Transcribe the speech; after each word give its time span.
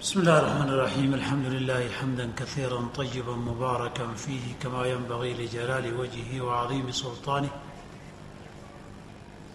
بسم 0.00 0.20
الله 0.20 0.38
الرحمن 0.38 0.68
الرحيم 0.68 1.14
الحمد 1.14 1.46
لله 1.46 1.88
حمدا 2.00 2.30
كثيرا 2.36 2.88
طيبا 2.96 3.34
مباركا 3.36 4.06
فيه 4.16 4.54
كما 4.62 4.86
ينبغي 4.86 5.34
لجلال 5.34 6.00
وجهه 6.00 6.40
وعظيم 6.40 6.90
سلطانه 6.90 7.48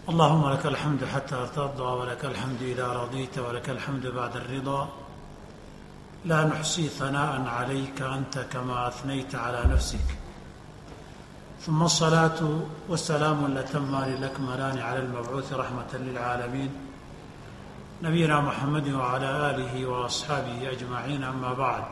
اللهم 0.08 0.52
لك 0.52 0.66
الحمد 0.66 1.04
حتى 1.04 1.46
ترضى 1.56 1.82
ولك 1.82 2.24
الحمد 2.24 2.62
إذا 2.62 2.86
رضيت 2.92 3.38
ولك 3.38 3.70
الحمد 3.70 4.06
بعد 4.06 4.36
الرضا 4.36 4.88
لا 6.24 6.44
نحصي 6.44 6.88
ثناء 6.88 7.42
عليك 7.46 8.02
أنت 8.02 8.38
كما 8.38 8.88
أثنيت 8.88 9.34
على 9.34 9.60
نفسك 9.74 10.08
ثم 11.60 11.82
الصلاة 11.82 12.40
والسلام 12.88 13.46
الأتمان 13.46 14.12
الأكملان 14.12 14.78
على 14.78 14.98
المبعوث 14.98 15.52
رحمة 15.52 15.92
للعالمين 15.94 16.85
nabiyina 18.02 18.36
mxamedi 18.42 18.92
wala 18.92 19.28
alihi 19.48 19.84
waasxaabihi 19.92 20.66
ajmaciin 20.74 21.22
ama 21.24 21.50
bacd 21.60 21.84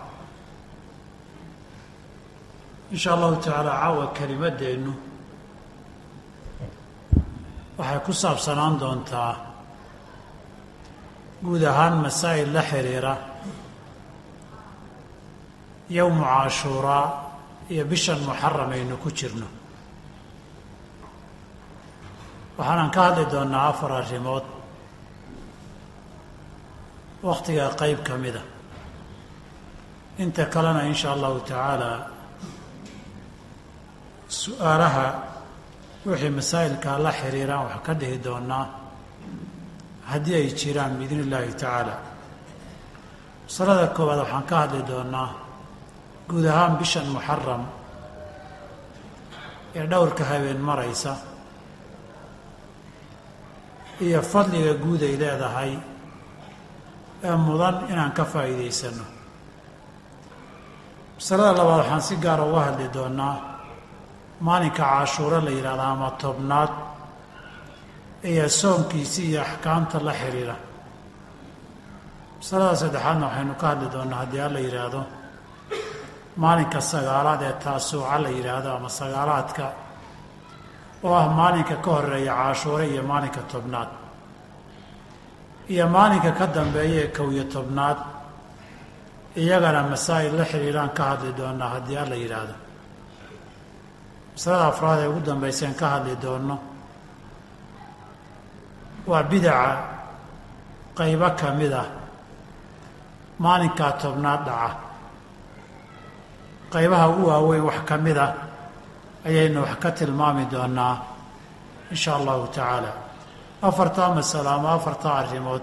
in 2.93 2.99
sha 2.99 3.11
allahu 3.17 3.37
tacaala 3.41 3.73
caawa 3.81 4.07
kelimadeennu 4.19 4.93
waxay 7.79 8.01
ku 8.07 8.13
saabsanaan 8.23 8.75
doontaa 8.81 9.33
guud 11.45 11.63
ahaan 11.71 11.95
masaa'il 12.05 12.53
la 12.57 12.63
xiriira 12.71 13.15
yowmu 15.97 16.23
caashuuraa 16.25 17.07
iyo 17.73 17.85
bishan 17.91 18.21
muxaram 18.29 18.71
aynu 18.77 18.97
ku 19.03 19.09
jirno 19.19 19.47
waxaanan 22.59 22.91
ka 22.95 23.01
hadli 23.07 23.25
doonnaa 23.33 23.69
afar 23.73 23.93
arrimood 24.01 24.45
wakhtiga 27.29 27.65
qeyb 27.81 27.99
ka 28.07 28.15
mida 28.25 28.43
inta 30.23 30.45
kalena 30.55 30.83
in 30.91 30.95
sha 31.01 31.09
allahu 31.17 31.39
tacaala 31.49 31.91
su'aalaha 34.41 35.07
wixii 36.09 36.33
masaa'ilkaa 36.39 36.97
la 37.05 37.11
xiriiraan 37.21 37.65
wax 37.69 37.77
ka 37.87 37.93
dhihi 38.01 38.17
doonaa 38.27 38.65
haddii 40.11 40.35
ay 40.41 40.49
jiraan 40.61 40.93
biidn 40.99 41.21
illaahi 41.25 41.53
tacaala. 41.61 41.95
Masalada 43.47 43.87
koowaad 43.97 44.19
waxaan 44.25 44.45
ka 44.51 44.57
hadli 44.63 44.83
doonaa 44.91 45.31
guud 46.29 46.45
ahaan 46.53 46.75
bishan 46.81 47.07
muxaram 47.17 47.63
ee 49.79 49.87
dhowrka 49.91 50.25
habeen 50.31 50.61
maraysa 50.69 51.13
iyo 54.05 54.21
fadliga 54.33 54.75
guud 54.85 55.03
ay 55.09 55.15
leedahay 55.23 55.73
ee 57.27 57.37
mudan 57.47 57.77
inaan 57.93 58.13
ka 58.19 58.25
faa'iidaysano. 58.33 59.05
Masalada 61.17 61.53
labaad 61.59 61.79
waxaan 61.81 62.03
si 62.09 62.15
gaara 62.25 62.45
uga 62.51 62.61
hadli 62.67 62.87
doonaa 62.97 63.37
maalinka 64.47 64.83
cashuuro 64.93 65.39
la 65.47 65.51
yidhahdo 65.57 65.83
ama 65.93 66.11
tobnaad 66.23 66.73
iyo 68.31 68.49
soonkiisi 68.61 69.21
iyo 69.31 69.41
axkaamta 69.43 69.99
la 70.07 70.13
xiriira. 70.21 70.57
Masalada 72.39 72.77
saddexaadna 72.83 73.27
waxaynu 73.29 73.55
ka 73.61 73.67
hadli 73.71 73.87
doonaa 73.95 74.19
haddii 74.23 74.41
alla 74.47 74.59
yidhaahdo 74.67 75.01
maalinka 76.43 76.81
sagaalaad 76.93 77.43
ee 77.49 77.53
taasuuca 77.65 78.17
la 78.25 78.29
yidhaahdo 78.37 78.69
ama 78.77 78.89
sagaalaadka 79.01 79.65
oo 81.07 81.15
ah 81.23 81.29
maalinka 81.39 81.77
ka 81.85 81.91
horreeya 81.97 82.35
cashuure 82.43 82.85
iyo 82.93 83.03
maalinka 83.11 83.41
tobnaad 83.53 83.89
iyo 85.73 85.85
maalinka 85.95 86.31
ka 86.39 86.47
dambeeya 86.57 87.01
ee 87.05 87.09
kow 87.17 87.29
iyo 87.35 87.45
tobnaad 87.55 87.99
iyagana 89.41 89.81
masaa'il 89.93 90.35
la 90.39 90.45
xiriiraan 90.51 90.91
ka 90.97 91.03
hadli 91.11 91.33
doonaa 91.39 91.69
haddii 91.75 91.97
alla 92.03 92.15
yidhaahdo. 92.23 92.55
Masalada 94.35 94.67
afraad 94.73 94.99
ee 95.03 95.09
ugu 95.11 95.21
dambayseen 95.29 95.75
ka 95.81 95.87
hadli 95.95 96.15
doono 96.25 96.57
waa 99.11 99.23
bidaca 99.31 99.71
qaybo 100.99 101.29
ka 101.41 101.49
mid 101.59 101.73
ah 101.83 101.89
maalinkaa 103.45 103.93
tobnaad 104.03 104.41
dhaca. 104.49 104.71
Qaybaha 106.73 107.07
ugu 107.13 107.25
waaweyn 107.31 107.65
wax 107.69 107.79
ka 107.89 107.97
mid 108.07 108.19
ah 108.27 108.33
ayaynu 109.27 109.59
wax 109.67 109.75
ka 109.83 109.91
tilmaami 109.99 110.45
doonaa 110.53 110.95
in 111.91 111.97
sha 112.03 112.11
allahu 112.19 112.47
tacaala 112.55 112.91
afartaa 113.69 114.15
masalo 114.15 114.49
ama 114.57 114.71
afartaa 114.79 115.15
arrimood. 115.23 115.63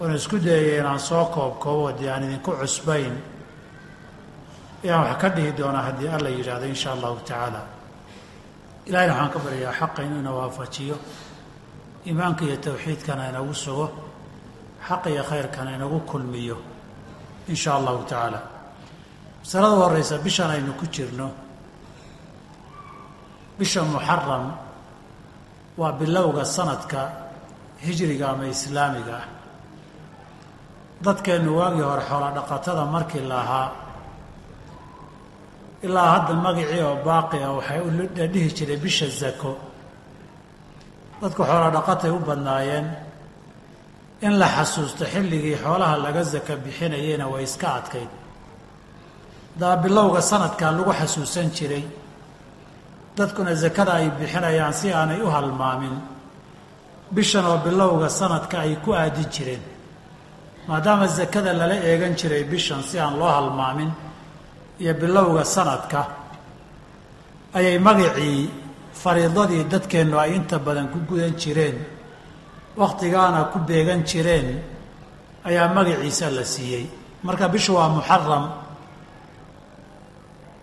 Oon 0.00 0.14
isku 0.18 0.36
dayaya 0.44 0.80
inaan 0.80 1.00
soo 1.08 1.24
koob 1.34 1.54
koobo 1.62 1.92
dee 1.98 2.10
aan 2.10 2.24
idinku 2.26 2.50
cusbayn 2.60 3.14
ayaan 4.84 5.02
wax 5.06 5.16
ka 5.22 5.28
dhihi 5.34 5.52
doonaa 5.58 5.82
haddii 5.88 6.08
alla 6.16 6.28
yidhaahdo 6.36 6.66
in 6.66 6.74
sha 6.82 6.90
allahu 6.92 7.16
tacaala. 7.26 7.60
Ilahayna 8.88 9.12
waxaan 9.14 9.30
ka 9.34 9.38
baryayaa 9.44 9.78
xaqa 9.80 10.00
inuu 10.06 10.20
ina 10.22 10.32
waafajiyo 10.38 10.96
iimaanka 12.06 12.42
iyo 12.44 12.56
tawxiidkana 12.64 13.22
inagu 13.30 13.54
sugo 13.54 13.86
xaqa 14.88 15.08
iyo 15.14 15.22
khayrkana 15.30 15.70
inagu 15.76 15.98
kulmiyo 16.10 16.56
in 17.48 17.56
sha 17.56 17.70
allahu 17.78 18.02
tacaala. 18.10 18.40
Masalada 19.42 19.76
horeysa 19.82 20.18
bishan 20.24 20.50
aynu 20.50 20.72
ku 20.80 20.86
jirno. 20.94 21.28
Bisha 23.58 23.82
muxaram 23.84 24.44
waa 25.76 25.92
bilowga 25.92 26.44
sanadka 26.44 27.00
hijriga 27.84 28.28
ama 28.30 28.46
islaamiga 28.46 29.14
ah. 29.16 29.26
Dadkeennu 31.04 31.56
waagii 31.58 31.82
hore 31.90 32.02
xoola 32.10 32.30
dhaqatada 32.38 32.84
markii 32.84 33.24
la 33.30 33.38
ahaa 33.44 33.68
ilaa 35.82 36.08
hadda 36.14 36.32
magacii 36.34 36.82
oo 36.82 36.96
baaqi 37.04 37.38
ah 37.46 37.52
waxay 37.58 37.80
u 37.80 37.90
dhihi 38.32 38.48
jiray 38.56 38.76
bisha 38.76 39.06
zako. 39.20 39.52
Dadku 41.22 41.42
xoola 41.50 41.70
dhaqatay 41.76 42.10
u 42.10 42.18
badnaayeen 42.28 42.86
in 44.26 44.38
la 44.38 44.46
xasuusto 44.56 45.04
xilligii 45.12 45.56
xoolaha 45.62 45.96
laga 46.04 46.22
zaka 46.22 46.56
bixinayeyna 46.64 47.26
way 47.32 47.42
iska 47.48 47.68
adkayd. 47.78 48.10
Haddaba 49.54 49.76
bilowga 49.82 50.20
sanadkaa 50.22 50.70
lagu 50.78 50.92
xasuusan 51.00 51.48
jiray 51.56 51.84
dadkuna 53.16 53.54
zakada 53.54 53.92
ay 54.00 54.08
bixinayaan 54.18 54.72
si 54.72 54.88
aanay 54.92 55.20
u 55.20 55.26
halmaamin. 55.34 55.96
Bishan 57.14 57.44
oo 57.44 57.58
bilowga 57.64 58.08
sanadka 58.08 58.56
ay 58.64 58.76
ku 58.84 58.90
aadi 58.92 59.24
jireen. 59.34 59.62
Maadaama 60.68 61.06
zakada 61.06 61.52
lala 61.52 61.76
eegan 61.88 62.14
jiray 62.20 62.44
bishan 62.52 62.82
si 62.88 62.98
aan 62.98 63.14
loo 63.20 63.28
halmaamin 63.36 63.90
iyo 64.80 64.94
bilowga 64.94 65.44
sanadka 65.44 66.00
ayay 67.54 67.78
magacii 67.78 68.50
fariidadii 69.02 69.64
dadkeennu 69.72 70.16
ay 70.18 70.30
inta 70.38 70.56
badan 70.66 70.88
ku 70.92 70.98
gudan 71.08 71.34
jireen 71.42 71.76
wakhtigaana 72.80 73.40
ku 73.52 73.58
beegan 73.68 74.00
jireen 74.10 74.48
ayaa 75.48 75.68
magaciisa 75.76 76.30
la 76.30 76.44
siiyey. 76.44 76.86
Marka 77.26 77.48
bishu 77.52 77.74
waa 77.76 77.88
muxaram 77.88 78.44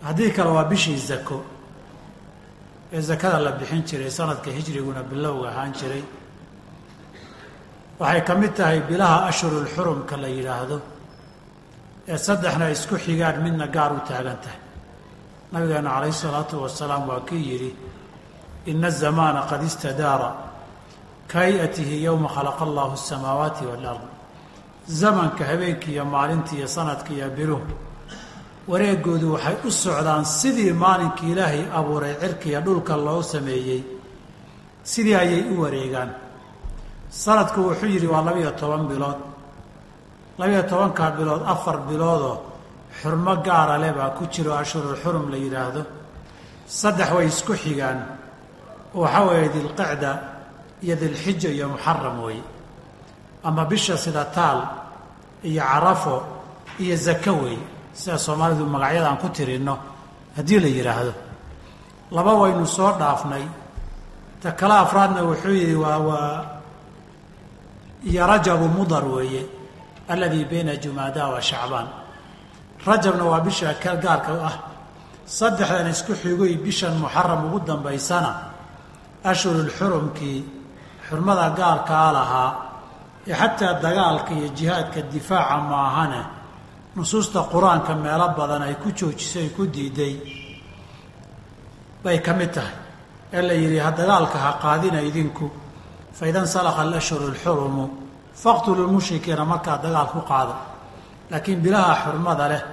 haddii 0.06 0.32
kale 0.36 0.50
waa 0.58 0.64
bishii 0.72 0.98
zako 0.98 1.38
ee 2.96 3.02
zakada 3.10 3.40
la 3.46 3.52
bixin 3.60 3.82
jiray 3.90 4.12
sanadka 4.20 4.50
hijriguna 4.58 5.02
bilowga 5.12 5.48
ahaan 5.52 5.72
jiray. 5.80 6.04
Waxay 8.00 8.22
ka 8.28 8.34
mid 8.36 8.54
tahay 8.56 8.80
bilaha 8.90 9.18
ashhurulxurumka 9.30 10.16
la 10.24 10.28
yidhaahdo 10.38 10.78
ee 12.08 12.18
saddexna 12.28 12.66
isku 12.76 12.96
xigaan 13.06 13.38
midna 13.46 13.68
gaar 13.76 13.92
u 13.98 14.00
taagan 14.10 14.38
tahay. 14.44 14.60
Nabigeena 15.52 15.90
calayhi 15.96 16.14
salaatu 16.26 16.56
wasalaam 16.64 17.04
waa 17.10 17.22
kii 17.30 17.44
yidhi 17.52 17.72
ina 18.72 18.88
azamaana 18.88 19.42
qad 19.50 19.62
istadaara 19.70 20.30
ka-yatihi 21.32 21.96
yowma 22.08 22.30
khalaqa 22.36 22.64
allahu 22.68 22.92
asamaawaati 23.00 23.64
waalard 23.70 24.04
zamanka 25.02 25.44
habeenkii 25.50 25.92
iyo 25.96 26.06
maalintii 26.06 26.58
iyo 26.60 26.68
sanadka 26.68 27.10
iyo 27.18 27.30
biluhu 27.38 27.66
wareegoodu 28.72 29.28
waxay 29.34 29.56
u 29.68 29.72
socdaan 29.84 30.26
sidii 30.40 30.74
maalinkii 30.84 31.32
ilaahay 31.34 31.64
abuuray 31.80 32.14
cirkiya 32.22 32.60
dhulka 32.66 32.94
loo 33.06 33.22
sameeyey. 33.22 33.82
Sidii 34.92 35.16
ayay 35.24 35.42
u 35.52 35.62
wareegaan. 35.64 36.10
Sanadku 37.24 37.60
wuxuu 37.68 37.90
yidhi 37.96 38.08
waa 38.14 38.22
labiyo 38.28 38.52
toban 38.60 38.84
bilood. 38.90 39.20
Labiyo 40.40 40.64
tobankaa 40.72 41.12
bilood 41.18 41.42
afar 41.54 41.78
biloodoo 41.88 42.38
xurmo 43.02 43.34
gaara 43.46 43.76
leh 43.84 43.94
baa 43.98 44.10
ku 44.18 44.24
jiro 44.34 44.52
ashhurul 44.62 44.98
xurum 45.04 45.26
la 45.32 45.38
yidhaahdo. 45.38 45.82
Saddex 46.80 47.10
way 47.16 47.28
isku 47.28 47.54
xigaan. 47.64 48.00
Oo 48.96 49.02
waxaa 49.04 49.26
weeye 49.30 49.50
dilqicda 49.56 50.12
iyo 50.84 50.96
dilxija 51.02 51.50
iyo 51.56 51.66
muxaram 51.74 52.18
weeye 52.26 52.44
ama 53.44 53.66
bisha 53.66 53.98
sida 53.98 54.26
taal 54.36 54.60
iyo 55.44 55.62
carafo 55.64 56.16
iyo 56.80 56.96
zako 56.96 57.32
weeye 57.44 57.79
sida 57.94 58.18
soomaalidu 58.18 58.66
magacyada 58.66 59.08
aan 59.10 59.18
ku 59.18 59.28
tirinno 59.30 59.78
haddii 60.38 60.60
la 60.60 60.68
yidhaahdo. 60.68 61.14
Laba 62.12 62.34
waynu 62.42 62.66
soo 62.66 62.92
dhaafnay. 63.00 63.46
Ta 64.42 64.52
kale 64.52 64.74
afraadna 64.86 65.22
wuxuu 65.24 65.54
yidhi 65.54 65.76
waa 65.76 65.98
waa 66.00 66.46
iyo 68.04 68.28
rajabu 68.28 68.68
mudar 68.68 69.06
weeye. 69.06 69.46
Aladii 70.10 70.46
bayna 70.46 70.76
jumaada 70.76 71.28
wa 71.28 71.42
shacbaan. 71.42 71.88
Rajabna 72.86 73.24
waa 73.24 73.42
bisha 73.42 73.74
ka 73.74 73.96
gaarka 73.96 74.34
ah. 74.50 74.56
Saddexdan 75.26 75.88
isku 75.90 76.14
xigoy 76.16 76.56
bishan 76.58 76.96
muxaram 76.98 77.46
ugu 77.46 77.60
dambaysana 77.68 78.32
ashhurulxurumkii 79.24 80.44
xurmada 81.10 81.50
gaarkaa 81.60 82.12
lahaa. 82.18 82.52
Ee 83.28 83.34
xataa 83.36 83.74
dagaalka 83.84 84.32
iyo 84.34 84.48
jihaadka 84.58 85.02
difaaca 85.14 85.58
maahane 85.70 86.22
nusuusta 87.00 87.40
qur'aanka 87.54 87.96
meelo 87.96 88.28
badan 88.38 88.62
ay 88.68 88.76
ku 88.82 88.90
joojisay 88.98 89.44
ay 89.44 89.50
ku 89.56 89.64
diiday 89.76 90.14
bay 92.04 92.20
ka 92.26 92.34
mid 92.34 92.52
tahay. 92.56 92.76
Ee 93.34 93.42
la 93.42 93.54
yidhi 93.54 93.78
ha 93.86 93.92
dagaalka 93.92 94.38
ha 94.46 94.52
qaadina 94.64 95.00
idinku 95.10 95.46
fa 96.18 96.24
ida 96.30 96.42
nsalakha 96.42 96.82
alashhuru 96.88 97.26
alxurumu 97.32 97.86
faqtulu 98.44 98.82
lmushrikiina 98.88 99.44
markaa 99.46 99.78
dagaal 99.86 100.08
ku 100.14 100.20
qaada. 100.30 100.56
Laakiin 101.32 101.60
bilaha 101.66 101.94
xurmada 102.04 102.46
leh 102.52 102.64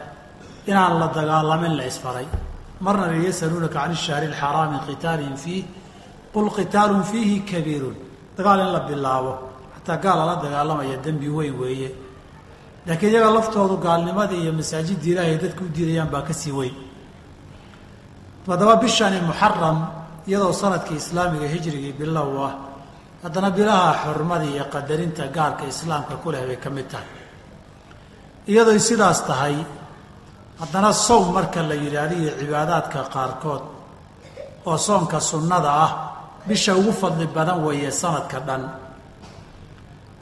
inaan 0.70 0.94
la 1.00 1.06
dagaalamin 1.16 1.76
la 1.78 1.84
isfaray. 1.90 2.26
Marna 2.80 3.06
la 3.12 3.16
yasaluunaka 3.26 3.78
can 3.80 3.92
ishahri 3.92 4.26
alxaraami 4.32 4.78
qitaalin 4.88 5.36
fiih 5.36 5.64
qul 6.34 6.46
qitaalun 6.56 7.02
fiihi 7.10 7.36
kabiirun. 7.50 7.96
Dagaal 8.36 8.60
in 8.64 8.70
la 8.72 8.80
bilaabo 8.88 9.32
xataa 9.74 9.98
gaal 10.04 10.18
lala 10.18 10.34
dagaalamaya 10.44 10.96
dembi 11.04 11.28
weyn 11.28 11.54
weeye 11.60 11.88
laakiin 12.86 13.12
iyaga 13.12 13.30
laftoodu 13.38 13.76
gaalnimadii 13.86 14.40
iyo 14.44 14.52
masaajidda 14.60 15.06
ilaahay 15.12 15.36
dadka 15.42 15.60
u 15.64 15.68
diidayaan 15.76 16.10
baa 16.14 16.22
ka 16.28 16.34
sii 16.40 16.52
weyn. 16.58 16.74
Haddaba 18.46 18.74
bishani 18.82 19.18
muxaram 19.28 19.78
iyadoo 20.28 20.52
sannadkii 20.60 20.96
islaamiga 21.02 21.46
hijrigii 21.54 21.94
bilow 22.00 22.30
ah 22.46 22.52
haddana 23.24 23.50
bilaha 23.50 23.90
xurmadii 24.04 24.52
iyo 24.56 24.64
qadarinta 24.74 25.24
gaarka 25.36 25.64
islaamka 25.72 26.14
ku 26.22 26.28
leh 26.32 26.42
bay 26.48 26.58
ka 26.64 26.70
mid 26.70 26.86
tahay. 26.92 27.08
Iyadoy 28.50 28.78
sidaas 28.88 29.20
tahay 29.28 29.56
haddana 30.60 30.90
sowm 31.06 31.26
marka 31.36 31.60
la 31.70 31.74
yidhaahdo 31.74 32.14
iyo 32.22 32.30
cibaadaadka 32.40 32.98
qaarkood 33.14 33.62
oo 34.68 34.78
soonka 34.86 35.18
sunnada 35.20 35.70
ah 35.86 35.90
bisha 36.48 36.72
ugu 36.78 36.92
fadli 37.00 37.26
badan 37.36 37.58
weeye 37.66 37.90
sanadka 37.90 38.38
dhan. 38.46 38.62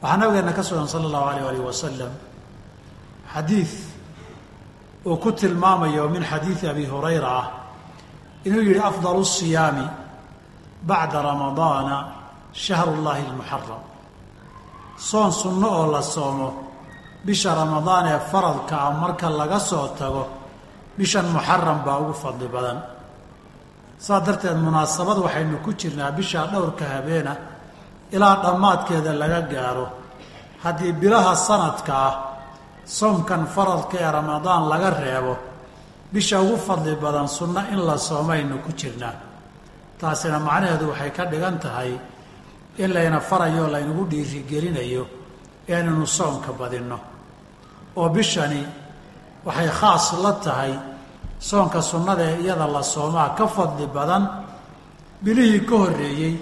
Waxaa 0.01 0.17
nabigeena 0.17 0.51
ka 0.57 0.63
sugan 0.67 0.87
sala 0.91 1.05
allahu 1.09 1.25
alayh 1.31 1.45
alih 1.49 1.61
wasalam 1.69 2.11
xadiid 3.35 3.71
uu 5.07 5.17
ku 5.23 5.29
tilmaamayo 5.39 6.03
min 6.09 6.23
xadiidi 6.31 6.65
abi 6.73 6.85
hurayra 6.91 7.29
ah 7.41 7.47
inuu 8.47 8.63
yihi 8.69 8.79
afdalu 8.89 9.23
siyaami 9.25 9.85
bacda 10.89 11.19
ramadaana 11.29 11.97
shahru 12.63 12.93
llahi 13.05 13.23
lmuxaram 13.31 13.81
soon 15.09 15.31
sunno 15.41 15.67
oo 15.79 15.85
la 15.93 16.01
soomo 16.01 16.49
bisha 17.25 17.49
ramadaan 17.61 18.05
ee 18.13 18.19
faradka 18.31 18.75
ah 18.85 18.91
marka 19.01 19.27
laga 19.39 19.59
soo 19.69 19.87
tago 19.99 20.23
bishan 20.97 21.25
muxaram 21.35 21.79
baa 21.85 21.97
ugu 22.03 22.13
fadli 22.23 22.47
badan. 22.55 22.79
Saas 24.05 24.21
darteed 24.25 24.57
munaasabad 24.65 25.17
waxaynu 25.25 25.57
ku 25.65 25.71
jirnaa 25.79 26.11
bishaa 26.17 26.45
dhowrka 26.51 26.85
habeena 26.93 27.33
ilaa 28.15 28.35
dhammaadkeeda 28.43 29.11
laga 29.21 29.41
gaaro. 29.51 29.87
Haddii 30.63 30.93
bilaha 31.01 31.33
sanadka 31.47 31.93
ah 32.07 32.13
soomkan 32.85 33.45
faradka 33.47 33.97
ee 33.99 34.11
ramadaan 34.11 34.69
laga 34.69 34.89
reebo 34.89 35.37
bisha 36.13 36.39
ugu 36.41 36.57
fadli 36.57 36.95
badan 36.95 37.27
sunno 37.27 37.61
in 37.71 37.79
la 37.85 37.97
soomaynu 37.97 38.57
ku 38.65 38.71
jirnaa. 38.71 39.13
Taasina 39.99 40.39
macnaheedu 40.39 40.89
waxay 40.91 41.11
ka 41.11 41.25
dhigan 41.25 41.59
tahay 41.59 41.91
in 42.77 42.91
layna 42.93 43.19
farayo 43.19 43.67
laynagu 43.67 44.05
dhiirigelinayo 44.11 45.07
inaynu 45.67 46.05
soomka 46.07 46.51
badinno. 46.59 46.99
Oo 47.95 48.09
bishani 48.09 48.61
waxay 49.45 49.69
khaas 49.79 50.13
la 50.23 50.31
tahay 50.45 50.73
soonka 51.39 51.81
sunnada 51.81 52.23
ee 52.23 52.41
iyada 52.43 52.67
la 52.67 52.83
soomaa 52.83 53.29
ka 53.37 53.47
fadli 53.47 53.87
badan 53.87 54.23
bilihii 55.23 55.65
ka 55.65 55.75
horreeyey 55.77 56.35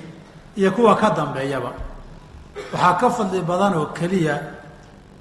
iyo 0.58 0.72
kuwa 0.72 0.96
ka 0.96 1.10
dambeeyaba. 1.10 1.72
Waxaa 2.74 2.94
ka 3.00 3.10
fadli 3.10 3.42
badan 3.42 3.74
oo 3.80 3.86
keliya 3.98 4.36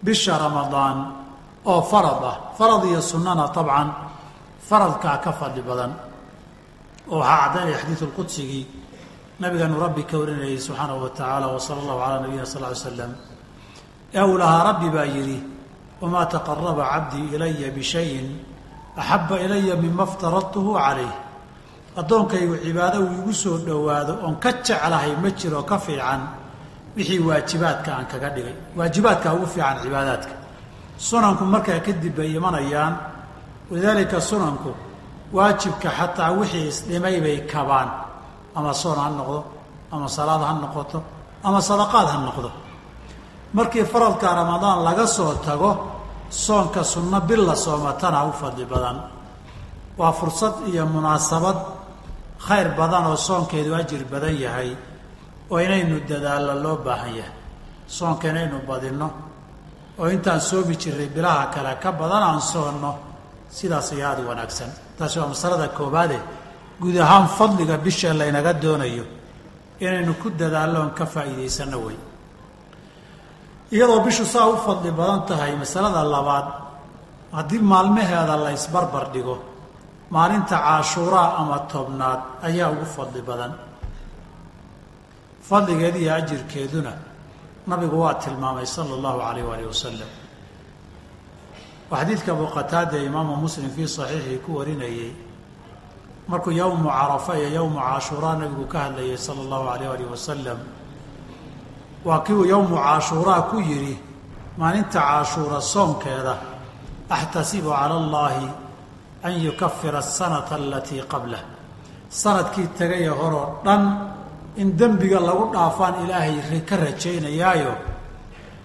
bisha 0.05 0.39
ramadaan 0.39 0.99
oo 1.65 1.81
farad 1.91 2.23
ah. 2.33 2.37
Farad 2.59 2.83
iyo 2.91 3.01
sunnana 3.01 3.49
tabcan 3.55 3.89
faradkaa 4.69 5.17
ka 5.25 5.33
fadli 5.33 5.63
badan. 5.63 5.93
Oo 7.11 7.19
waxaa 7.19 7.39
caddaynaya 7.43 7.79
xadiidu 7.83 8.07
lqudsigii 8.11 8.65
nabigeenu 9.41 9.77
rabbi 9.85 10.03
ka 10.11 10.19
warinayay 10.19 10.59
subxaanahu 10.59 11.03
wa 11.03 11.11
tacaala 11.11 11.47
wa 11.55 11.59
sala 11.59 11.81
allahu 11.83 11.99
calaa 12.03 12.21
nabiyina 12.23 12.47
sal 12.47 12.63
ly 12.63 12.75
slam 12.75 13.13
ee 14.15 14.23
uu 14.23 14.39
lahaa 14.39 14.63
rabbi 14.71 14.89
baa 14.91 15.09
yidhi 15.15 15.39
wamaa 16.01 16.27
taqaraba 16.27 16.85
cabdii 16.93 17.35
ilaya 17.35 17.69
bishayin 17.77 18.27
axabba 18.97 19.41
ilaya 19.45 19.75
mima 19.77 20.03
aftaradtuhu 20.09 20.79
calayh. 20.79 21.13
Addoonkaygu 22.01 22.55
cibaado 22.65 22.99
uu 23.05 23.13
igu 23.21 23.33
soo 23.35 23.59
dhowaado 23.67 24.13
oon 24.25 24.37
ka 24.43 24.51
jeclahay 24.67 25.13
ma 25.23 25.31
jiro 25.31 25.63
ka 25.63 25.77
fiican 25.79 26.23
wixii 26.97 27.19
waajibaadka 27.29 27.91
aan 27.97 28.07
kaga 28.13 28.29
dhigay. 28.35 28.57
Waajibaadkaa 28.79 29.33
ugu 29.37 29.47
fiican 29.47 29.77
cibaadaadka. 29.83 30.35
Sunanku 30.99 31.45
markaa 31.45 31.81
kadib 31.87 32.15
bay 32.17 32.31
imanayaan. 32.39 32.95
Walidaalika 33.71 34.21
sunanku 34.21 34.71
waajibka 35.37 35.89
xataa 35.99 36.31
wixii 36.39 36.69
isdhimay 36.73 37.17
bay 37.25 37.39
kabaan. 37.53 37.89
Ama 38.57 38.73
soon 38.75 38.99
ha 38.99 39.09
noqdo 39.19 39.41
ama 39.93 40.09
salaad 40.17 40.43
ha 40.49 40.53
noqoto 40.63 40.99
ama 41.45 41.61
sadaqaad 41.69 42.09
ha 42.13 42.19
noqdo. 42.27 42.51
Markii 43.57 43.85
faradka 43.93 44.27
ramadaan 44.41 44.79
laga 44.87 45.07
soo 45.07 45.35
tago 45.47 45.71
soonka 46.31 46.85
sunno 46.85 47.21
bil 47.29 47.43
la 47.49 47.55
soomatana 47.65 48.25
u 48.29 48.33
fadli 48.41 48.65
badan. 48.73 48.97
Waa 49.99 50.13
fursad 50.13 50.55
iyo 50.69 50.85
munaasabad 50.87 51.57
khayr 52.47 52.69
badan 52.79 53.05
oo 53.11 53.17
soonkeedu 53.17 53.75
ajir 53.81 54.03
badan 54.13 54.35
yahay 54.45 54.71
oo 55.51 55.59
inaynu 55.67 55.97
dadaallo 56.11 56.55
loo 56.65 56.77
baahan 56.87 57.15
yahay. 57.19 57.35
Soonka 57.97 58.29
inaynu 58.33 58.59
badinno. 58.69 59.09
Oo 59.99 60.09
intaan 60.15 60.41
soomi 60.41 60.75
jirray 60.77 61.09
bilaha 61.17 61.47
kale 61.55 61.73
ka 61.83 61.93
badan 61.93 62.23
aan 62.23 62.41
soonno. 62.41 62.93
Sidaas 63.57 63.93
ayaa 63.93 64.11
aada 64.11 64.23
wanaagsan. 64.29 64.71
Taasi 64.99 65.19
waa 65.21 65.29
masalada 65.35 65.69
koobaade 65.69 66.19
guud 66.81 66.97
ahaan 66.97 67.29
fadliga 67.29 67.77
bisha 67.79 68.15
laynaga 68.21 68.53
doonayo. 68.63 69.05
Inaynu 69.81 70.15
ku 70.23 70.31
dadaalloon 70.31 70.91
ka 70.99 71.05
faa'iidaysanno 71.07 71.79
wey 71.87 71.99
iyadoo 73.73 74.01
bishu 74.05 74.25
saa 74.25 74.47
u 74.53 74.57
fadli 74.67 74.91
badan 74.93 75.21
tahay 75.29 75.53
masalada 75.57 76.05
labaad 76.15 76.47
haddii 77.37 77.59
maalmaheeda 77.73 78.37
la 78.45 78.51
ysbarbar 78.59 79.05
dhigo 79.15 79.37
maalinta 80.15 80.57
caashuuraa 80.65 81.29
ama 81.41 81.59
tobnaad 81.73 82.21
ayaa 82.49 82.69
ugu 82.75 82.85
fadli 82.97 83.23
badan 83.29 83.53
fadligeeda 85.49 85.99
iyo 85.99 86.15
ajirkeeduna 86.15 86.93
nabigu 87.67 87.97
waa 88.01 88.15
tilmaamay 88.15 88.67
sala 88.67 88.95
allahu 88.99 89.19
calayh 89.21 89.45
waalih 89.49 89.67
wasalam 89.73 90.11
waa 91.91 91.99
xadiidka 92.01 92.33
abu 92.33 92.47
qataada 92.57 92.97
ee 93.01 93.07
imaamu 93.11 93.37
muslim 93.45 93.71
fii 93.77 93.89
saxiixii 93.97 94.39
ku 94.45 94.51
warinayey 94.59 95.13
markuu 96.29 96.53
yowmu 96.63 96.89
carafa 96.91 97.33
iyo 97.39 97.49
yowmu 97.59 97.79
caashuuraa 97.81 98.37
nabigu 98.41 98.65
ka 98.73 98.79
hadlayay 98.85 99.19
sala 99.27 99.41
allahu 99.45 99.67
alayh 99.75 99.89
alih 99.95 100.07
wasalam 100.15 100.59
waa 102.05 102.21
kiuu 102.27 102.45
yowmu 102.53 102.77
caashuuraa 102.85 103.43
ku 103.51 103.57
yidhi 103.61 103.95
maalinta 104.59 105.01
caashuura 105.01 105.61
soonkeeda 105.61 106.35
axtasibu 107.11 107.71
cala 107.71 107.95
allaahi 108.03 108.49
an 109.23 109.33
yukafira 109.47 109.99
asanata 109.99 110.55
alatii 110.55 111.03
qablah. 111.13 111.43
Sanadkii 112.09 112.69
tegaya 112.79 113.13
horoo 113.21 113.63
dhan 113.65 113.83
in 114.57 114.77
dembiga 114.79 115.21
lagu 115.21 115.45
dhaafaan 115.55 115.95
ilaahay 116.05 116.61
ka 116.69 116.77
rajaynayaayo 116.77 117.73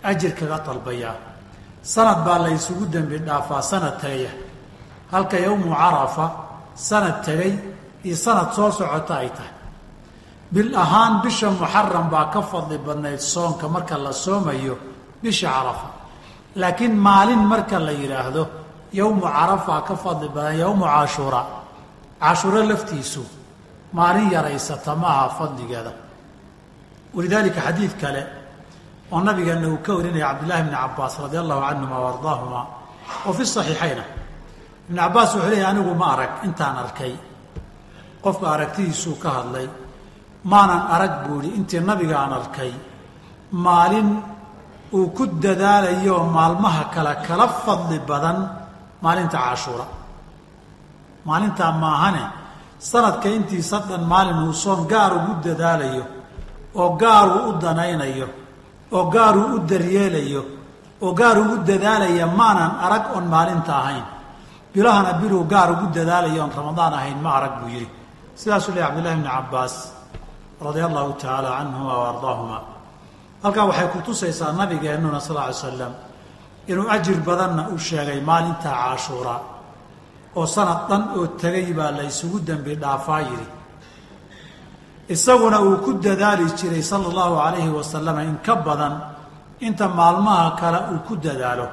ajir 0.09 0.31
kaga 0.39 0.57
dalbayaa 0.65 1.15
sanad 1.81 2.19
baa 2.25 2.39
la 2.43 2.49
ysugu 2.57 2.85
dembi 2.93 3.17
dhaafaa 3.27 3.61
sanad 3.71 3.95
tegaya 4.01 4.31
halka 5.11 5.37
yowmu 5.45 5.71
carafa 5.81 6.25
sanad 6.75 7.17
tegay 7.25 7.53
iyo 8.03 8.15
sanad 8.15 8.49
soo 8.55 8.71
socota 8.71 9.15
ay 9.23 9.29
tahay. 9.37 9.53
Bil 10.53 10.71
ahaan 10.83 11.13
bisha 11.23 11.47
muxaram 11.51 12.07
baa 12.13 12.31
ka 12.33 12.41
fadli 12.41 12.77
badnayd 12.77 13.19
soonka 13.19 13.67
marka 13.67 13.97
la 13.97 14.11
soomayo 14.23 14.75
bisha 15.23 15.47
carafa. 15.55 15.87
Laakiin 16.55 16.95
maalin 16.95 17.43
marka 17.51 17.79
la 17.79 17.91
yidhaahdo 17.91 18.43
yowmu 18.93 19.21
carafa 19.27 19.81
ka 19.87 19.95
fadli 20.03 20.27
badan 20.35 20.55
yowmu 20.63 20.85
caashuura. 20.85 21.41
Cashuuro 22.21 22.59
laftiisu 22.69 23.21
maalin 23.97 24.27
yaraysata 24.35 24.91
ma 25.03 25.11
fadligeeda. 25.37 25.91
Walidaalika 27.15 27.59
xadiid 27.67 27.93
kale 28.01 28.21
oo 29.13 29.19
nabigeena 29.27 29.67
uu 29.71 29.79
ka 29.85 29.91
warinaya 29.97 30.27
cabdillahi 30.29 30.63
bni 30.67 30.77
cabaas 30.83 31.13
radi 31.23 31.37
allahu 31.43 31.61
canhuma 31.67 31.97
wa 32.03 32.07
ardaahuma 32.13 32.61
oo 33.25 33.33
fi 33.37 33.43
saxiixayna. 33.55 34.03
Ibni 34.87 34.99
cabaas 35.03 35.29
wuxuu 35.35 35.49
leeyahy 35.51 35.69
anigu 35.71 35.93
ma 36.01 36.05
arag 36.13 36.31
intaan 36.47 36.77
arkay. 36.83 37.13
Qofka 38.23 38.45
aragtidiisuu 38.55 39.15
ka 39.23 39.29
hadlay 39.37 39.67
maanan 40.51 40.81
arag 40.95 41.13
buu 41.23 41.39
ihi 41.41 41.49
intii 41.59 41.81
nabiga 41.89 42.15
aan 42.23 42.33
arkay 42.39 42.71
maalin 43.65 44.09
uu 44.97 45.07
ku 45.17 45.23
dadaalayo 45.43 46.15
maalmaha 46.35 46.83
kale 46.95 47.13
kala 47.27 47.45
fadli 47.63 47.97
badan 48.09 48.37
maalinta 49.03 49.37
cashuura 49.45 49.85
maalintaa 51.27 51.71
maahane 51.83 52.23
sanadka 52.79 53.29
intiisa 53.29 53.79
dhan 53.89 54.03
maalin 54.05 54.39
uu 54.47 54.53
soon 54.53 54.87
gaar 54.87 55.11
ugu 55.17 55.33
dadaalayo 55.45 56.05
oo 56.75 56.89
gaaruu 57.01 57.49
u 57.49 57.51
danaynayo 57.61 58.27
oo 58.91 59.05
gaaruu 59.09 59.55
u 59.55 59.59
daryeelayo 59.69 60.41
oo 61.01 61.11
gaar 61.13 61.37
ugu 61.43 61.55
dadaalaya 61.69 62.27
maanan 62.27 62.71
arag 62.85 63.03
oon 63.15 63.25
maalinta 63.33 63.73
ahayn. 63.81 64.05
Bilahana 64.73 65.13
biluu 65.21 65.43
gaar 65.49 65.69
ugu 65.73 65.85
dadaalayo 65.95 66.41
oon 66.43 66.51
ramadaan 66.57 66.93
ahayn 66.93 67.17
ma 67.21 67.29
arag 67.37 67.53
buu 67.61 67.69
yidhi. 67.69 67.89
Sidaasuu 68.35 68.73
leey 68.75 68.83
cabdillahi 68.85 69.15
bni 69.21 69.29
cabbaas 69.29 69.75
radia 70.61 70.85
allahu 70.89 71.13
tacaala 71.17 71.49
canhuma 71.57 71.93
wa 72.01 72.05
ardaahuma. 72.13 72.57
Halkaa 73.43 73.65
waxay 73.69 73.87
ku 73.93 73.99
tusaysaa 74.05 74.51
nabigeennuna 74.53 75.19
sal 75.19 75.37
ly 75.37 75.53
slam 75.53 75.93
inuu 76.67 76.87
ajir 76.95 77.17
badanna 77.27 77.63
u 77.73 77.77
sheegay 77.77 78.21
maalinta 78.21 78.69
cashuura 78.69 79.35
oo 80.37 80.45
sanad 80.55 80.81
dhan 80.89 81.03
oo 81.17 81.25
tegay 81.41 81.67
baa 81.77 81.91
la 81.97 82.03
ysugu 82.11 82.37
dembi 82.47 82.73
dhaafaa 82.83 83.21
yidhi. 83.29 83.47
Isaguna 85.13 85.57
uu 85.67 85.77
ku 85.85 85.91
dadaali 86.05 86.45
jiray 86.59 86.83
sala 86.89 87.05
allahu 87.11 87.35
calayhi 87.43 87.71
wasalama 87.79 88.21
in 88.29 88.37
ka 88.45 88.53
badan 88.65 88.93
inta 89.67 89.85
maalmaha 89.97 90.47
kale 90.59 90.79
uu 90.93 90.99
ku 91.07 91.13
dadaalo. 91.25 91.67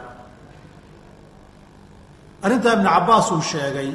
Arrintaa 2.45 2.75
ibnu 2.77 2.89
cabbaas 2.95 3.29
uu 3.35 3.43
sheegay 3.51 3.91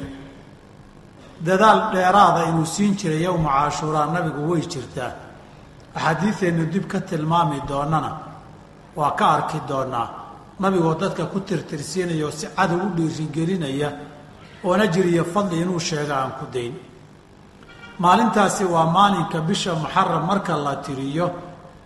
dadaal 1.46 1.78
dheeraada 1.92 2.40
inuu 2.50 2.66
siin 2.74 2.92
jiray 3.00 3.22
yowma 3.26 3.50
cashuuraa 3.58 4.06
nabigu 4.14 4.42
way 4.50 4.62
jirtaa. 4.72 5.12
Axaadiideennu 5.96 6.64
dib 6.72 6.84
ka 6.92 6.98
tilmaami 7.08 7.58
doonana 7.68 8.10
waa 8.98 9.12
ka 9.18 9.24
arki 9.36 9.58
doonaa. 9.68 10.08
Nabigoo 10.60 10.94
dadka 11.00 11.24
ku 11.32 11.38
tirtirsiinaya 11.48 12.24
oo 12.26 12.30
si 12.38 12.46
cadow 12.56 12.80
u 12.86 12.88
dhiirigelinaya 12.96 13.88
oon 14.64 14.80
ajir 14.86 15.06
iyo 15.14 15.24
fadli 15.34 15.56
inuu 15.62 15.80
sheega 15.88 16.14
aan 16.22 16.32
ku 16.38 16.44
dayn. 16.54 16.74
Maalintaasi 18.04 18.64
waa 18.74 18.86
maalinka 18.96 19.38
bisha 19.48 19.72
muxaram 19.82 20.24
marka 20.30 20.54
la 20.66 20.74
tiriyo 20.84 21.26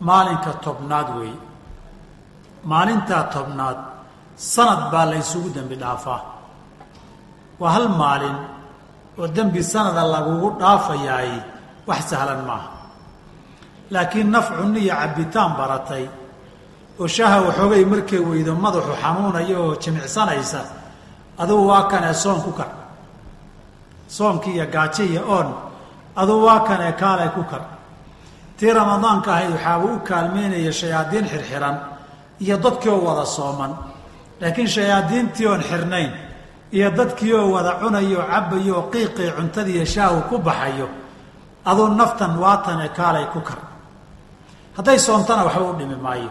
maalinka 0.09 0.51
tobnaad 0.65 1.09
weeye 1.19 1.39
maalintaa 2.71 3.23
tobnaad 3.35 3.79
sanad 4.37 4.83
baa 4.93 5.05
la 5.11 5.17
ysugu 5.23 5.49
dembi 5.57 5.77
dhaafaa. 5.83 6.21
Waa 7.61 7.71
hal 7.75 7.89
maalin 8.01 8.37
oo 9.21 9.27
dembi 9.37 9.63
sanada 9.73 10.03
lagugu 10.15 10.49
dhaafayaay 10.61 11.31
wax 11.89 12.01
sahlan 12.11 12.43
maaha. 12.49 12.69
Laakiin 13.93 14.31
nafcu 14.35 14.65
niya 14.75 14.95
cabbitaan 15.03 15.53
baratay 15.59 16.05
oo 17.01 17.07
shaha 17.17 17.37
waxoogay 17.47 17.85
markay 17.93 18.19
weydo 18.29 18.53
madaxu 18.65 18.93
xanuunaya 19.03 19.57
oo 19.65 19.75
jimicsanaysa 19.83 20.61
adugu 21.39 21.67
waa 21.71 21.85
kanee 21.93 22.15
soon 22.15 22.41
ku 22.43 22.53
kac 22.53 22.71
soomkii 24.09 24.55
iyo 24.57 24.67
gaajo 24.75 25.03
iyo 25.05 25.23
oon 25.29 25.49
adugu 26.17 26.45
waa 26.47 26.61
kanee 26.69 26.93
kaalay 26.93 27.29
ku 27.37 27.43
kac 27.51 27.63
tii 28.59 28.73
ramadaanka 28.73 29.31
ahayd 29.35 29.51
waxaaba 29.55 29.85
u 29.85 29.99
kaalmeynaya 30.09 30.73
shayaadiin 30.73 31.27
xirxiran. 31.33 31.77
Iyo 32.41 32.57
dadkii 32.65 32.91
oo 32.91 33.03
wada 33.07 33.27
sooman. 33.27 33.73
Laakiin 34.41 34.69
shayaadiintii 34.69 35.47
oon 35.47 35.63
xirnayn. 35.71 36.11
Iyo 36.73 36.91
dadkii 36.91 37.33
oo 37.35 37.51
wada 37.55 37.73
cunayo 37.83 38.19
oo 38.21 38.27
cabayo 38.33 38.75
oo 38.79 38.83
qiiqii 38.93 39.31
cuntadiiyo 39.37 39.85
shaahu 39.95 40.21
ku 40.31 40.39
baxayo 40.39 40.89
aduu 41.67 41.89
naftan 41.99 42.33
waatane 42.43 42.89
kaalay 42.99 43.27
ku 43.33 43.41
kar 43.41 43.59
hadday 44.77 44.99
soontana 44.99 45.43
waxba 45.47 45.65
u 45.71 45.75
dhimi 45.79 45.97
maayo. 45.97 46.31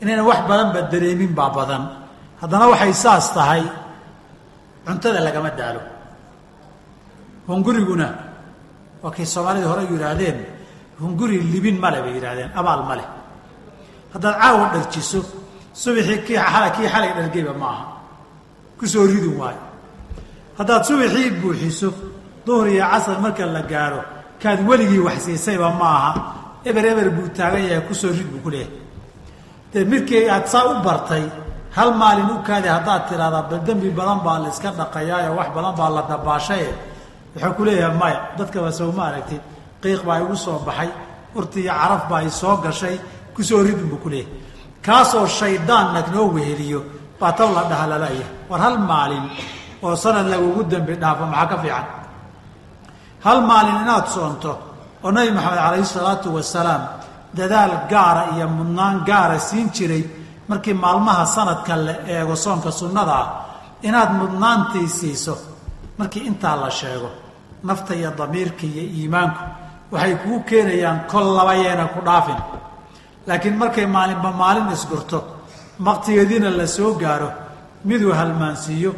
Inaynan 0.00 0.26
wax 0.30 0.40
badanba 0.48 0.80
dareemin 0.92 1.32
baa 1.38 1.50
badan 1.56 1.82
haddana 2.40 2.66
waxay 2.72 2.92
saas 3.04 3.26
tahay 3.36 3.62
cuntada 4.86 5.20
lagama 5.26 5.50
daalo. 5.58 5.80
Hunguriguna 7.48 8.08
waa 9.02 9.10
kay 9.16 9.26
soomaalida 9.26 9.66
hore 9.68 9.82
yidhaahdeen 9.92 10.38
hunguri 11.00 11.36
libin 11.52 11.76
male 11.82 11.98
bay 12.04 12.14
yidhahdeen 12.16 12.50
abaal 12.60 12.82
ma 12.88 12.94
leh. 12.98 13.08
Haddaad 14.14 14.34
caawa 14.40 14.66
dharjiso 14.74 15.20
subaxii 15.82 16.18
kii 16.26 16.38
kii 16.76 16.88
xalay 16.92 17.12
dhargeyba 17.18 17.52
ma 17.62 17.66
aha. 17.74 17.84
Kusoo 18.78 19.06
ridin 19.12 19.34
waayo. 19.40 19.62
Haddaad 20.58 20.82
subaxii 20.88 21.30
buuxiso 21.40 21.88
duhur 22.46 22.68
iyo 22.68 22.84
casar 22.92 23.18
marka 23.24 23.44
la 23.46 23.62
gaaro 23.62 24.00
kaad 24.42 24.58
weligii 24.68 25.02
waxsiisayba 25.08 25.68
ma 25.80 25.88
aha. 25.98 26.12
Eber 26.64 26.84
eber 26.92 27.08
buu 27.16 27.28
taagan 27.36 27.64
yahay 27.68 27.84
ku 27.88 27.94
soo 27.94 28.12
rid 28.18 28.28
buu 28.32 28.40
ku 28.44 28.50
leeyahay. 28.50 28.80
Dee 29.72 29.84
midkii 29.84 30.28
aad 30.34 30.46
saa 30.52 30.64
u 30.70 30.80
bartay 30.86 31.24
hal 31.76 31.90
maalin 32.00 32.30
u 32.34 32.36
kaadi 32.48 32.68
haddaad 32.76 33.02
tidhahdaa 33.08 33.42
bal 33.50 33.60
dembi 33.66 33.90
badan 33.98 34.18
baa 34.26 34.38
la 34.42 34.48
iska 34.54 34.70
dhaqayaayo 34.78 35.30
wax 35.38 35.48
badan 35.56 35.74
baa 35.78 35.90
la 35.96 36.02
dabaashaye. 36.10 36.70
Wuxuu 37.34 37.52
ku 37.56 37.62
leeyahay 37.66 37.96
maya 38.02 38.18
dadkaba 38.38 38.70
sow 38.78 38.90
aragtid. 39.08 39.42
Qiiq 39.82 40.00
baa 40.06 40.18
igu 40.22 40.36
soo 40.44 40.58
baxay. 40.66 40.90
Urti 41.38 41.60
iyo 41.64 41.72
caraf 41.80 42.02
baa 42.10 42.22
i 42.22 42.30
soo 42.40 42.56
gashay. 42.64 42.96
Kusoo 43.34 43.62
ridin 43.66 43.88
buu 43.90 43.98
ku 44.04 44.08
leeyahay. 44.08 44.32
Kaasoo 44.86 45.26
shaydaanna 45.38 46.00
noo 46.14 46.26
weheliyo 46.34 46.80
baa 47.20 47.32
taw 47.38 47.48
la 47.56 47.62
dhaha 47.70 47.86
lalaya 47.92 48.26
war 48.50 48.60
hal 48.64 48.76
maalin 48.90 49.24
oo 49.84 49.96
sanad 50.02 50.26
lagugu 50.32 50.62
dembi 50.72 50.94
dhaafo 51.02 51.24
maxaa 51.32 51.46
ka 51.50 51.56
fiican? 51.62 51.86
Hal 53.24 53.38
maalin 53.48 53.76
inaad 53.82 54.06
soonto 54.14 54.52
oo 55.04 55.10
nabi 55.16 55.30
maxamed 55.36 55.58
calayhi 55.64 55.86
salaatu 55.96 56.28
wasalaam 56.36 56.82
dadaal 57.38 57.72
gaara 57.92 58.22
iyo 58.34 58.46
mudnaan 58.56 58.96
gaara 59.08 59.38
siin 59.48 59.68
jiray 59.76 60.04
markii 60.48 60.74
maalmaha 60.84 61.24
sanadka 61.36 61.74
la 61.86 61.94
eego 62.14 62.34
soonka 62.44 62.70
sunnada 62.80 63.14
ah 63.22 63.28
inaad 63.88 64.10
mudnaantii 64.20 64.88
siiso 64.98 65.34
markii 65.98 66.22
intaa 66.30 66.56
la 66.62 66.70
sheego 66.78 67.08
nafta 67.68 67.92
iyo 67.94 68.10
damiirka 68.18 68.64
iyo 68.72 68.82
iimaanku 68.98 69.42
waxay 69.92 70.14
kuu 70.22 70.38
keenayaan 70.48 70.98
kol 71.10 71.26
laba 71.36 71.54
yeena 71.62 71.84
ku 71.94 72.00
dhaafin. 72.06 72.40
Laakiin 73.26 73.56
markay 73.62 73.86
maalinba 73.86 74.30
maalin 74.40 74.68
isgurto 74.76 75.18
maktigeediina 75.86 76.50
la 76.58 76.66
soo 76.76 76.92
gaaro 77.02 77.28
miduu 77.88 78.12
halmaansiiyo 78.18 78.90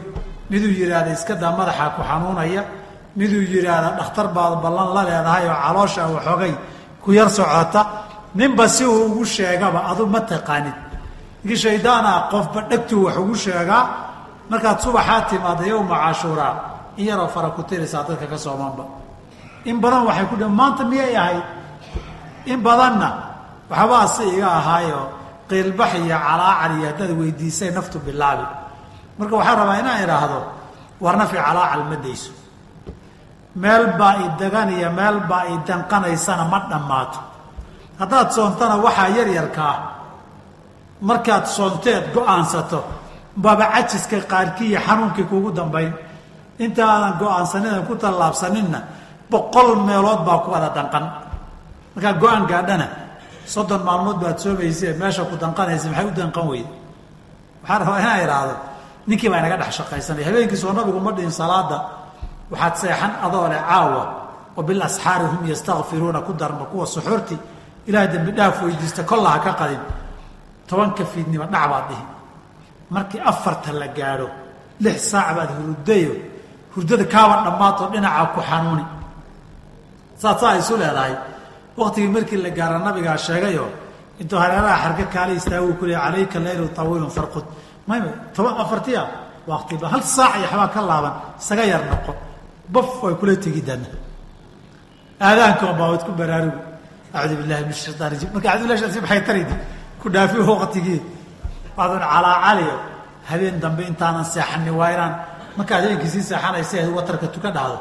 miduu 0.51 0.71
yidhaahda 0.79 1.11
iska 1.17 1.35
daa 1.43 1.53
madaxaa 1.59 1.91
ku 1.97 2.03
xanuunaya 2.09 2.63
miduu 3.19 3.43
yidhaahda 3.55 3.89
dhakhtar 3.99 4.27
baad 4.37 4.55
ballan 4.65 4.89
la 4.97 5.03
leedahay 5.09 5.45
oo 5.49 5.57
caloosha 5.65 6.03
waxoogay 6.15 6.53
ku 7.03 7.09
yar 7.19 7.31
socota 7.39 7.81
ninba 8.39 8.65
si 8.75 8.85
uu 8.85 9.05
ugu 9.07 9.25
sheegaba 9.35 9.79
adu 9.91 10.05
ma 10.13 10.21
taqaanid 10.31 10.77
ninkii 11.47 11.63
shaydaana 11.63 12.29
qofba 12.31 12.61
dhegtuu 12.71 13.05
wax 13.07 13.17
ugu 13.17 13.35
sheegaa 13.35 13.85
markaad 14.51 14.79
subaxaa 14.83 15.21
timaada 15.31 15.65
yowma 15.67 15.97
cashuuraa 16.05 16.55
in 16.97 17.07
yaroo 17.07 17.29
fara 17.29 17.51
ku 17.51 17.63
tiraysaa 17.63 18.03
dadka 18.09 18.27
ka 18.27 18.39
soomanba. 18.39 18.85
In 19.65 19.81
badan 19.81 20.07
waxay 20.07 20.27
ku 20.27 20.37
maanta 20.51 20.85
miyay 20.85 21.15
ahayd? 21.17 21.43
In 22.47 22.61
badanna 22.63 23.09
waxbaa 23.71 24.07
si 24.15 24.23
iga 24.37 24.49
ahaayoo 24.59 25.07
qiilbax 25.49 25.95
iyo 25.95 26.19
calaacal 26.19 26.73
iyo 26.79 26.87
haddaad 26.91 27.11
weydiisay 27.19 27.71
naftu 27.71 27.99
bilaabi. 27.99 28.47
Marka 29.19 29.37
waxaan 29.37 29.59
rabaa 29.59 29.79
inaan 29.81 30.03
idhaahdo 30.05 30.41
war 31.01 31.17
nafi 31.17 31.37
calaacal 31.37 31.83
ma 31.91 31.97
dayso 32.05 32.33
meel 33.55 33.87
baa 33.99 34.15
i 34.19 34.27
dagan 34.41 34.69
iyo 34.79 34.91
meel 34.91 35.21
baa 35.31 35.45
i 35.47 35.55
danqanaysana 35.69 36.45
ma 36.53 36.59
dhammaato. 36.71 37.19
Haddaad 38.01 38.29
soontana 38.35 38.77
waxaa 38.83 39.09
yaryarkaa 39.17 39.96
markaad 41.01 41.47
soonteed 41.47 42.05
go'aansato 42.15 42.85
baaba 43.37 43.67
cajiska 43.75 44.21
qaarkii 44.33 44.69
iyo 44.71 44.81
xanuunkii 44.87 45.25
kuugu 45.31 45.51
dambayn. 45.53 45.93
Inta 46.59 46.83
aadan 46.93 47.13
go'aansanidan 47.21 47.85
ku 47.87 47.95
tallaabsaninna 47.97 48.81
boqol 49.31 49.77
meelood 49.87 50.21
baa 50.27 50.39
ku 50.45 50.51
wada 50.51 50.69
danqan. 50.77 51.05
Markaad 51.95 52.17
go'aan 52.23 52.45
gaadhana 52.51 52.87
soddon 53.47 53.83
maalmood 53.85 54.17
baad 54.23 54.39
soomayse 54.39 54.89
meesha 55.01 55.25
ku 55.31 55.37
danqanaysa 55.37 55.89
maxay 55.91 56.07
u 56.07 56.11
danqan 56.21 56.47
weyde 56.51 56.69
waxaan 57.63 57.81
rabaa 57.87 58.01
inaan 58.01 58.21
idhaahdo 58.25 58.55
ninkii 59.07 59.29
baa 59.31 59.39
inaga 59.39 59.57
dhex 59.63 59.73
shaqaysanaya 59.79 60.27
habeenkii 60.29 60.57
soo 60.63 60.73
nabigu 60.73 61.01
ma 61.07 61.13
dhihin 61.17 61.31
salaada 61.41 61.79
waxaad 62.51 62.75
seexan 62.81 63.13
adoo 63.27 63.47
leh 63.53 63.61
caawa 63.71 64.03
wa 64.57 64.63
bilasxaari 64.69 65.25
hum 65.33 65.43
yastakfiruuna 65.53 66.21
ku 66.27 66.33
darma 66.33 66.65
kuwa 66.73 66.87
suxuurti 66.87 67.37
ilaah 67.87 68.07
dembi 68.13 68.33
dhaaf 68.33 68.63
weydiista 68.63 69.03
kolla 69.11 69.29
ha 69.35 69.39
ka 69.39 69.53
qadin 69.61 69.81
tobanka 70.69 71.05
fiidnimo 71.13 71.47
dhac 71.53 71.65
baad 71.73 71.85
dhihi. 71.91 72.05
Markii 72.95 73.21
afarta 73.31 73.71
la 73.81 73.89
gaadho 73.99 74.29
lix 74.85 74.99
saac 75.11 75.29
baad 75.37 75.51
hurdayo 75.59 76.13
hurdada 76.75 77.05
kaaba 77.15 77.35
dhammaatoo 77.45 77.89
dhinacaa 77.93 78.27
ku 78.35 78.41
xanuuni. 78.49 78.85
Saad 80.23 80.37
saa 80.43 80.55
isu 80.61 80.75
leedahay. 80.83 81.15
Waktigii 81.79 82.11
markii 82.17 82.39
la 82.47 82.51
gaaro 82.59 82.77
nabigaa 82.87 83.19
sheegayoo 83.27 83.71
intuu 84.21 84.39
hareeraha 84.43 84.77
xarga 84.83 85.05
kaala 85.15 85.33
istaagu 85.41 85.73
ku 85.79 85.85
leey 85.89 85.99
calayka 86.05 86.39
laylu 86.47 86.67
tawiilun 86.79 87.11
farqud. 87.17 87.47
Mayma 87.89 88.11
toban 88.35 88.55
afartiya 88.63 89.03
waktiba 89.51 89.87
hal 89.93 90.03
saac 90.17 90.33
iyo 90.39 90.47
waxbaa 90.51 90.69
ka 90.75 90.81
laaban 90.91 91.15
isaga 91.41 91.65
yar 91.73 91.83
noqo. 91.91 92.13
Baf 92.75 92.89
way 93.03 93.15
kula 93.21 93.35
tegi 93.45 93.63
dana 93.69 93.89
aadaanka 95.27 95.73
baa 95.79 95.89
waad 95.93 96.03
ku 96.07 96.13
baraarugu 96.21 96.59
acuudu 97.15 97.35
billahi 97.41 97.63
min 97.69 97.77
shaytaan 97.85 98.11
rajim 98.13 98.29
marka 98.35 98.49
acudu 98.53 98.65
billahi 98.69 99.01
maxay 99.05 99.21
taridi 99.29 99.55
ku 100.07 100.11
dhaafi 100.15 100.39
waktigii 100.39 101.03
waadun 101.77 101.99
calaacaliyo. 101.99 102.77
Habeen 103.29 103.59
dambe 103.61 103.83
intaanan 103.91 104.25
seexani 104.25 104.71
waa 104.71 104.91
inaan 104.95 105.15
markaad 105.57 105.83
habeenkii 105.83 106.11
sii 106.15 106.23
seexanaysa 106.31 106.75
aad 106.79 106.91
watarka 106.99 107.27
tuka 107.35 107.51
dhahdo 107.57 107.79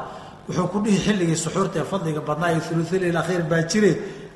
wuxuu 0.48 0.66
ku 0.72 0.78
dhihi 0.84 0.98
xilligii 1.06 1.38
suxuurta 1.44 1.78
ee 1.78 1.88
fadliga 1.92 2.20
badnaa 2.28 2.50
iyo 2.50 2.62
uluulil 2.74 3.16
akhiir 3.22 3.42
baa 3.50 3.62
jire. 3.70 3.92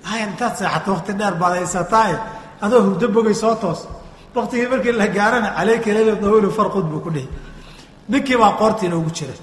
Hay 0.09 0.23
intaad 0.23 0.55
seexato 0.59 0.89
wakti 0.95 1.13
dheer 1.21 1.35
baad 1.35 1.55
haysataaye 1.59 2.17
adoo 2.65 2.81
hurdo 2.87 3.07
bogay 3.09 3.35
soo 3.35 3.55
toos. 3.63 3.81
Waktigii 4.35 4.69
markii 4.73 4.93
la 4.93 5.07
gaarana 5.17 5.51
caleyka 5.57 5.91
leyla 5.97 6.15
dawilu 6.23 6.51
farqud 6.59 6.87
buu 6.91 7.01
ku 7.05 7.11
dhihi. 7.11 7.29
Ninkii 8.11 8.37
baa 8.43 8.53
qoortiina 8.61 8.97
ugu 9.01 9.11
jira. 9.19 9.35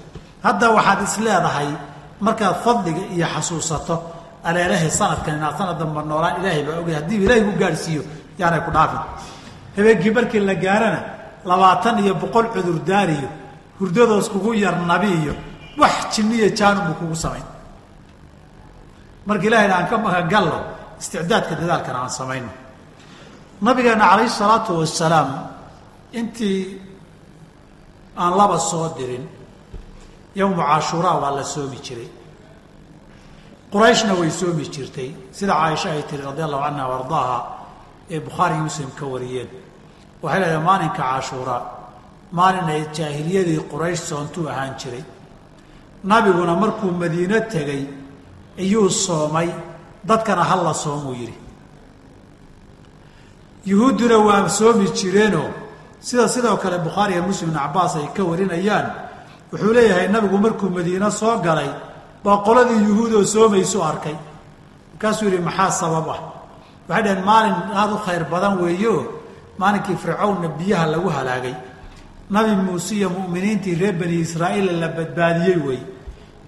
Hadda 0.46 0.66
waxaad 0.76 1.00
is 1.04 1.14
markaad 2.20 2.56
fadliga 2.64 3.02
iyo 3.14 3.26
xasuusato 3.34 3.96
aleelahay 4.44 4.90
sanadkan 4.90 5.36
inaad 5.38 5.54
sanad 5.58 5.78
damba 5.78 6.02
noolaan 6.02 6.40
ilaahay 6.40 6.62
baa 6.68 6.78
ogay 6.82 6.94
haddii 6.94 7.18
ilaahay 7.24 7.42
ku 7.48 7.52
gaadhsiiyo 7.60 8.02
yaanay 8.40 8.60
ku 8.66 8.70
dhaafin. 8.76 9.00
Habeenkii 9.76 10.10
markii 10.16 10.40
la 10.48 10.54
gaarana 10.54 11.00
labaatan 11.44 11.98
iyo 12.04 12.14
boqol 12.22 12.46
cudurdaariyo 12.54 13.28
hurdadoos 13.78 14.28
kugu 14.32 14.54
yar 14.54 14.76
nabi 14.90 15.08
iyo 15.22 15.34
wax 15.80 15.94
jinniya 16.14 16.48
jaanunbu 16.58 16.92
kugu 17.00 17.16
samayn. 17.24 17.46
Marka 19.26 19.44
ilahayna 19.48 19.74
aan 19.78 19.86
ka 19.90 19.96
magangalno 19.98 20.58
isticdaadka 21.00 21.54
dadaalkana 21.60 21.98
aan 22.02 22.10
samayno 22.20 22.50
nabigeena 23.62 24.04
calayhi 24.10 24.30
salaatu 24.40 24.70
wasalaam 24.80 25.28
intii 26.12 26.80
aan 28.16 28.32
laba 28.38 28.58
soo 28.58 28.88
dirin 28.98 29.24
yowmu 30.34 30.62
cashuuraa 30.62 31.16
waa 31.22 31.30
la 31.38 31.44
soomi 31.44 31.78
jiray. 31.86 32.08
Qurayshna 33.72 34.14
way 34.20 34.30
soomi 34.30 34.64
jirtay. 34.74 35.10
Sida 35.36 35.52
caaisha 35.52 35.90
ay 35.92 36.02
tiri 36.08 36.22
radi 36.22 36.42
allahu 36.42 36.62
canha 36.64 36.84
ardaaha 36.98 37.38
ee 38.10 38.20
bukhaari 38.26 38.54
muslim 38.66 38.90
ka 38.98 39.04
wariyeen. 39.12 39.48
Waxay 40.22 40.40
leedahay 40.40 40.62
maalinka 40.68 41.02
cashuuraa 41.10 41.62
maalin 42.38 42.68
ay 42.74 42.82
jaahiliyadii 42.96 43.60
quraysh 43.70 44.02
soontuu 44.10 44.48
ahaan 44.52 44.74
jiray. 44.80 45.04
Nabiguna 46.04 46.54
markuu 46.62 46.90
madiino 47.00 47.38
tegey 47.52 47.82
ayuu 48.58 48.88
soomay 48.90 49.48
dadkana 50.08 50.42
ha 50.50 50.56
la 50.66 50.74
soomuu 50.74 51.14
yidhi. 51.20 51.38
Yuhuudduna 53.66 54.18
waa 54.18 54.48
soomi 54.48 54.86
jireenoo 54.90 55.50
sida 56.00 56.28
sidoo 56.28 56.56
kale 56.56 56.78
bukhaari 56.78 57.12
iyo 57.14 57.22
muslim 57.22 57.50
ibn 57.50 57.58
cabaas 57.58 57.96
ay 57.96 58.08
ka 58.16 58.22
warinayaan 58.24 58.86
wuxuu 59.52 59.72
leeyahay 59.76 60.08
nabigu 60.08 60.38
markuu 60.38 60.70
madiino 60.70 61.10
soo 61.10 61.38
galay 61.46 61.70
baa 62.24 62.36
qoladii 62.46 62.80
yuhuudoo 62.88 63.24
soomaysu 63.24 63.82
arkay. 63.90 64.14
Markaasuu 64.92 65.24
yidhi 65.28 65.38
maxaa 65.48 65.70
sabab 65.70 66.08
ah 66.14 66.20
waxay 66.88 67.02
dhaheen 67.04 67.24
maalin 67.24 67.56
aada 67.80 67.94
u 67.94 67.98
khayr 68.06 68.24
badan 68.32 68.54
weeyo. 68.62 68.94
Maalinkii 69.58 69.96
fircawnna 70.02 70.48
biyaha 70.58 70.86
lagu 70.86 71.08
halaagay. 71.16 71.54
Nabi 72.30 72.52
muuse 72.66 72.94
iyo 72.94 73.10
mu'miniintii 73.10 73.74
reer 73.80 73.94
bani 74.00 74.16
israa'iila 74.26 74.72
la 74.72 74.88
badbaadiyey 74.88 75.58
wey 75.66 75.80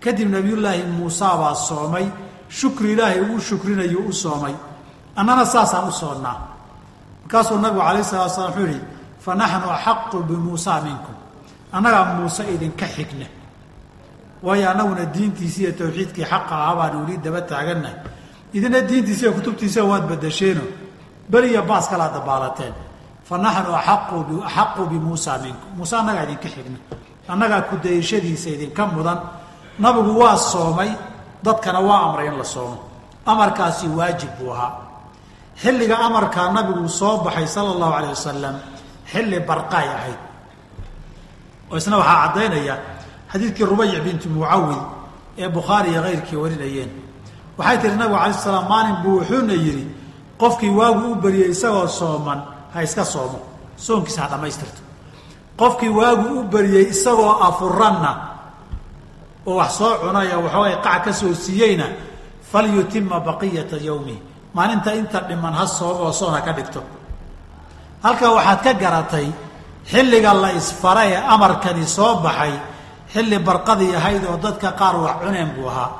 kadib 0.03 0.29
nabiyullaahi 0.31 0.83
muusa 0.99 1.37
baa 1.41 1.55
soomay. 1.55 2.07
Shukri 2.49 2.93
ilaahay 2.93 3.21
uu 3.21 3.41
shukrinayo 3.41 4.01
u 4.09 4.13
soomay. 4.13 4.55
Annana 5.17 5.45
saasaan 5.45 5.89
u 5.89 5.93
soonnaa. 5.93 6.39
Markaasuu 7.23 7.59
nabigu 7.59 7.83
calayh 7.87 8.05
salatu 8.05 8.35
slam 8.35 8.47
wuxuu 8.51 8.67
yihi 8.67 8.81
fa 9.25 9.35
naxnu 9.35 9.71
axaqu 9.77 10.19
bimuusa 10.29 10.81
minkum. 10.87 11.15
Annagaa 11.73 12.05
muuse 12.15 12.43
idinka 12.55 12.87
xigna. 12.87 13.27
Waayo 14.43 14.71
annaguna 14.71 15.05
diintiisi 15.15 15.63
iyo 15.63 15.73
tawxiidkii 15.73 16.25
xaqa 16.25 16.55
ahaa 16.55 16.77
baanu 16.79 16.97
weli 17.05 17.17
daba 17.25 17.41
taagannahay 17.51 17.97
idina 18.53 18.81
diintiisa 18.81 19.23
iyo 19.27 19.33
kutubtiisa 19.33 19.85
waad 19.85 20.05
badasheeno 20.11 20.63
beriya 21.31 21.63
baas 21.63 21.89
kalaa 21.89 22.11
dabaalateen. 22.17 22.75
Fa 23.25 23.39
naxnu 23.39 23.75
axaqu 23.75 24.83
bimuusa 24.91 25.39
minkum 25.39 25.71
muuse 25.77 25.95
annagaa 25.97 26.25
idinka 26.27 26.49
xigna. 26.49 26.79
Annagaa 27.29 27.63
kudayashadiisa 27.71 28.49
idinka 28.51 28.87
mudan. 28.87 29.19
Nabigu 29.79 30.19
waa 30.19 30.37
soomay. 30.37 30.91
Dadkana 31.45 31.81
waa 31.81 32.11
amray 32.11 32.27
in 32.27 32.37
la 32.39 32.45
soomo. 32.45 32.79
Amarkaasi 33.27 33.87
waajib 33.89 34.31
buu 34.39 34.51
ahaa. 34.53 34.73
Xilliga 35.63 35.97
amarkaa 35.99 36.53
nabigu 36.53 36.89
soo 36.89 37.23
baxay 37.25 37.47
sala 37.47 37.71
allahu 37.71 37.93
alayh 37.93 38.11
wasalam 38.11 38.57
xilli 39.13 39.39
barqaay 39.41 39.89
ahayd. 39.97 40.21
Oo 41.71 41.77
isna 41.77 41.97
waxaa 41.99 42.23
caddaynaya 42.27 42.75
xadiidkii 43.33 43.65
rubayc 43.65 44.03
bintu 44.05 44.29
mucawid 44.29 44.83
ee 45.39 45.49
bukhaari 45.49 45.91
iyo 45.91 46.03
kayrkii 46.03 46.37
warinayeen 46.37 46.91
waxay 47.61 47.77
tihi 47.83 47.97
nabigu 48.01 48.17
alay 48.23 48.33
sl 48.35 48.43
slam 48.49 48.65
maalin 48.73 48.97
buu 49.05 49.15
wuxuuna 49.21 49.53
yidhi 49.65 49.85
qofkii 50.41 50.73
waagu 50.79 51.05
u 51.13 51.15
bariyey 51.23 51.51
isagoo 51.55 51.87
sooman 51.99 52.41
ha 52.75 52.79
iska 52.87 53.05
soomo 53.05 53.39
soonkiisa 53.87 54.21
ha 54.25 54.29
dhammaystirto. 54.33 54.81
Qofkii 55.61 55.93
waagu 55.99 56.27
u 56.41 56.43
bariyey 56.53 56.85
isagoo 56.95 57.33
afuranna 57.49 58.11
oo 59.47 59.57
wax 59.61 59.71
soo 59.79 59.93
cunaya 60.03 60.37
waxoogay 60.45 60.77
qac 60.85 61.05
ka 61.05 61.13
soo 61.21 61.35
siiyeyna 61.45 61.87
falyutima 62.51 63.17
baqiyata 63.27 63.77
yowmih 63.89 64.19
maalinta 64.57 64.91
inta 65.01 65.19
dhiman 65.29 65.53
ha 65.59 65.65
soomo 65.67 66.03
oo 66.09 66.13
soon 66.13 66.33
ha 66.35 66.41
ka 66.47 66.53
dhigto. 66.57 66.81
Halkaa 68.05 68.31
waxaad 68.37 68.61
ka 68.65 68.73
garatay 68.83 69.27
xilliga 69.91 70.33
la 70.43 70.51
isfara 70.61 71.03
ee 71.13 71.17
amarkani 71.35 71.85
soo 71.97 72.15
baxay 72.25 72.53
xilli 73.13 73.39
barqadii 73.39 73.93
ahayd 73.99 74.25
oo 74.31 74.37
dadka 74.45 74.69
qaar 74.81 74.97
wax 75.05 75.17
cuneen 75.23 75.51
buu 75.57 75.69
ahaa 75.69 75.91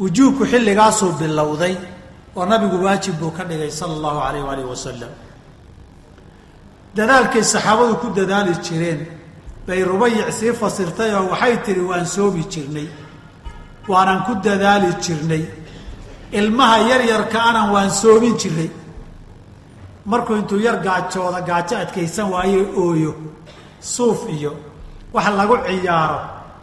wujuubku 0.00 0.44
xilligaasuu 0.52 1.12
bilowday 1.20 1.74
oo 2.36 2.44
nabigu 2.46 2.76
waajib 2.84 3.14
buu 3.20 3.30
ka 3.36 3.44
dhigay 3.44 3.70
sala 3.70 3.92
allahu 3.98 4.18
alayh 4.28 4.42
waalih 4.48 4.66
wasalam 4.72 5.12
dadaalkay 6.96 7.42
saxaabadu 7.52 7.94
ku 8.02 8.06
dadaali 8.18 8.54
jireen 8.66 9.00
bay 9.66 9.80
rubayic 9.90 10.28
sii 10.38 10.52
fasirtay 10.60 11.10
oo 11.14 11.26
waxay 11.32 11.56
tihi 11.64 11.80
waan 11.90 12.06
soomi 12.06 12.42
jirnay 12.52 12.88
waanan 13.88 14.20
ku 14.26 14.32
dadaali 14.46 14.90
jirnay 15.04 15.44
ilmaha 16.38 16.78
yaryarka 16.90 17.38
anan 17.48 17.70
waan 17.74 17.90
soomin 17.90 18.34
jirnay. 18.42 18.70
Markuu 20.10 20.36
intuu 20.36 20.60
yar 20.60 20.76
gaajooda 20.84 21.40
gaajo 21.48 21.74
adkaysan 21.82 22.28
waayo 22.34 22.62
ooyo 22.82 23.12
suuf 23.80 24.28
iyo 24.36 24.52
wax 25.14 25.26
lagu 25.38 25.56
ciyaaro 25.66 26.18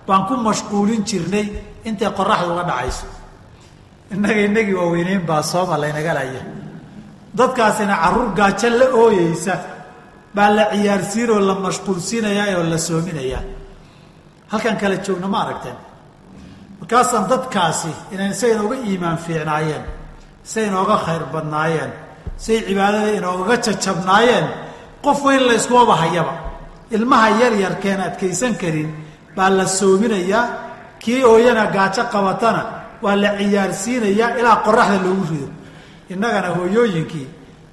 baan 0.08 0.22
ku 0.28 0.34
mashquulin 0.48 1.02
jirnay 1.10 1.46
intay 1.88 2.10
qoraxdu 2.18 2.52
uga 2.54 2.64
dhacayso 2.70 3.06
innaga 4.14 4.42
inagii 4.48 4.74
waaweyneyn 4.82 5.22
baa 5.30 5.44
sooma 5.44 5.78
laynaga 5.78 6.14
dadkaasina 7.38 7.96
carruur 8.04 8.34
gaajo 8.36 8.70
la 8.80 8.86
ooyeysa 9.04 9.54
baa 10.36 10.50
la 10.50 10.66
ciyaarsiinoo 10.72 11.40
la 11.40 11.56
mashquulsiinayaa 11.66 12.58
oo 12.58 12.64
la 12.64 12.78
soominayaa 12.78 13.44
halkan 14.52 14.78
kala 14.78 14.96
joogna 15.06 15.28
ma 15.28 15.42
aragteen. 15.44 15.78
Markaasaan 16.80 17.30
dadkaasi 17.30 17.92
inay 18.12 18.34
say 18.34 18.52
inooga 18.52 18.76
iimaan 18.76 19.18
fiicnaayeen 19.18 19.84
say 20.44 20.66
inooga 20.68 20.98
khayr 21.06 21.24
badnaayeen 21.34 21.92
say 22.38 22.58
cibaadada 22.68 23.12
inoogaga 23.20 23.58
jajabnaayeen 23.66 24.48
qof 25.04 25.24
weyn 25.24 25.48
la 25.48 25.54
yskumaba 25.54 25.96
hayaba. 25.96 26.34
Ilmaha 26.92 27.30
yaryarkeen 27.42 28.02
adkaysan 28.08 28.56
karin 28.62 28.90
baa 29.36 29.50
la 29.50 29.66
soominayaa 29.68 30.46
kii 31.00 31.24
ooyana 31.24 31.66
gaajo 31.76 32.04
qabatana 32.14 32.81
waa 33.02 33.16
la 33.16 33.30
ciyaarsiinayaa 33.38 34.38
ilaa 34.40 34.58
qoraxda 34.66 34.98
loogu 35.06 35.26
rido. 35.32 35.50
Innagana 36.10 36.50
hooyooyinkii 36.56 37.28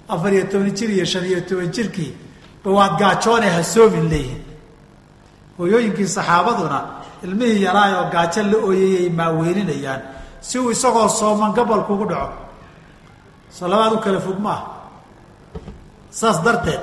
afar 0.09 0.33
iyo 0.33 0.45
toban 0.51 0.71
jir 0.75 0.91
iyo 0.91 1.05
shan 1.05 1.25
iyo 1.25 1.41
toban 1.41 1.71
jirkii 1.73 2.17
ba 2.65 2.71
waad 2.71 2.99
gaajoone 2.99 3.49
ha 3.51 3.63
soomin 3.63 4.09
leeyihiin 4.11 4.45
hooyooyinkii 5.59 6.09
saxaabaduna 6.17 6.79
ilmihii 7.25 7.63
yaraay 7.63 7.93
oo 7.95 8.07
gaajo 8.11 8.43
la 8.43 8.57
ooyayay 8.67 9.09
maaweyninayaan 9.11 10.03
si 10.41 10.59
uu 10.59 10.71
isagoo 10.71 11.09
sooman 11.09 11.53
gabolkugu 11.53 12.07
dhaco. 12.09 12.49
Soo 13.51 13.67
u 13.95 13.99
kala 13.99 14.21
fog 14.21 14.39
maaha. 14.39 14.67
Saas 16.11 16.43
darteed 16.45 16.81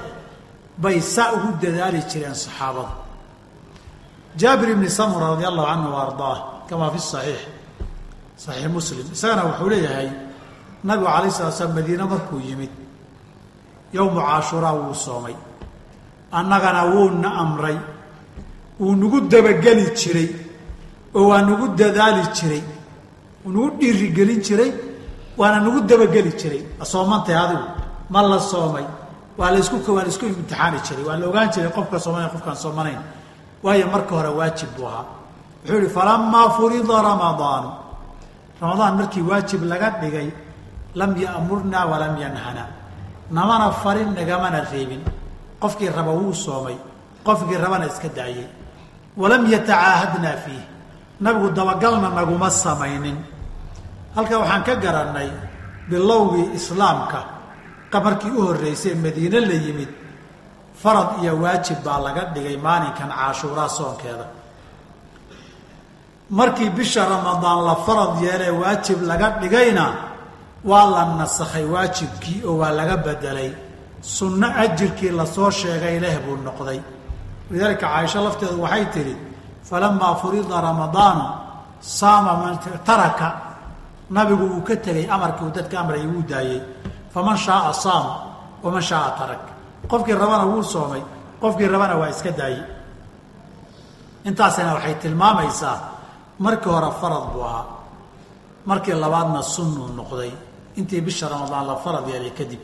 bay 0.77 1.01
saa 1.01 1.31
ugu 1.34 1.49
dadaali 1.62 2.01
jireen 2.10 2.36
saxaabadu. 2.36 3.05
Jaabir 4.38 4.69
ibni 4.69 4.89
samura 4.89 5.29
radi 5.31 5.45
allahu 5.45 5.67
canhu 5.67 5.89
wa 5.95 6.01
ardaah 6.08 6.38
kamaa 6.69 6.89
fi 6.91 6.99
saxiix 6.99 7.41
saxiix 8.43 8.69
muslim. 8.78 9.06
Isagana 9.15 9.43
wuxuu 9.50 9.69
leeyahay 9.71 10.10
nabigu 10.84 11.08
alay 11.17 11.32
sala 11.38 11.52
slam 11.52 11.71
madiine 11.78 12.04
markuu 12.12 12.39
yimid 12.48 12.71
yowmu 13.93 14.19
caashuraa 14.28 14.74
wuu 14.80 14.93
soomay. 15.06 15.36
Annagana 16.32 16.82
wuuna 16.93 17.30
amray 17.41 17.78
wuu 18.80 18.95
nagu 19.02 19.17
dabageli 19.32 19.86
jiray 20.00 20.30
oo 21.15 21.28
waa 21.30 21.41
nagu 21.48 21.65
dadaali 21.80 22.24
jiray 22.38 22.63
wuu 23.45 23.52
nagu 23.54 23.69
dhiirigelin 23.80 24.41
jiray 24.48 24.71
waana 25.38 25.60
nagu 25.65 25.80
dabageli 25.89 26.32
jiray. 26.39 26.62
Soomantay 26.91 27.36
adigu 27.43 27.65
ma 28.10 28.21
la 28.21 28.39
soomay. 28.39 28.86
Waa 29.38 29.52
lasku 29.52 29.76
waa 29.95 30.04
la 30.04 30.10
isku 30.13 30.26
imtixaani 30.26 30.80
jiray. 30.88 31.04
Waa 31.08 31.17
la 31.19 31.26
ogaan 31.28 31.50
jiray 31.54 31.71
qofka 31.76 31.98
soomanayn 32.00 32.30
qofkaan 32.34 32.56
soomanayn. 32.63 33.00
Waayo 33.63 33.88
marka 33.93 34.12
hore 34.15 34.30
waajib 34.39 34.69
buu 34.78 34.88
ahaa. 34.88 35.06
Wuxuu 35.63 35.78
yihi 35.82 35.89
falamaa 35.89 36.50
furida 36.56 37.02
ramadaanu 37.10 37.69
ramadaan 38.62 38.96
markii 39.00 39.22
waajib 39.30 39.62
laga 39.72 39.89
dhigay 40.02 40.30
lam 40.96 41.12
ya'murnaa 41.18 41.86
walam 41.91 42.15
yanhana. 42.18 42.65
Namana 43.32 43.72
farin 43.72 44.13
nagamana 44.15 44.63
reebin. 44.72 45.02
Qofkii 45.62 45.89
raba 45.89 46.12
wuu 46.12 46.34
soomay 46.34 46.78
qofkii 47.26 47.58
rabana 47.58 47.86
iska 47.91 48.10
daayey 48.18 48.48
walam 49.18 49.44
yatacaahadnaa 49.54 50.38
fiih. 50.46 50.65
Nabigu 51.20 51.50
dabagalna 51.58 52.10
naguma 52.10 52.50
samaynin. 52.50 53.18
Halka 54.15 54.39
waxaan 54.39 54.63
ka 54.63 54.76
garannay 54.76 55.30
bilowgii 55.89 56.56
islaamka 56.56 57.36
markii 58.04 58.32
u 58.32 58.41
horreysay 58.48 58.96
madiine 58.96 59.39
la 59.39 59.54
yimid 59.54 59.89
farad 60.82 61.24
iyo 61.24 61.38
waajib 61.41 61.80
baa 61.84 62.00
laga 62.00 62.24
dhigay 62.36 62.58
maalinkan 62.58 63.10
caashuuraa 63.10 63.70
soonkeeda 63.70 64.26
markii 66.30 66.70
bisha 66.70 67.06
ramadaan 67.10 67.66
la 67.66 67.76
farad 67.86 68.22
yeelee 68.22 68.50
waajib 68.62 69.02
laga 69.02 69.30
dhigayna 69.42 69.86
waa 70.66 70.86
la 70.94 71.06
nasakhay 71.20 71.66
waajibkii 71.66 72.44
oo 72.48 72.58
waa 72.58 72.72
laga 72.72 72.98
bedelay. 72.98 73.52
Sunno 74.02 74.48
ajirkii 74.64 75.12
la 75.12 75.26
soo 75.26 75.50
sheegay 75.52 76.00
leh 76.00 76.18
buu 76.26 76.36
noqday. 76.46 76.80
Lidaalika 77.52 77.88
caaisho 77.88 78.22
lafteedu 78.24 78.62
waxay 78.62 78.86
tidhi 78.94 79.16
falamaa 79.70 80.16
furida 80.16 80.62
ramadaanu 80.62 81.26
saama 81.80 82.34
man 82.42 82.58
taraka. 82.86 83.28
Nabigu 84.10 84.46
uu 84.46 84.62
ka 84.62 84.76
tegay 84.76 85.08
amarkii 85.10 85.46
uu 85.46 85.52
dadka 85.58 85.80
amrayay 85.80 86.08
wuu 86.08 86.24
daayey 86.30 86.62
faman 87.14 87.38
shaaa 87.38 87.74
saam 87.74 88.06
waman 88.64 88.82
shaaa 88.82 89.12
tarak. 89.20 89.42
Qofkii 89.90 90.14
rabana 90.14 90.46
wuu 90.46 90.64
soomay 90.64 91.02
qofkii 91.42 91.68
rabana 91.68 91.96
waa 91.98 92.10
iska 92.10 92.32
daayey 92.32 92.62
intaasina 94.26 94.74
waxay 94.74 94.96
tilmaamaysaa 95.02 95.78
markii 96.39 96.69
hore 96.71 96.91
farad 97.02 97.26
buu 97.34 97.43
ahaa. 97.43 97.65
Markii 98.65 98.93
labaadna 98.93 99.41
sunnuu 99.43 99.88
noqday. 99.98 100.32
Intii 100.76 101.02
bisha 101.02 101.30
ramadaan 101.30 101.65
la 101.67 101.76
farad 101.76 102.08
yeelay 102.10 102.32
kadib. 102.39 102.60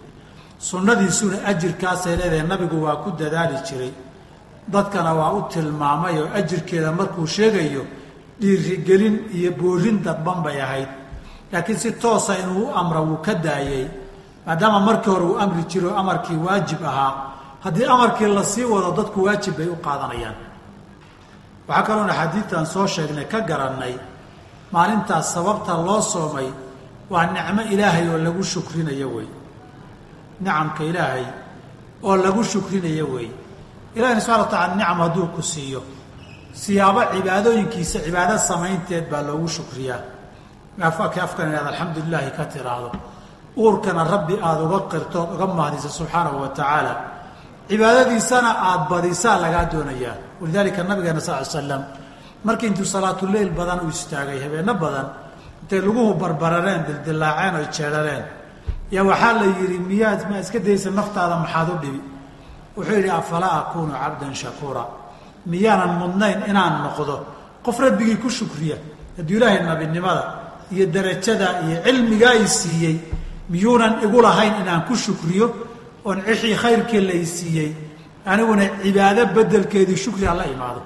Sunnadiisuna 0.60 1.38
ajirkaasay 1.52 2.16
leedahay 2.16 2.44
nabigu 2.48 2.84
waa 2.84 2.96
ku 3.04 3.12
dadaali 3.12 3.58
jiray. 3.68 3.92
Dadkana 4.68 5.14
waa 5.14 5.32
u 5.34 5.42
tilmaamay 5.52 6.20
oo 6.22 6.30
ajirkeeda 6.40 6.92
markuu 6.92 7.26
sheegayo 7.28 7.84
dhiirigelin 8.42 9.16
iyo 9.34 9.52
boorin 9.52 10.04
dadban 10.04 10.44
bay 10.44 10.62
ahayd. 10.62 10.88
Laakiin 11.52 11.78
si 11.80 11.92
toosa 11.92 12.38
inuu 12.40 12.66
u 12.68 12.74
amra 12.76 13.02
wuu 13.02 13.18
ka 13.26 13.34
daayey 13.36 13.88
maadaama 14.46 14.80
markii 14.80 15.10
hore 15.12 15.26
uu 15.26 15.38
amri 15.40 15.64
jiro 15.72 15.96
amarkii 15.98 16.36
waajib 16.46 16.82
ahaa 16.86 17.14
haddii 17.64 17.86
amarkii 17.86 18.28
la 18.28 18.44
sii 18.44 18.64
wado 18.64 18.92
dadku 18.98 19.24
waajib 19.24 19.58
bay 19.58 19.68
u 19.68 19.76
qaadanayaan 19.76 20.36
waxaa 21.72 21.88
kaloona 21.88 22.14
xadiidtan 22.20 22.66
soo 22.74 22.86
sheegnay 22.94 23.26
ka 23.32 23.40
garannay 23.50 23.96
maalintaas 24.74 25.28
sababta 25.34 25.74
loo 25.88 26.02
soomay 26.14 26.50
waa 27.12 27.26
nicmo 27.36 27.62
ilaahay 27.74 28.06
oo 28.14 28.18
lagu 28.26 28.44
shukrinayo 28.52 29.08
wey. 29.16 29.28
Nicamka 30.44 30.84
ilaahay 30.90 31.26
oo 32.08 32.16
lagu 32.24 32.42
shukrinayo 32.52 33.06
wey. 33.16 33.30
Ilahina 33.98 34.22
subxana 34.22 34.44
wa 34.44 34.50
tacala 34.54 34.76
nicam 34.80 34.98
hadduu 35.04 35.28
ku 35.36 35.42
siiyo. 35.52 35.82
Siyaabo 36.62 37.02
cibaadooyinkiisa 37.14 37.98
cibaado 38.06 38.36
samaynteed 38.50 39.06
baa 39.12 39.24
loogu 39.28 39.48
shukriyaa. 39.56 40.02
Afka 40.88 41.20
afkan 41.26 41.48
inaad 41.52 41.68
alxamdulilaahi 41.72 42.32
ka 42.38 42.44
tiraahdo 42.54 42.90
uurkana 43.62 44.04
rabbi 44.14 44.36
aada 44.48 44.64
uga 44.68 44.80
qirtood 44.92 45.30
uga 45.36 45.46
mahdiso 45.60 45.90
subxaanahu 45.98 46.38
wa 46.44 46.50
tacaala 46.58 46.94
cibaadadiisana 47.70 48.50
aada 48.70 48.86
badisaa 48.92 49.38
lagaa 49.44 49.66
doonayaa 49.72 50.16
walidaalika 50.42 50.84
nabigeena 50.84 51.22
sal 51.22 51.46
slam 51.46 51.84
markii 52.44 52.68
intuu 52.72 52.86
salaatuleyl 52.86 53.50
badan 53.60 53.80
uu 53.86 53.90
istaagay 53.90 54.40
habeenno 54.44 54.74
badan 54.84 55.08
intay 55.62 55.80
laguhu 55.86 56.14
barbarareen 56.22 56.82
dildilaaceen 56.88 57.56
oy 57.60 57.68
jeedhareen. 57.78 58.24
Yaa 58.92 59.04
waxaa 59.10 59.34
la 59.40 59.46
yidhi 59.60 59.78
miyaad 59.90 60.22
ma 60.30 60.40
iska 60.44 60.60
daysa 60.60 60.90
naftaada 60.92 61.36
maxaad 61.44 61.70
u 61.70 61.76
dhibi? 61.84 62.02
Wuxuu 62.78 62.96
yidhi 62.98 63.10
afalaa 63.10 63.54
akuunu 63.62 63.94
cabdan 64.02 64.34
shakuura. 64.42 64.84
Miyaanan 65.46 65.92
mudnayn 66.02 66.40
inaan 66.50 66.74
noqdo. 66.86 67.16
Qof 67.66 67.78
rabbigii 67.80 68.18
ku 68.24 68.30
shukriya 68.30 68.76
hadduu 69.18 69.38
ilaahay 69.38 69.60
nabinimada 69.70 70.24
iyo 70.74 70.86
darajada 70.96 71.48
iyo 71.68 71.78
cilmigaa 71.86 72.34
i 72.44 72.48
siiyey 72.48 72.96
miyuunan 73.50 73.94
igu 74.06 74.22
lahayn 74.22 74.54
inaan 74.62 74.82
ku 74.88 74.96
shukriyo 74.96 75.48
oon 76.06 76.20
cixii 76.26 76.56
khayrkii 76.64 77.02
lay 77.10 77.26
siiyey 77.26 77.70
aniguna 78.26 78.64
cibaado 78.84 79.26
bedelkeedii 79.36 79.98
shukriga 79.98 80.34
la 80.34 80.46
imaado. 80.46 80.82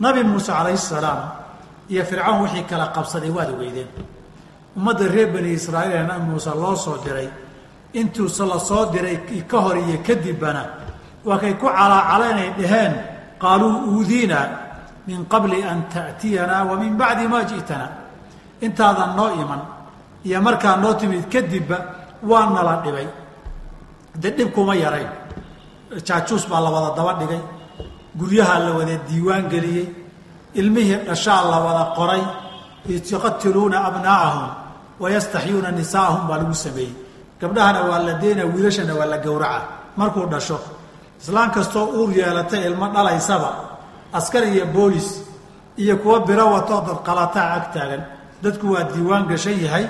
Nabi 0.00 0.24
muuse 0.24 0.52
calayhi 0.52 0.78
salaam 0.78 1.20
iyo 1.88 2.04
fircawn 2.04 2.42
wixii 2.42 2.64
kala 2.64 2.86
qabsaday 2.94 3.30
waad 3.30 3.50
ogeydeen 3.54 3.88
ummadda 4.76 5.08
reer 5.08 5.28
bani 5.32 5.52
israa'iil 5.52 5.92
ee 5.92 6.06
nabi 6.06 6.24
muuse 6.30 6.50
loo 6.50 6.76
soo 6.76 6.98
diray 7.04 7.28
intuuse 7.92 8.44
la 8.44 8.58
soo 8.58 8.86
diray 8.92 9.16
ka 9.46 9.58
hor 9.58 9.76
iyo 9.76 9.98
kadibbana 10.06 10.62
waa 11.24 11.38
kay 11.38 11.54
ku 11.54 11.66
calaacalanay 11.66 12.50
dhaheen 12.58 12.94
qaaluu 13.38 13.94
uudiina 13.94 14.38
min 15.06 15.26
qabli 15.26 15.62
an 15.62 15.84
ta'tiyanaa 15.92 16.64
wa 16.64 16.76
min 16.76 16.96
bacdi 16.96 17.28
maa 17.28 17.44
ji'tana. 17.44 17.88
Intaadan 18.60 19.16
noo 19.16 19.30
iman 19.42 19.60
iyo 20.24 20.40
markaa 20.40 20.76
noo 20.76 20.94
timid 20.94 21.28
kadibba 21.32 21.78
waa 22.22 22.46
nala 22.50 22.80
dhibay. 22.84 23.06
Dee 24.16 24.30
dhib 24.30 24.52
kuma 24.52 24.74
yarayn 24.74 25.08
jaajuus 26.08 26.44
baa 26.50 26.60
la 26.60 26.70
wada 26.70 26.90
daba 26.96 27.12
dhigay. 27.20 27.40
Guryaha 28.18 28.58
la 28.64 28.70
wada 28.78 28.96
diiwaan 29.08 29.48
geliyey 29.52 29.86
ilmihii 30.54 30.98
dhashaa 31.08 31.42
la 31.50 31.58
wada 31.66 31.84
qoray. 31.96 32.22
Yuqatiluuna 32.88 33.78
abnaa'ahum 33.88 34.48
wayastaxyuuna 35.00 35.70
nisaa'ahum 35.78 36.22
baa 36.28 36.38
lagu 36.38 36.54
sameeyey. 36.54 36.92
Gabdhahana 37.40 37.80
waa 37.88 37.98
la 38.06 38.12
deynaa 38.22 38.46
wiilashana 38.54 38.94
waa 38.94 39.06
la 39.12 39.18
gowraca. 39.18 39.62
Markuu 39.96 40.26
dhasho 40.32 40.58
islaan 41.20 41.50
kastoo 41.50 41.86
uur 41.98 42.10
yeelatay 42.18 42.66
ilmo 42.68 42.86
dhalaysaba 42.94 43.50
askar 44.12 44.44
iyo 44.44 44.66
boolis 44.66 45.08
iyo 45.78 45.96
kuwa 45.96 46.20
biro 46.20 46.46
watoo 46.52 46.80
dadqalataa 46.88 47.48
ag 47.56 47.64
taagan. 47.74 48.02
Dadku 48.42 48.66
waa 48.72 48.84
diiwaan 48.92 49.24
gashan 49.30 49.58
yahay. 49.64 49.86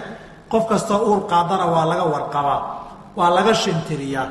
Qof 0.51 0.69
kastoo 0.69 0.99
uur 1.11 1.21
qaadana 1.31 1.67
waa 1.67 1.85
laga 1.91 2.05
warqabaa 2.15 2.61
waa 3.17 3.31
laga 3.37 3.55
shintiriyaa 3.55 4.27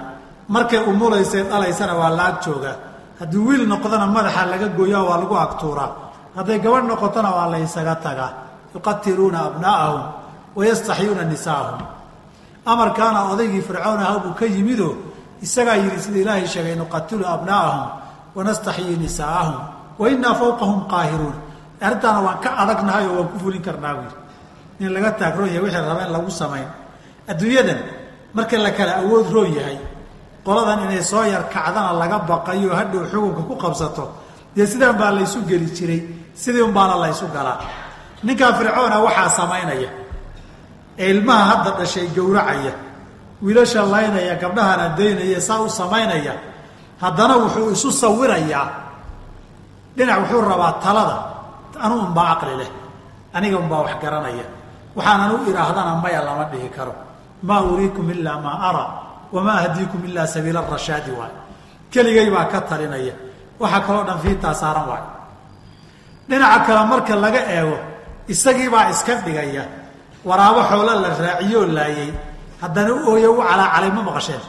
markay 0.50 0.80
umulaysay 0.92 1.44
dhalaysana 1.50 1.94
waa 1.96 2.10
la 2.10 2.24
ag 2.26 2.38
joogaa 2.46 2.76
haddii 3.20 3.38
wiil 3.48 3.64
noqdona 3.68 4.06
madaxa 4.08 4.46
laga 4.52 4.68
gooyaa 4.78 5.04
waa 5.10 5.18
lagu 5.22 5.36
agtuuraa 5.46 5.92
hadday 6.36 6.60
gabadh 6.60 6.86
noqotona 6.92 7.30
waa 7.38 7.48
la 7.54 7.58
ysaga 7.60 7.96
tagaa 8.06 8.32
yuqatiluuna 8.76 9.40
abnaa'ahum 9.50 10.02
wayastaxyuuna 10.58 11.24
nisaa'ahum 11.32 11.82
amarkaana 12.66 13.20
odaygii 13.34 13.62
fircoon 13.68 14.00
aha 14.06 14.20
buu 14.24 14.34
ka 14.40 14.46
yimidoo 14.46 14.94
isagaa 15.46 15.76
yidhi 15.84 16.00
sida 16.06 16.20
ilaahay 16.24 16.48
sheegay 16.54 16.76
nuqatilu 16.76 17.26
abnaa'ahum 17.36 17.86
wanastaxyii 18.36 18.98
nisaa'ahum 19.06 19.56
wa 20.00 20.06
innaa 20.10 20.34
fawqahum 20.42 20.80
qaahiruun. 20.92 21.36
Arrintaana 21.84 22.20
waan 22.26 22.40
ka 22.44 22.50
adagnahay 22.64 23.06
oo 23.08 23.16
waan 23.20 23.28
ku 23.32 23.38
fulin 23.44 23.62
karnaa 23.62 23.94
buu 24.00 24.08
yidhi 24.10 24.86
in 24.88 24.94
laga 24.96 25.12
taagroon 25.20 25.50
yahay 25.54 25.62
wixii 25.66 25.84
raba 25.90 26.04
lagu 26.16 26.32
samayn 26.32 26.68
adduunyadan 27.32 27.80
marka 28.34 28.58
la 28.58 28.72
kala 28.72 28.94
awood 29.04 29.28
roon 29.36 29.52
yahay 29.54 29.78
qoladan 30.46 30.80
inay 30.86 31.02
soo 31.12 31.24
yar 31.34 31.44
kacdana 31.54 31.92
laga 32.02 32.18
baqayo 32.30 32.70
hadhow 32.80 33.04
xukunka 33.12 33.42
ku 33.50 33.56
qabsato. 33.64 34.06
Dee 34.56 34.66
sidaan 34.72 34.96
baa 35.00 35.12
laysu 35.18 35.40
geli 35.50 35.68
jiray 35.78 36.02
sidii 36.42 36.62
unbaana 36.68 36.96
laysu 37.04 37.26
galaa. 37.36 37.58
Ninkaa 38.26 38.52
fircoona 38.58 38.98
waxaa 39.06 39.30
samaynaya. 39.40 39.90
Ee 41.02 41.10
ilmaha 41.14 41.44
hadda 41.52 41.72
dhashay 41.80 42.08
gowracaya. 42.16 42.74
Wiilasha 43.44 43.82
laynaya 43.94 44.36
gabdhahana 44.42 44.86
daynaya 44.98 45.40
saa 45.48 45.60
u 45.66 45.70
samaynaya. 45.70 46.34
Haddana 47.02 47.36
wuxuu 47.42 47.72
isu 47.76 47.90
sawirayaa 47.92 48.68
dhinac 49.98 50.18
wuxuu 50.22 50.42
rabaa 50.52 50.74
talada. 50.84 51.18
Anu 51.84 51.96
unbaa 52.06 52.36
caqli 52.40 52.56
leh. 52.62 52.70
Aniga 53.36 53.58
unbaa 53.64 53.82
wax 53.86 53.94
garanaya. 54.04 54.46
Waxaanan 54.96 55.32
u 55.36 55.38
idhaahdana 55.50 55.92
maya 56.04 56.22
lama 56.28 56.46
dhihi 56.52 56.70
karo. 56.76 56.94
Maa 57.48 57.62
uriikum 57.72 58.06
ilaa 58.14 58.40
maa 58.46 58.58
araa 58.70 58.90
wamaa 59.34 59.58
ahdiikum 59.66 60.06
ilaa 60.06 60.28
sabiila 60.28 60.62
rashaadi 60.62 61.12
waay. 61.12 61.34
Keligay 61.92 62.30
baa 62.30 62.46
ka 62.46 62.62
talinaya. 62.62 63.14
Waxaa 63.60 63.82
kaloo 63.82 64.04
dhan 64.08 64.20
fiitaa 64.24 64.54
saaran 64.54 64.86
waay. 64.90 65.06
Dhinaca 66.30 66.60
kale 66.66 66.82
marka 66.92 67.16
laga 67.16 67.42
eego 67.56 67.78
isagiibaa 68.28 68.90
iska 68.94 69.16
dhigaya. 69.26 69.64
Waraabo 70.26 70.62
xoolo 70.70 70.94
la 71.02 71.10
raaciyoo 71.26 71.66
laayay. 71.66 72.12
Haddana 72.62 72.94
u 72.94 73.12
ooyo 73.12 73.34
u 73.34 73.42
calaacalay 73.42 73.92
ma 73.92 74.02
maqasheen. 74.10 74.44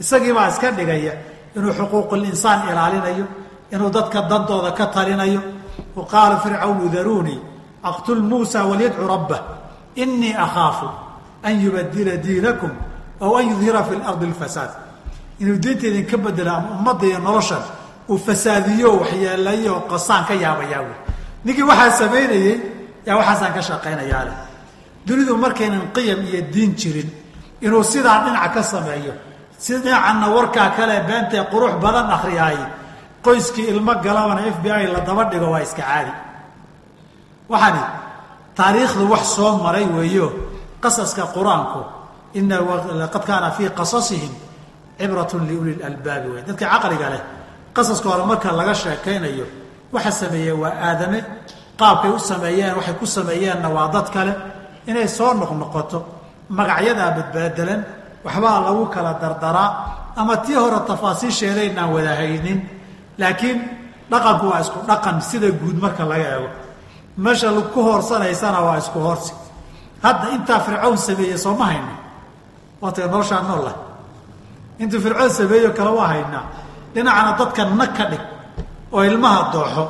Isagiibaa 0.00 0.48
iska 0.48 0.70
dhigaya 0.70 1.12
inuu 1.56 1.72
xuquuqul 1.78 2.24
insaan 2.24 2.68
ilaalinayo 2.70 3.26
inuu 3.72 3.90
dadka 3.90 4.22
dantooda 4.30 4.70
ka 4.72 4.86
talinayo. 4.86 5.42
Wa 5.96 6.04
fircawnu 6.42 6.88
daruunii 6.88 7.40
aqtul 7.82 8.22
muusa 8.22 8.66
walyadcu 8.66 9.06
rabbah 9.06 9.40
inii 9.96 10.34
akhaafu 10.34 10.88
an 11.42 11.54
yubadila 11.60 12.16
diinakum 12.16 12.70
aw 13.24 13.32
an 13.38 13.44
yudhira 13.50 13.80
fi 13.88 13.94
lardi 14.04 14.26
lfasaad 14.32 14.70
inuu 15.40 15.58
diinta 15.62 15.86
idinka 15.90 16.16
bedelo 16.24 16.50
ama 16.58 16.68
ummadda 16.78 17.06
iyo 17.06 17.18
noloshan 17.26 17.62
uu 18.10 18.18
fasaadiyo 18.26 18.88
waxyeelayo 19.00 19.74
qasaan 19.90 20.24
ka 20.28 20.34
yaabayaa 20.34 20.80
wy 20.86 20.94
ninkii 21.44 21.62
waxaa 21.70 21.90
samaynayey 22.00 22.54
yaa 23.06 23.16
waxaasaan 23.20 23.52
ka 23.56 23.62
shaqaynayaa 23.68 24.24
leh 24.28 24.36
dunidu 25.06 25.36
markaynan 25.44 25.82
qiyam 25.96 26.20
iyo 26.30 26.40
diin 26.52 26.72
jirin 26.80 27.08
inuu 27.64 27.84
sidaa 27.92 28.18
dhinac 28.24 28.54
ka 28.54 28.62
sameeyo 28.62 29.12
si 29.62 29.72
dhinacanna 29.84 30.26
warkaa 30.36 30.68
kale 30.76 30.96
beentae 31.08 31.42
qurux 31.52 31.74
badan 31.82 32.06
akriyaay 32.16 32.58
qoyskii 33.24 33.66
ilmo 33.72 33.92
galabana 34.04 34.42
f 34.54 34.56
b 34.62 34.66
i 34.70 34.86
la 34.94 35.00
daba 35.08 35.24
dhigo 35.30 35.48
waa 35.54 35.62
iska 35.66 35.82
caadi 35.82 36.12
waxaani 37.52 37.82
taariikhdu 38.58 39.04
wax 39.12 39.24
soo 39.36 39.52
maray 39.64 39.86
weeyo 39.96 40.26
qasaska 40.82 41.22
qur'aanku 41.36 41.80
laqad 42.34 43.24
kaana 43.26 43.50
fii 43.50 43.70
qasasihim 43.70 44.32
cibratun 44.98 45.46
liuli 45.48 45.74
lalbaabi 45.82 46.28
wey 46.34 46.42
dadka 46.42 46.66
caqliga 46.66 47.08
leh 47.10 47.22
qasaska 47.76 48.08
hore 48.08 48.24
marka 48.26 48.52
laga 48.52 48.74
sheekaynayo 48.74 49.46
waxa 49.92 50.10
sameeyey 50.10 50.52
waa 50.52 50.72
aadame 50.88 51.24
qaabkay 51.80 52.10
u 52.10 52.18
sameeyeen 52.18 52.74
waxay 52.76 52.94
ku 52.94 53.06
sameeyeenna 53.06 53.68
waa 53.68 53.88
dad 53.94 54.10
kale 54.14 54.32
inay 54.86 55.08
soo 55.08 55.32
noqnoqoto 55.34 55.98
magacyadaa 56.48 57.10
badbedelan 57.16 57.84
waxbaa 58.24 58.60
lagu 58.66 58.86
kala 58.86 59.12
dardaraa 59.22 59.70
ama 60.16 60.36
tii 60.36 60.54
hore 60.54 60.80
tafaasiisheedaynaan 60.88 61.92
wada 61.94 62.14
haynin 62.20 62.58
laakiin 63.18 63.58
dhaqanku 64.10 64.46
waa 64.50 64.60
isku 64.60 64.78
dhaqan 64.88 65.20
sida 65.22 65.48
guud 65.60 65.76
marka 65.84 66.04
laga 66.04 66.26
eego 66.34 66.48
meesha 67.16 67.48
ku 67.74 67.80
hoorsanaysana 67.82 68.60
waa 68.60 68.76
isku 68.82 68.98
hoorsi 69.00 69.32
hadda 70.02 70.26
intaa 70.36 70.60
fircown 70.60 70.98
sameeyey 70.98 71.38
sooma 71.38 71.64
hayna 71.66 71.94
waatga 72.82 73.06
noloshaa 73.12 73.42
noolah 73.48 73.74
intuu 74.82 75.00
fircoon 75.04 75.30
sameeyo 75.30 75.70
kale 75.78 75.90
waa 75.98 76.08
haynaa. 76.12 76.44
Dhinacana 76.94 77.32
dadka 77.38 77.62
nag 77.64 77.90
ka 77.96 78.04
dhig 78.10 78.22
oo 78.92 79.02
ilmaha 79.04 79.40
dooxo 79.52 79.84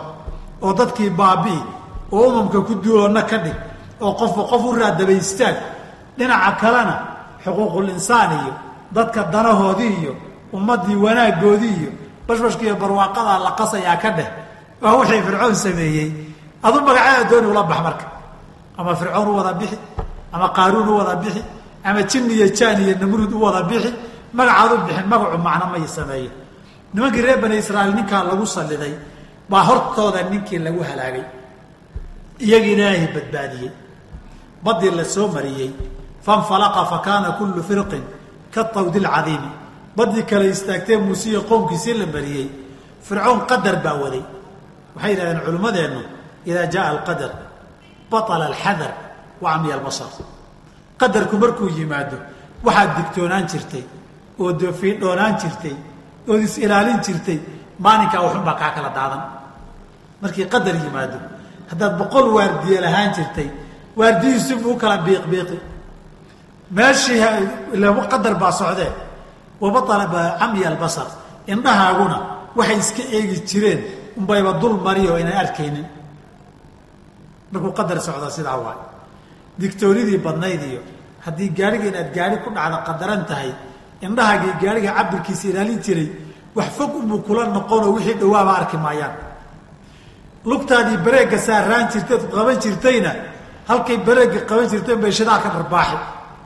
oo 0.63 0.73
dadkii 0.79 1.11
baabi'i 1.11 1.61
oo 2.13 2.23
umamka 2.29 2.59
ku 2.67 2.75
duuloo 2.83 3.09
nag 3.09 3.27
ka 3.31 3.39
dhig 3.45 3.57
oo 4.01 4.13
qofba 4.21 4.43
qof 4.51 4.63
u 4.65 4.73
raadabay 4.81 5.17
istaag 5.25 5.57
dhinaca 6.19 6.53
kalena 6.61 6.95
xuquuqul 7.45 7.89
insaan 7.95 8.31
iyo 8.41 8.53
dadka 8.97 9.21
danahoodii 9.33 9.95
iyo 10.03 10.13
ummaddii 10.53 10.97
wanaaggoodii 11.05 11.75
iyo 11.81 11.91
bashbashkiiyo 12.27 12.75
barwaaqadaa 12.83 13.39
la 13.45 13.51
qasayaa 13.59 13.97
ka 14.03 14.11
dheh 14.17 14.29
waa 14.83 14.95
wixii 14.99 15.23
fircoon 15.27 15.55
sameeyey. 15.55 16.09
Adu 16.63 16.81
magacaada 16.87 17.25
dooni 17.31 17.47
ula 17.53 17.63
bax 17.63 17.81
marka. 17.87 18.07
Ama 18.79 18.95
fircoon 18.97 19.29
u 19.29 19.37
wada 19.39 19.53
bixi 19.61 19.79
ama 20.33 20.49
qaaruun 20.57 20.89
u 20.89 20.95
wada 20.99 21.15
bixi 21.23 21.43
ama 21.89 22.03
jin 22.11 22.25
iyo 22.37 22.47
jaan 22.59 22.79
iyo 22.85 22.95
namruud 23.03 23.33
u 23.33 23.39
wada 23.45 23.63
bixi 23.71 23.91
magacaad 24.39 24.71
u 24.73 24.77
bixin 24.87 25.07
magacu 25.13 25.39
macno 25.47 25.67
may 25.73 25.85
sameeye 25.97 26.31
nimankii 26.95 27.23
reer 27.27 27.39
bani 27.43 27.57
israa'iil 27.63 27.95
ninkaa 27.99 28.23
lagu 28.31 28.47
salliday 28.57 28.95
baa 29.51 29.63
hortooda 29.69 30.21
ninkii 30.33 30.59
lagu 30.67 30.81
halaagay. 30.89 31.25
Iyagii 32.45 32.73
ilaahay 32.77 33.07
badbaadiyey. 33.15 33.71
Badii 34.65 34.91
la 34.99 35.05
soo 35.15 35.29
mariyey. 35.37 35.71
Fanfalaqa 36.27 36.83
fa 36.91 36.99
kaana 37.07 37.29
kullu 37.39 37.63
firqin 37.69 38.05
katawdi 38.55 39.01
lcadiimi 39.07 39.51
badii 39.97 40.23
kale 40.31 40.47
istaagtee 40.55 40.97
muusiya 41.05 41.41
qoomkiisii 41.49 41.95
la 42.01 42.07
mariyey 42.15 42.47
fircoon 43.07 43.41
qadar 43.51 43.77
baa 43.85 43.97
waday. 44.03 44.23
Waxay 44.95 45.11
yidhahdeen 45.13 45.41
culimmadeennu 45.47 46.01
idaa 46.51 46.67
jaaa 46.75 46.89
alqadar 46.95 47.33
baطla 48.11 48.45
alxadar 48.51 48.93
wa 49.43 49.49
camya 49.53 49.75
albasar 49.79 50.09
qadarku 51.01 51.37
markuu 51.43 51.69
yimaado 51.79 52.17
waxaad 52.67 52.91
digtoonaan 52.97 53.47
jirtay 53.53 53.85
oo 54.43 54.53
dofiidhoonaan 54.61 55.35
jirtay 55.43 55.75
ood 56.31 56.41
is 56.47 56.59
ilaalin 56.65 57.01
jirtay 57.07 57.39
maalinkaa 57.85 58.23
waxunbaa 58.27 58.55
kaa 58.61 58.71
kala 58.77 58.91
daadan. 58.99 59.23
Markii 60.23 60.47
qadar 60.55 60.75
yimaado 60.85 61.19
haddaad 61.71 61.95
boqol 62.01 62.27
waardiye 62.37 62.81
lahaan 62.85 63.11
jirtay 63.17 63.49
waardiyihiisu 63.99 64.55
buu 64.63 64.77
kala 64.83 64.97
biiqbiiqi. 65.07 65.59
Meeshii 66.71 67.21
qadar 68.13 68.35
baa 68.43 68.53
socdee 68.61 68.93
wabaala 69.61 70.05
camya 70.41 70.69
albasar 70.73 71.07
indhahaaguna 71.53 72.19
waxay 72.59 72.79
iska 72.83 73.03
eegi 73.17 73.37
jireen 73.49 73.81
unbayba 74.19 74.53
dul 74.61 74.75
mariyo 74.87 75.13
inaan 75.23 75.39
arkaynin. 75.47 75.87
Markuu 77.53 77.73
qadar 77.79 77.99
socda 78.07 78.31
sidaa 78.37 78.59
waay 78.65 78.79
digtoonidii 79.61 80.19
badnayd 80.27 80.63
iyo 80.71 80.81
haddii 81.25 81.51
gaariga 81.59 81.87
inaad 81.93 82.09
gaari 82.17 82.37
ku 82.45 82.49
dhacda 82.57 82.79
qadaran 82.89 83.23
tahay 83.31 83.51
indhahaagii 84.07 84.55
gaariga 84.63 84.91
cabirkiisa 84.99 85.45
ilaalin 85.51 85.81
jiray 85.87 86.09
wax 86.57 86.69
fog 86.77 86.93
unbuu 87.01 87.21
kula 87.29 87.43
noqonoo 87.57 87.93
wixii 87.97 88.17
dhawaaba 88.21 88.53
arki 88.61 88.77
maayaan. 88.85 89.15
Lugtaadii 90.51 90.99
bareegga 91.07 91.39
saaraan 91.47 91.87
jirteed 91.93 92.23
qaban 92.35 92.57
jirtayna 92.63 93.13
halkay 93.69 93.99
bareegga 94.07 94.41
qaban 94.49 94.67
jirteen 94.73 94.99
bay 95.03 95.13
shidaa 95.19 95.39
ka 95.45 95.49
dharbaaxi 95.55 95.97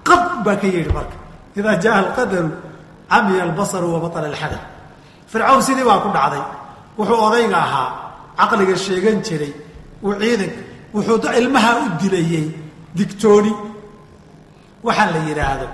qab 0.09 0.23
baa 0.45 0.57
ka 0.61 0.67
yeedhi 0.75 0.93
marka 0.97 1.17
idaa 1.59 1.77
jaa 1.85 1.97
alqadaru 2.03 2.51
camiya 3.11 3.43
albasaru 3.49 3.87
wabaطla 3.95 4.27
alxadar 4.33 4.63
fircawn 5.31 5.63
sidii 5.67 5.87
baa 5.91 6.01
ku 6.05 6.09
dhacday. 6.17 6.45
Wuxuu 6.99 7.21
odayga 7.27 7.59
ahaa 7.67 7.89
caqliga 8.39 8.75
sheegan 8.87 9.19
jiray 9.27 9.53
uu 10.05 10.13
ciidanka 10.21 10.61
wuxuu 10.95 11.19
ilmaha 11.41 11.71
u 11.81 11.85
dilayey 12.01 12.47
digtooni 12.99 13.53
waxaa 14.87 15.11
la 15.15 15.19
yidhaahdo 15.29 15.67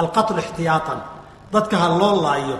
alqatlu 0.00 0.38
ixtiyaatan. 0.44 0.98
Dadka 1.52 1.76
ha 1.82 1.88
loo 2.00 2.14
laayo 2.24 2.56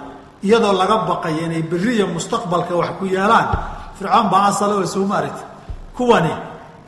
iyadoo 0.47 0.73
laga 0.81 0.97
baqayo 1.09 1.41
inay 1.47 1.63
beriya 1.71 2.07
mustaqbalka 2.15 2.75
wax 2.81 2.91
ku 2.99 3.05
yeelaan 3.15 3.49
fircoon 3.99 4.27
baa 4.33 4.47
asale 4.51 4.75
oo 4.75 4.87
sooma 4.95 5.15
aragti 5.21 5.43
kuwani 5.97 6.33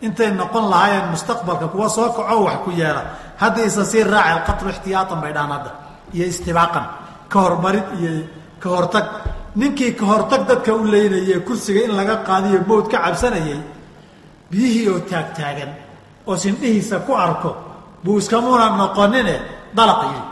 intay 0.07 0.31
noqon 0.41 0.65
lahaayeen 0.73 1.07
mustaqbalka 1.15 1.67
kuwa 1.73 1.89
soo 1.97 2.09
kaco 2.17 2.37
wax 2.47 2.57
ku 2.65 2.71
yeela 2.81 3.03
hadda 3.41 3.61
isa 3.69 3.85
sii 3.85 4.05
raaci 4.13 4.31
alqatlu 4.37 4.69
ixtiyaatan 4.75 5.19
bay 5.23 5.33
dhahaan 5.37 5.53
hadda 5.57 5.71
iyo 6.15 6.25
istibaaqan 6.33 6.85
ka 7.33 7.39
hormarid 7.45 7.87
iyo 8.01 8.11
ka 8.63 8.69
hortag. 8.75 9.07
Ninkii 9.61 9.93
ka 9.99 10.05
hortag 10.07 10.43
dadka 10.49 10.73
u 10.75 10.85
leynayee 10.93 11.41
kursiga 11.47 11.81
in 11.87 11.93
laga 11.99 12.17
qaadiyo 12.29 12.59
mowd 12.69 12.87
ka 12.93 12.99
cabsanayay 13.05 13.61
biyihii 14.51 14.89
oo 14.93 15.01
taagtaagan 15.11 15.71
oo 16.29 16.37
sindhihiisa 16.37 16.97
ku 17.07 17.13
arko 17.27 17.51
buu 18.05 18.19
iskamuna 18.19 18.67
noqonine 18.81 19.35
dalaq 19.77 20.01
yidhi 20.09 20.23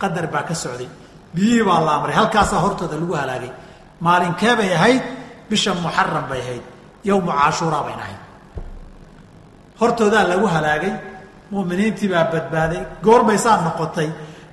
qadar 0.00 0.26
baa 0.32 0.42
ka 0.48 0.54
socday. 0.54 0.88
Biyihii 1.34 1.64
baa 1.68 1.80
la 1.86 1.92
amray. 1.96 2.14
Halkaasaa 2.14 2.60
hortooda 2.64 2.96
lagu 2.96 3.12
halaagay. 3.20 3.50
Maalinkee 4.00 4.54
bay 4.58 4.70
ahayd? 4.78 5.02
Bisha 5.50 5.74
muxaram 5.74 6.24
bay 6.30 6.40
ahayd. 6.40 6.62
Yowmu 7.04 7.30
caashuuraa 7.38 7.82
bayna 7.86 8.02
ahayd. 8.06 8.20
Hortoodaa 9.80 10.24
lagu 10.30 10.46
halaagay. 10.46 10.92
Mu'miniintii 11.50 12.08
baa 12.12 12.24
badbaaday. 12.32 12.82
Goorbay 13.02 13.38
saa 13.38 13.60
noqotay. 13.66 14.08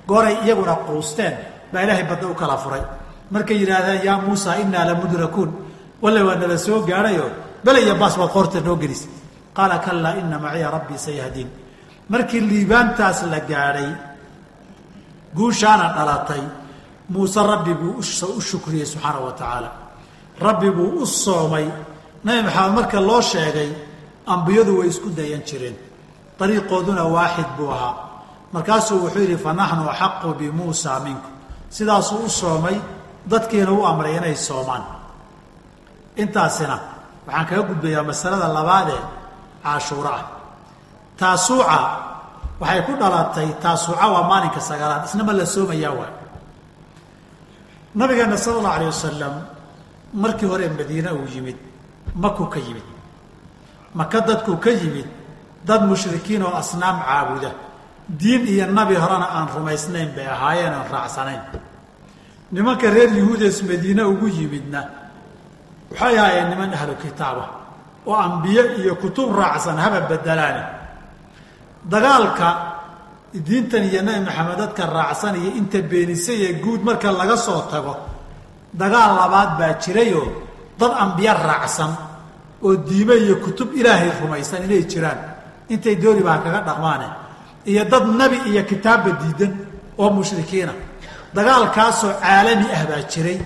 Gooray 0.08 0.36
iyaguna 0.44 0.74
quusteen. 0.86 1.34
Baa 1.72 1.82
ilaahay 1.84 2.04
badda 2.10 2.26
u 2.26 2.34
kala 2.34 2.56
furay. 2.62 2.82
Markay 3.30 3.56
yidhaahdeen 3.62 4.04
yaa 4.06 4.18
muusa 4.26 4.54
innaa 4.62 4.84
lamudrakuun 4.88 5.50
walle 6.02 6.22
waa 6.22 6.34
nala 6.40 6.58
soo 6.58 6.80
gaadhayo. 6.88 7.26
Bele 7.64 7.80
iyo 7.84 7.94
baas 7.94 8.14
baad 8.18 8.30
qoorta 8.34 8.60
noo 8.60 8.76
gelis 8.76 9.02
qaala 9.56 9.76
kalaa 9.86 10.14
ina 10.20 10.38
maciya 10.44 10.68
rabbii 10.76 10.98
sayahdiin 11.06 11.50
markii 12.12 12.40
liibaantaas 12.50 13.18
la 13.32 13.40
gaadhay 13.50 13.90
guushaana 15.36 15.86
dhalatay 15.96 16.42
muuse 17.12 17.40
rabbi 17.52 17.74
buu 17.80 17.94
u 17.98 18.40
shukriyey 18.40 18.86
subxaana 18.86 19.20
wa 19.26 19.32
tacaala. 19.32 19.70
Rabbi 20.40 20.70
buu 20.70 21.02
u 21.02 21.06
soomay 21.06 21.66
nabi 22.24 22.42
maxamed 22.46 22.74
marka 22.74 23.00
loo 23.00 23.20
sheegay 23.20 23.70
ambiyadu 24.26 24.78
way 24.78 24.88
isku 24.88 25.08
dayan 25.18 25.42
jireen. 25.48 25.76
Dariiqooduna 26.38 27.04
waaxid 27.16 27.50
buu 27.56 27.70
ahaa. 27.70 27.94
Markaasuu 28.52 28.98
wuxuu 29.04 29.20
yidhi 29.24 29.36
fa 29.44 29.52
naxnu 29.52 29.84
axaqu 29.92 30.28
bimuusa 30.38 31.00
minkum 31.04 31.32
sidaasuu 31.70 32.24
u 32.26 32.28
soomay 32.40 32.76
dadkiina 33.30 33.72
u 33.72 33.86
amray 33.90 34.16
inay 34.16 34.36
soomaan. 34.36 34.84
Intaasina 36.22 36.76
waxaan 37.26 37.46
kaga 37.48 37.62
gudbayaa 37.68 38.02
masalada 38.10 38.48
labaadee 38.56 39.02
caashuura. 39.64 40.10
Ah 40.14 40.24
taasuuca 41.20 41.78
waxay 42.60 42.80
ku 42.86 42.92
dhalatay 43.00 43.48
taasuuca 43.62 44.06
waa 44.14 44.28
maalinka 44.30 44.60
sagaalaad 44.60 45.04
isnama 45.08 45.32
la 45.32 45.46
soomayaa 45.46 45.92
waay. 45.98 46.14
Nabigeena 47.96 48.36
sala 48.36 48.56
allahu 48.60 48.76
alayh 48.76 48.88
wasalam 48.92 49.34
markii 50.12 50.46
hore 50.46 50.68
madiine 50.68 51.10
uu 51.12 51.26
yimid 51.34 51.56
makuu 52.14 52.46
ka 52.46 52.60
yimid. 52.60 52.84
Maka 53.94 54.20
dadkuu 54.20 54.56
ka 54.60 54.70
yimid 54.70 55.08
dad 55.64 55.82
mushrikiin 55.88 56.42
oo 56.42 56.54
asnaam 56.54 57.00
caabuda. 57.00 57.50
Diin 58.08 58.46
iyo 58.46 58.66
nabi 58.66 58.94
horena 58.94 59.26
aan 59.36 59.48
rumaysnayn 59.56 60.14
bay 60.14 60.26
ahaayeen 60.26 60.72
aan 60.72 60.86
raacsanayn. 60.92 61.42
Nimanka 62.52 62.90
reer 62.90 63.10
yahuudees 63.10 63.62
madiine 63.62 64.02
ugu 64.04 64.28
yimidna 64.28 64.80
waxay 65.90 66.18
ahaayeen 66.18 66.48
niman 66.50 66.70
ahlu 66.74 66.94
kitaaba 67.02 67.65
oo 68.06 68.14
ambiye 68.26 68.62
iyo 68.80 68.94
kutub 69.02 69.28
raacsan 69.38 69.78
haba 69.84 70.00
bedelaane 70.10 70.62
dagaalka 71.92 72.48
diintan 73.46 73.84
iyo 73.90 74.00
nabi 74.02 74.20
maxamed 74.26 74.56
dadka 74.62 74.82
raacsan 74.96 75.34
iyo 75.40 75.50
inta 75.60 75.78
beenisay 75.90 76.38
ee 76.46 76.52
guud 76.64 76.80
marka 76.88 77.08
laga 77.12 77.36
soo 77.36 77.60
tago 77.70 77.94
dagaal 78.80 79.12
labaad 79.20 79.50
baa 79.58 79.72
jirayoo 79.82 80.28
dad 80.80 80.92
ambiye 81.04 81.32
raacsan 81.48 81.92
oo 82.64 82.74
diime 82.88 83.14
iyo 83.24 83.34
kutub 83.44 83.68
ilaahay 83.80 84.10
rumaysan 84.20 84.62
inay 84.66 84.84
jiraan. 84.90 85.18
Intay 85.68 85.96
dooni 86.02 86.22
baa 86.22 86.38
kaga 86.44 86.60
dhaqmaane. 86.68 87.06
Iyo 87.70 87.84
dad 87.92 88.04
nebi 88.18 88.38
iyo 88.50 88.62
kitaabba 88.70 89.10
diidan 89.20 89.52
oo 89.98 90.10
mushrikiina. 90.16 90.72
Dagaalkaasoo 91.34 92.12
caalami 92.22 92.66
ah 92.76 92.82
baa 92.90 93.02
jiray 93.12 93.38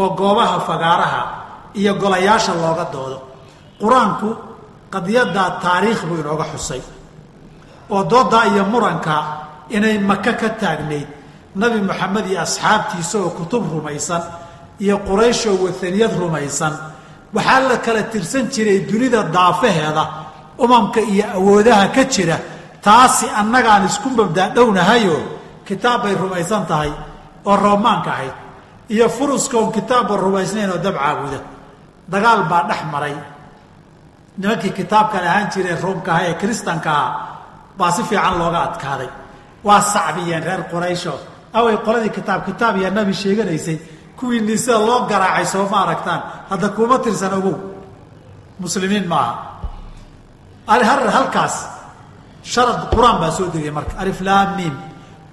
oo 0.00 0.08
goobaha 0.18 0.60
fagaaraha 0.68 1.22
iyo 1.80 1.92
golayaasha 2.02 2.52
looga 2.62 2.84
doodo 2.92 3.18
qur'aanku 3.80 4.28
qadiyaddaa 4.94 5.50
taariikh 5.64 6.02
buu 6.08 6.18
inooga 6.22 6.46
xusay. 6.52 6.82
oo 7.94 8.02
dooddaa 8.10 8.44
iyo 8.52 8.64
muranka 8.72 9.14
inay 9.76 9.98
maka 10.10 10.32
ka 10.40 10.48
taagnayd 10.60 11.08
nabi 11.60 11.78
moxamed 11.88 12.26
iyo 12.30 12.40
asxaabtiisa 12.46 13.16
oo 13.24 13.30
kutub 13.38 13.62
rumaysan 13.72 14.22
iyo 14.84 14.96
qurayshoo 15.08 15.56
wataniyad 15.64 16.12
rumaysan 16.22 16.74
waxaa 17.34 17.60
la 17.68 17.76
kala 17.84 18.02
tirsan 18.12 18.44
jiray 18.54 18.78
dunida 18.90 19.20
daafaheeda 19.36 20.04
umamka 20.64 21.00
iyo 21.12 21.24
awoodaha 21.38 21.86
ka 21.96 22.02
jira 22.12 22.36
taasi 22.84 23.26
annagaan 23.40 23.84
isku 23.90 24.08
mabdaadhownahayoo 24.18 25.22
kitaab 25.68 26.00
bay 26.02 26.14
rumaysan 26.22 26.62
tahay 26.70 26.90
oo 27.48 27.56
roomaanka 27.64 28.10
ahayd 28.16 28.34
iyo 28.94 29.06
furuskoon 29.16 29.68
kitaabba 29.76 30.14
rumaysnayn 30.24 30.70
oo 30.74 30.80
dab 30.86 30.96
caabuda. 30.96 31.40
Dagaal 32.12 32.40
baa 32.50 32.62
dhex 32.68 32.80
maray 32.92 33.14
nimankii 34.38 34.70
kitaabkan 34.70 35.24
ahaan 35.24 35.50
jiree 35.52 35.76
roomka 35.82 36.12
aha 36.12 36.22
ee 36.30 36.34
kristanka 36.34 36.90
aha 36.90 37.08
baa 37.78 37.90
si 37.92 38.02
fiican 38.02 38.38
looga 38.38 38.60
adkaaday. 38.68 39.10
Waa 39.64 39.80
sacbiyeen 39.80 40.42
reer 40.44 40.62
quraysho. 40.70 41.14
Away 41.52 41.76
qoladii 41.86 42.10
kitaab 42.10 42.44
kitaab 42.46 42.76
iyo 42.76 42.90
nabi 42.90 43.14
sheeganaysay. 43.14 43.78
Kuwiinii 44.16 44.58
sida 44.58 44.78
loo 44.78 45.06
garaacay 45.10 45.46
soo 45.46 45.68
ma 45.70 45.82
aragtaan. 45.82 46.22
Hadda 46.50 46.68
kuuma 46.68 46.98
tirsan 46.98 47.34
ogow. 47.38 47.56
Muslimiin 48.58 49.06
maaha 49.08 49.32
halkaas 50.66 51.54
sharad 52.42 52.90
qur'aan 52.94 53.18
baa 53.20 53.30
soo 53.30 53.48
degay 53.54 53.70
marka. 53.70 53.94
Aliflaam 53.98 54.56
mim 54.56 54.74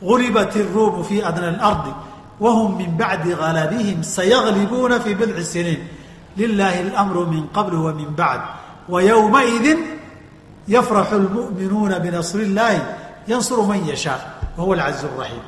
gulibat 0.02 0.56
iruumu 0.56 1.04
fi 1.04 1.22
adna 1.24 1.48
alardi 1.54 1.92
wahum 2.40 2.78
min 2.78 2.98
bacdi 2.98 3.36
galabihim 3.36 4.04
sayaglibuuna 4.04 5.00
fii 5.00 5.16
bidci 5.16 5.44
siniin. 5.44 5.82
Lilahi 6.38 6.80
اlamru 6.90 7.26
min 7.28 7.50
qabl 7.56 7.74
wa 7.76 7.92
min 7.94 8.10
yafraxu 10.68 11.16
lmu'minuuna 11.26 12.00
binasr 12.00 12.40
اllahi 12.48 12.82
yansuru 13.28 13.64
man 13.66 13.86
yashaa 13.86 14.20
wa 14.58 14.64
huwa 14.64 14.76
alcaziz 14.76 15.04
اraxiim 15.06 15.46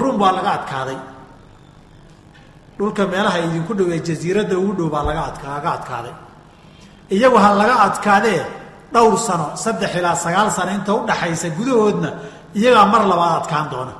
ruum 0.00 0.18
baa 0.18 0.32
laga 0.32 0.50
adkaaday 0.58 0.98
dhulka 2.78 3.06
meelaha 3.06 3.38
idinku 3.46 3.74
dhow 3.74 3.88
ee 3.92 4.00
jasiiradda 4.08 4.58
ugu 4.58 4.72
dhow 4.78 4.88
baa 4.94 5.04
laga 5.08 5.22
laga 5.56 5.70
adkaaday 5.78 6.14
iyagu 7.10 7.36
ha 7.36 7.54
laga 7.54 7.74
adkaadee 7.86 8.42
dhowr 8.92 9.18
sano 9.18 9.46
saddex 9.64 9.94
ilaa 10.00 10.16
sagaal 10.16 10.50
sano 10.50 10.70
inta 10.78 10.92
udhaxaysa 10.94 11.48
gudahoodna 11.58 12.10
iyagaa 12.54 12.86
mar 12.86 13.02
labaad 13.12 13.34
adkaan 13.40 13.66
doona 13.72 13.94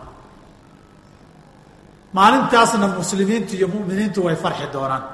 maalintaasna 2.16 2.87
muslimiintu 3.01 3.53
iyo 3.57 3.69
mu'miniintu 3.75 4.19
way 4.27 4.37
farxi 4.37 4.66
doonaan 4.73 5.05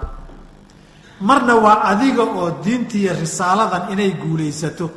marna 1.20 1.54
waa 1.64 1.82
adiga 1.90 2.22
oo 2.22 2.50
diinta 2.64 2.96
iyo 2.96 3.12
risaaladan 3.20 3.92
inay 3.92 4.10
guulaysato. 4.22 4.90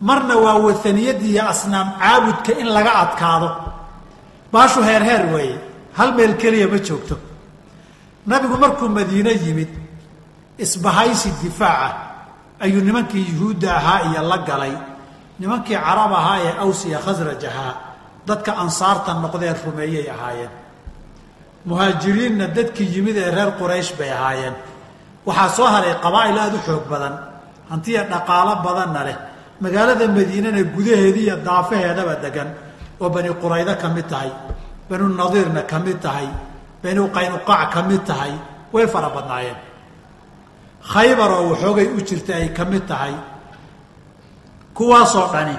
Marna 0.00 0.36
waa 0.36 0.58
wataniyadda 0.66 1.24
iyo 1.32 1.42
asnaam 1.48 1.88
caabudka 2.00 2.52
in 2.60 2.68
laga 2.76 2.92
adkaado. 3.02 3.48
Baashu 4.52 4.82
heer 4.82 5.02
heer 5.04 5.24
weeye 5.34 5.58
hal 5.96 6.14
meel 6.14 6.34
keliya 6.36 6.68
ma 6.68 6.78
joogto. 6.78 7.16
Nabigu 8.26 8.56
markuu 8.58 8.88
madiine 8.88 9.32
yimid 9.44 9.68
isbahaysi 10.58 11.30
difaaca 11.42 11.96
ayuu 12.60 12.80
nimankii 12.84 13.26
yuhuudda 13.32 13.76
ahaa 13.76 14.00
iyo 14.10 14.22
la 14.28 14.38
galay. 14.38 14.74
Nimankii 15.38 15.76
carab 15.76 16.12
ahaa 16.12 16.38
ee 16.46 16.54
aws 16.64 16.84
iyo 16.84 16.98
khasraj 16.98 17.44
ahaa 17.44 17.74
dadka 18.26 18.56
ansaarta 18.62 19.14
noqdee 19.14 19.54
rumeeyay 19.64 20.10
ahaayeen. 20.10 20.50
Muhaajiriinna 21.66 22.46
dadkii 22.56 22.88
yimid 22.94 23.16
ee 23.16 23.30
reer 23.36 23.50
quraysh 23.60 23.92
bay 23.98 24.10
ahaayeen 24.12 24.54
waxaa 25.28 25.48
soo 25.56 25.66
haray 25.74 25.94
qabaa'il 26.04 26.38
aada 26.42 26.56
u 26.58 26.62
xoog 26.66 26.84
badan 26.92 27.14
hantiya 27.70 28.02
dhaqaalo 28.12 28.52
badanna 28.66 29.02
leh. 29.08 29.18
Magaalada 29.64 30.04
madiinana 30.16 30.60
gudaheedii 30.74 31.24
iyo 31.26 31.36
daafaheedaba 31.46 32.14
degan 32.24 32.48
oo 33.02 33.08
bani 33.14 33.30
quraydo 33.42 33.72
ka 33.82 33.88
mid 33.96 34.06
tahay 34.12 34.30
banu 34.88 35.04
nadiirna 35.20 35.62
ka 35.70 35.78
mid 35.86 35.98
tahay 36.04 36.28
banu 36.82 37.02
qaynuqaac 37.16 37.68
ka 37.74 37.80
mid 37.88 38.02
tahay 38.10 38.32
way 38.74 38.86
fara 38.92 39.08
badnaayeen. 39.16 39.58
Khaybar 40.92 41.30
oo 41.38 41.44
waxoogay 41.50 41.86
u 41.96 41.98
jirta 42.08 42.32
ay 42.40 42.48
ka 42.56 42.64
mid 42.72 42.84
tahay 42.90 43.14
kuwaasoo 44.76 45.28
dhani 45.32 45.56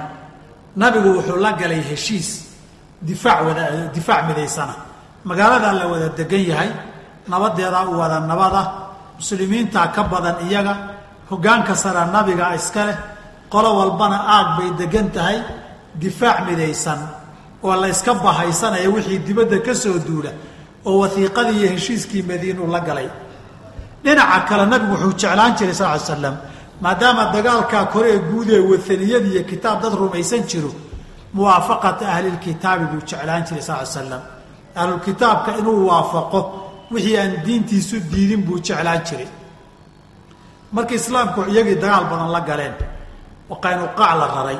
nabigu 0.80 1.08
wuxuu 1.18 1.36
la 1.44 1.52
galay 1.60 1.82
heshiis 1.90 2.28
difaac 3.08 3.38
wada 3.46 3.64
difaac 3.94 4.22
midaysana 4.28 4.74
magaaladaa 5.28 5.72
la 5.80 5.84
wada 5.92 6.08
degan 6.18 6.42
yahay 6.50 6.70
nabadeedaa 7.30 7.84
u 7.92 7.98
wada 8.00 8.20
nabada 8.30 8.62
muslimiintaa 9.18 9.86
ka 9.94 10.02
badan 10.12 10.36
iyaga 10.48 10.74
hoggaanka 11.30 11.74
sara 11.76 12.06
nabiga 12.06 12.54
iska 12.58 12.82
leh 12.88 12.96
qolo 13.52 13.70
walbana 13.78 14.18
aag 14.36 14.48
bay 14.58 14.70
degan 14.80 15.08
tahay 15.16 15.38
difaac 16.00 16.38
midaysan 16.48 16.98
oo 17.64 17.74
la 17.82 17.88
yska 17.88 18.14
bahaysanaya 18.14 18.88
wixii 18.94 19.18
dibadda 19.26 19.58
ka 19.66 19.74
soo 19.74 19.98
duula 20.06 20.30
oo 20.86 20.98
wasiiqadii 21.02 21.58
iyo 21.60 21.68
heshiiskii 21.74 22.22
madiinuu 22.22 22.66
la 22.74 22.80
galay. 22.80 23.08
Dhinaca 24.04 24.40
kale 24.48 24.64
nabigu 24.66 24.92
wuxuu 24.94 25.12
jeclaan 25.20 25.52
jiray 25.58 25.74
sal 25.74 25.90
ly 25.94 26.00
slam 26.00 26.36
maadaama 26.80 27.24
dagaalkaa 27.34 27.84
kore 27.92 28.08
ee 28.14 28.18
guud 28.30 28.48
ee 28.50 28.60
wataniyad 28.70 29.24
iyo 29.32 29.42
kitaab 29.50 29.82
dad 29.82 29.94
rumaysan 30.00 30.42
jiro 30.50 30.70
muwaafaqata 31.34 32.04
ahlilkitaabi 32.14 32.84
buu 32.92 33.02
jeclaan 33.10 33.42
jiray 33.48 33.62
sal 33.68 33.80
ly 33.82 33.86
slam 33.86 34.22
ahlulkitaabka 34.80 35.50
inuu 35.60 35.86
waafaqo 35.90 36.40
wixii 36.92 37.16
aan 37.22 37.32
diintiisu 37.46 37.96
diidin 38.12 38.42
buu 38.46 38.58
jeclaan 38.66 39.00
jiray. 39.08 39.28
Markii 40.74 40.96
islaamku 41.02 41.40
iyagii 41.52 41.76
dagaal 41.82 42.04
badan 42.10 42.30
la 42.36 42.40
galeen 42.48 42.74
oo 43.50 43.56
qaynuqaac 43.64 44.12
la 44.20 44.26
raray 44.36 44.58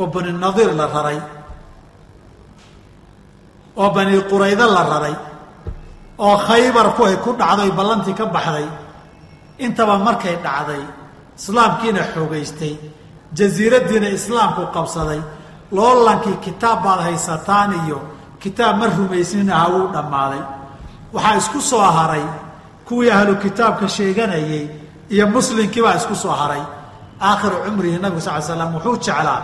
oo 0.00 0.06
bani 0.14 0.32
nadiir 0.42 0.70
la 0.80 0.86
raray 0.94 1.18
oo 3.76 3.90
bani 3.94 4.14
quraydo 4.30 4.66
la 4.76 4.82
raray 4.92 5.14
oo 6.26 6.36
khaybar 6.46 6.88
ku 6.96 7.02
ay 7.08 7.16
ku 7.24 7.30
dhacday 7.40 7.70
ballantii 7.78 8.14
ka 8.20 8.26
baxday 8.34 8.66
intaba 9.64 9.94
markay 10.06 10.36
dhacday 10.44 10.82
islaamkiina 11.38 12.02
xoogaystay 12.14 12.74
jasiiraddiina 13.38 14.08
islaamku 14.18 14.62
qabsaday 14.76 15.20
loolankii 15.76 16.36
kitaab 16.44 16.78
baad 16.84 17.00
haysataan 17.06 17.70
iyo 17.84 17.98
kitaab 18.42 18.74
ma 18.80 18.86
rumaysnin 18.96 19.50
aha 19.56 19.66
wuu 19.74 19.86
dhammaaday 19.94 20.42
waxaa 21.12 21.36
isku 21.40 21.60
soo 21.60 21.80
haray 21.80 22.24
kuwii 22.88 23.10
ahlu 23.10 23.36
kitaabka 23.36 23.88
sheeganayay 23.88 24.66
iyo 25.10 25.26
muslimkii 25.26 25.82
baa 25.82 25.96
isku 25.96 26.14
soo 26.16 26.30
haray. 26.40 26.62
Aakhiru 27.20 27.56
cumrihi 27.64 27.98
nabigu 27.98 28.20
sal 28.20 28.34
l 28.36 28.42
slam 28.42 28.74
wuxuu 28.74 28.96
jeclaa 29.04 29.40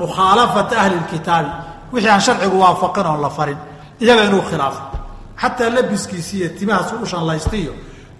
mukhaalafata 0.00 0.74
ahli 0.80 0.96
lkitaabi 1.02 1.50
wixii 1.92 2.10
aan 2.10 2.20
sharcigu 2.20 2.56
waafaqin 2.60 3.06
oon 3.06 3.20
la 3.20 3.30
farin 3.30 3.58
iyaga 4.00 4.24
inuu 4.28 4.42
khilaafo 4.50 4.82
xataa 5.40 5.70
labiskiisi 5.76 6.34
iyo 6.38 6.48
timahaas 6.58 6.92
u 7.02 7.06
shanlaystiyo 7.06 7.72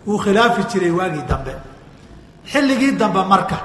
wuu 0.07 0.19
khilaafi 0.25 0.63
jiray 0.71 0.91
waagii 0.99 1.25
dambe. 1.31 1.53
Xilligii 2.53 2.93
dambe 3.01 3.23
marka 3.33 3.57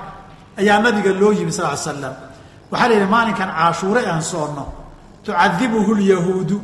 ayaa 0.59 0.79
nabiga 0.79 1.11
loo 1.21 1.31
yimi 1.33 1.51
sal 1.51 1.77
slam 1.77 2.13
waxaa 2.71 2.87
la 2.89 2.93
yidhi 2.95 3.07
maalinkan 3.15 3.49
caashuure 3.57 4.01
aan 4.11 4.21
soonno 4.31 4.65
tucadibuhu 5.25 5.93
lyahuudu. 5.95 6.57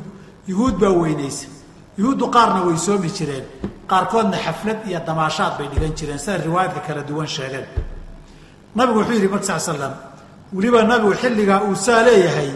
Yuhuud 0.47 0.75
baa 0.81 0.89
weynaysa 1.01 1.47
yuhuuddu 1.97 2.25
qaarna 2.35 2.59
way 2.67 2.77
soomi 2.77 3.09
jireen. 3.17 3.45
Qaarkoodna 3.91 4.37
xaflad 4.45 4.79
iyo 4.89 4.99
damaashaad 5.07 5.53
bay 5.57 5.67
dhigan 5.71 5.93
jireen. 5.97 6.19
Sida 6.19 6.37
riwaayadka 6.45 6.79
kala 6.87 7.01
duwan 7.09 7.27
sheegeen. 7.35 7.65
Nabigu 8.75 8.99
wuxuu 8.99 9.13
yidhi 9.13 9.27
marka 9.27 9.45
sal 9.45 9.59
slam 9.75 9.93
weliba 10.53 10.83
nabigu 10.83 11.13
xilligaa 11.21 11.61
uu 11.67 11.75
saa 11.75 12.03
leeyahay 12.07 12.51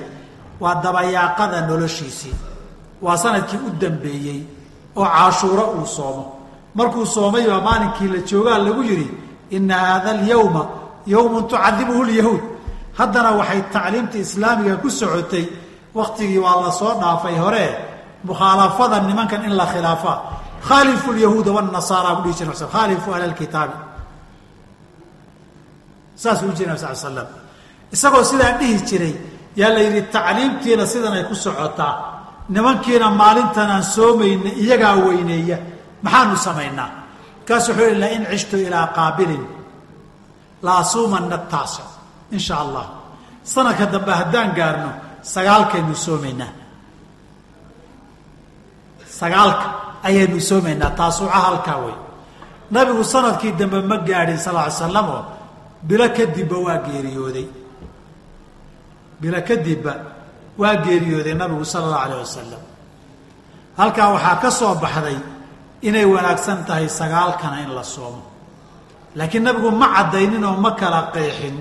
waa 0.59 0.75
dabayaaqada 0.83 1.61
noloshiisii 1.69 2.35
waa 3.01 3.17
sannadkii 3.17 3.57
u 3.67 3.69
dambeeyey 3.81 4.39
oo 4.95 5.05
caashuuro 5.05 5.63
uu 5.77 5.85
soomo. 5.85 6.23
Markuu 6.75 7.05
soomay 7.05 7.45
baa 7.47 7.61
maalinkii 7.67 8.07
la 8.13 8.19
joogaa 8.29 8.57
lagu 8.57 8.83
yidhi 8.83 9.07
ina 9.49 9.75
haada 9.77 10.09
alyawma 10.11 10.63
yowmun 11.07 11.43
tucadibuhu 11.47 12.03
lyahuud 12.03 12.41
haddana 12.97 13.31
waxay 13.39 13.61
tacliimta 13.73 14.17
islaamiga 14.17 14.75
ku 14.77 14.89
socotay 14.89 15.45
waktigii 15.95 16.37
waa 16.45 16.61
la 16.65 16.71
soo 16.71 16.93
dhaafay 17.01 17.35
hore 17.43 17.65
mukhaalafada 18.23 18.99
nimankan 19.07 19.45
in 19.45 19.53
la 19.57 19.65
khilaafa. 19.65 20.13
Khaalifu 20.67 21.13
lyahuuda 21.13 21.51
wanasaara 21.51 22.15
buu 22.15 22.31
dhihi 22.31 22.45
jira 22.45 22.53
khaalifu 22.53 23.13
ahla 23.13 23.27
lkitaabi 23.27 23.73
saasuu 26.15 26.49
u 26.49 26.53
jiri 26.53 26.69
nab 26.69 26.77
sal 26.77 26.95
slam 26.95 27.27
isagoo 27.91 28.23
sidaa 28.23 28.57
dhihi 28.59 28.77
jiray 28.89 29.15
yaa 29.55 29.73
la 29.73 29.79
yidhi 29.79 30.01
tacliimtiina 30.13 30.85
sidan 30.85 31.13
ay 31.13 31.23
ku 31.29 31.35
socotaa. 31.35 32.11
Nimankiina 32.49 33.09
maalintan 33.09 33.83
soomayna 33.83 34.49
iyagaa 34.63 34.95
weyneeya. 34.95 35.57
Maxaanu 36.03 36.37
samaynaa? 36.37 36.89
Markaasu 37.51 37.71
wuxuu 37.71 37.87
yihi 37.87 37.99
lain 37.99 38.23
cishtu 38.31 38.57
ilaa 38.57 38.87
qaabilin. 38.97 39.43
La 40.61 40.77
asuumanna 40.77 41.37
taasa 41.37 41.83
in 42.31 42.39
sha 42.39 42.55
allah. 42.63 42.85
Sanadka 43.43 43.85
dambe 43.93 44.11
haddaan 44.11 44.51
gaarno 44.57 44.89
sagaalkaynu 45.21 45.95
soomaynaa 45.95 46.60
sagaalka 49.21 49.65
ayaynu 50.07 50.39
soomaynaa 50.49 50.91
taasuuca 50.99 51.37
halkaa 51.47 51.77
wey 51.85 51.95
nabigu 52.75 53.03
sannadkii 53.13 53.53
dambe 53.59 53.79
ma 53.89 53.97
gaadhin 54.07 54.39
sal 54.45 54.55
ly 54.65 54.71
slam 54.79 55.07
oo 55.15 55.21
bilo 55.87 56.05
kadibba 56.17 56.57
waa 56.65 56.77
geeriyooday. 56.87 57.47
Bilo 59.21 59.39
kadibba 59.47 59.93
waa 60.61 60.75
geeriyooday 60.85 61.33
nabigu 61.41 61.65
sala 61.65 61.85
allahu 61.85 62.03
alayh 62.05 62.17
wasalam 62.25 62.63
halkaa 63.79 64.09
waxaa 64.15 64.35
ka 64.43 64.49
soo 64.59 64.73
baxday 64.83 65.17
inay 65.87 66.05
wanaagsan 66.13 66.59
tahay 66.67 66.87
sagaalkana 66.99 67.57
in 67.65 67.71
la 67.77 67.83
soomo. 67.83 68.21
Laakiin 69.17 69.43
nabigu 69.43 69.69
ma 69.81 69.87
caddaynin 69.95 70.43
oo 70.49 70.57
ma 70.63 70.71
kala 70.79 70.99
qeexin. 71.13 71.55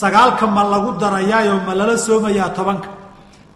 Sagaalka 0.00 0.46
ma 0.46 0.62
lagu 0.72 0.90
darayaayoo 1.02 1.60
ma 1.66 1.72
lala 1.78 1.96
soomayaa 2.06 2.50
tobanka. 2.56 2.88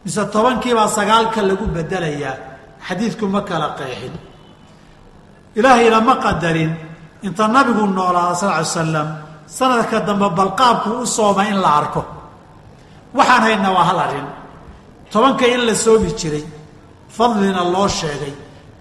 Mise 0.05 0.23
tobankiibaa 0.35 0.89
sagaalka 0.99 1.41
lagu 1.49 1.65
bedelayaa 1.75 2.37
xadiidku 2.87 3.27
ma 3.27 3.41
kala 3.43 3.69
qeexin. 3.79 4.15
Ilaahayna 5.57 6.01
ma 6.01 6.17
qadarin. 6.25 6.73
Inta 7.23 7.49
nabigu 7.49 7.87
noolaada 7.87 8.35
sal 8.35 8.51
ly 8.61 8.65
slam 8.65 9.09
sanadka 9.47 10.01
dambe 10.07 10.29
balqaabku 10.39 10.91
u 11.03 11.07
sooma 11.07 11.45
in 11.49 11.59
la 11.65 11.71
arko. 11.81 12.03
Waxaan 13.15 13.43
haynaa 13.43 13.73
waa 13.77 13.85
hal 13.85 13.99
arrin. 13.99 14.29
Tobanka 15.11 15.47
in 15.47 15.67
la 15.67 15.75
soomi 15.75 16.11
jiray 16.21 16.45
fadlina 17.17 17.63
loo 17.75 17.89
sheegay 17.89 18.35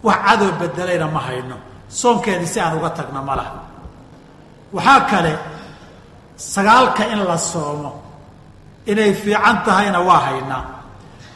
wax 0.04 0.18
cadow 0.26 0.52
bedelayna 0.60 1.08
ma 1.08 1.20
hayno. 1.28 1.56
Soonkeedii 1.90 2.48
si 2.54 2.60
aan 2.60 2.78
uga 2.78 2.90
tagno 2.90 3.22
ma 3.24 3.36
laha. 3.40 3.60
Waxaa 4.76 5.02
kale 5.10 5.34
sagaalka 6.38 7.04
in 7.14 7.22
la 7.30 7.38
soomo 7.38 7.92
inay 8.86 9.14
fiican 9.14 9.58
tahayna 9.66 10.00
waa 10.08 10.20
haynaa. 10.28 10.64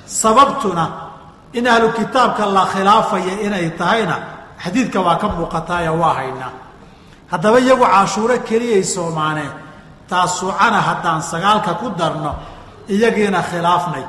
Sababtuna 0.05 1.09
in 1.54 1.66
ahlu 1.68 1.89
kitaabka 1.97 2.45
la 2.45 2.64
khilaafaya 2.74 3.34
inay 3.45 3.70
tahayna 3.80 4.16
xadiidka 4.64 5.00
waa 5.02 5.16
ka 5.22 5.28
muuqataayo 5.36 5.93
waa 6.02 6.14
haynaa 6.20 6.52
haddaba 7.32 7.60
iyagu 7.60 7.86
cashuuro 7.86 8.36
keliyay 8.47 8.84
soomaaneen 8.84 9.52
taasuucana 10.10 10.80
haddaan 10.88 11.22
sagaalka 11.32 11.74
ku 11.82 11.88
darno 12.00 12.32
iyagiina 12.89 13.41
khilaafnay. 13.50 14.04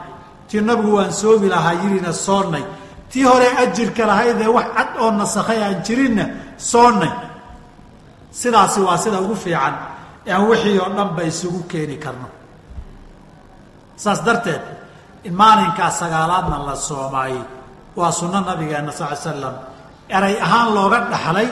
Tii 0.49 0.61
nabigu 0.61 0.97
waan 0.97 1.13
soomi 1.13 1.49
lahaa 1.49 1.73
yidhina 1.83 2.13
soonnay. 2.13 2.65
Tii 3.11 3.25
hore 3.25 3.49
ajirka 3.63 4.07
lahaydee 4.07 4.49
wax 4.57 4.67
cad 4.77 4.89
oo 5.03 5.11
nasakhay 5.11 5.61
aan 5.63 5.83
jirinna 5.87 6.25
soonnay. 6.57 7.13
Sidaasi 8.31 8.81
waa 8.81 8.97
sida 8.99 9.21
ugu 9.21 9.37
fiican 9.37 9.75
aan 10.33 10.43
wixii 10.49 10.79
oo 10.79 10.89
dhan 10.97 11.09
ba 11.17 11.23
isugu 11.23 11.61
keeni 11.71 11.97
karno. 12.05 12.29
Saas 13.97 14.21
darteed 14.25 14.63
in 15.27 15.35
maalinkaa 15.41 15.91
sagaalaadna 16.01 16.57
la 16.69 16.75
soomaayey 16.89 17.43
waa 17.99 18.13
sunno 18.19 18.41
nabigeena 18.49 18.93
sal 18.99 19.09
ly 19.13 19.17
slam 19.25 19.55
eray 20.17 20.35
ahaan 20.47 20.69
looga 20.77 20.99
dhaxlay 21.13 21.49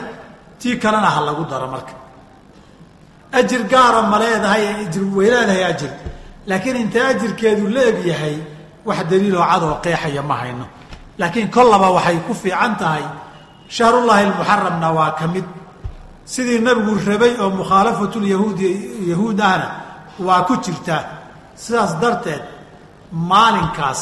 tii 0.60 0.76
kalena 0.82 1.08
ha 1.14 1.20
lagu 1.28 1.44
daro 1.50 1.68
marka. 1.74 1.94
Ajir 3.38 3.62
gaara 3.72 4.02
ma 4.10 4.16
leedahay 4.22 4.64
ajir 4.82 5.04
way 5.16 5.28
leedahay 5.34 5.64
ajir. 5.72 5.92
Laakiin 6.48 6.76
intay 6.82 7.04
ajirkeedu 7.12 7.64
la 7.74 7.82
eg 7.90 7.98
yahay 8.10 8.36
wax 8.88 8.98
daliiloo 9.10 9.44
cadoo 9.50 9.74
qeexaya 9.84 10.22
ma 10.30 10.34
hayno. 10.40 10.66
Laakiin 11.20 11.48
kollaba 11.56 11.88
waxay 11.96 12.18
ku 12.26 12.32
fiican 12.42 12.72
tahay 12.80 13.04
shahrullaahi 13.76 14.24
almuxaramna 14.28 14.88
waa 14.98 15.10
ka 15.18 15.26
mid. 15.34 15.44
Sidii 16.32 16.58
nabigu 16.66 16.92
rabay 17.08 17.32
oo 17.42 17.50
mukhaalafatulyahuudi 17.60 18.68
yahuud 19.10 19.40
ahna 19.50 19.68
waa 20.26 20.42
ku 20.48 20.54
jirtaa. 20.64 21.02
Sidaas 21.62 21.92
darteed 22.02 22.42
maalinkaas 23.12 24.00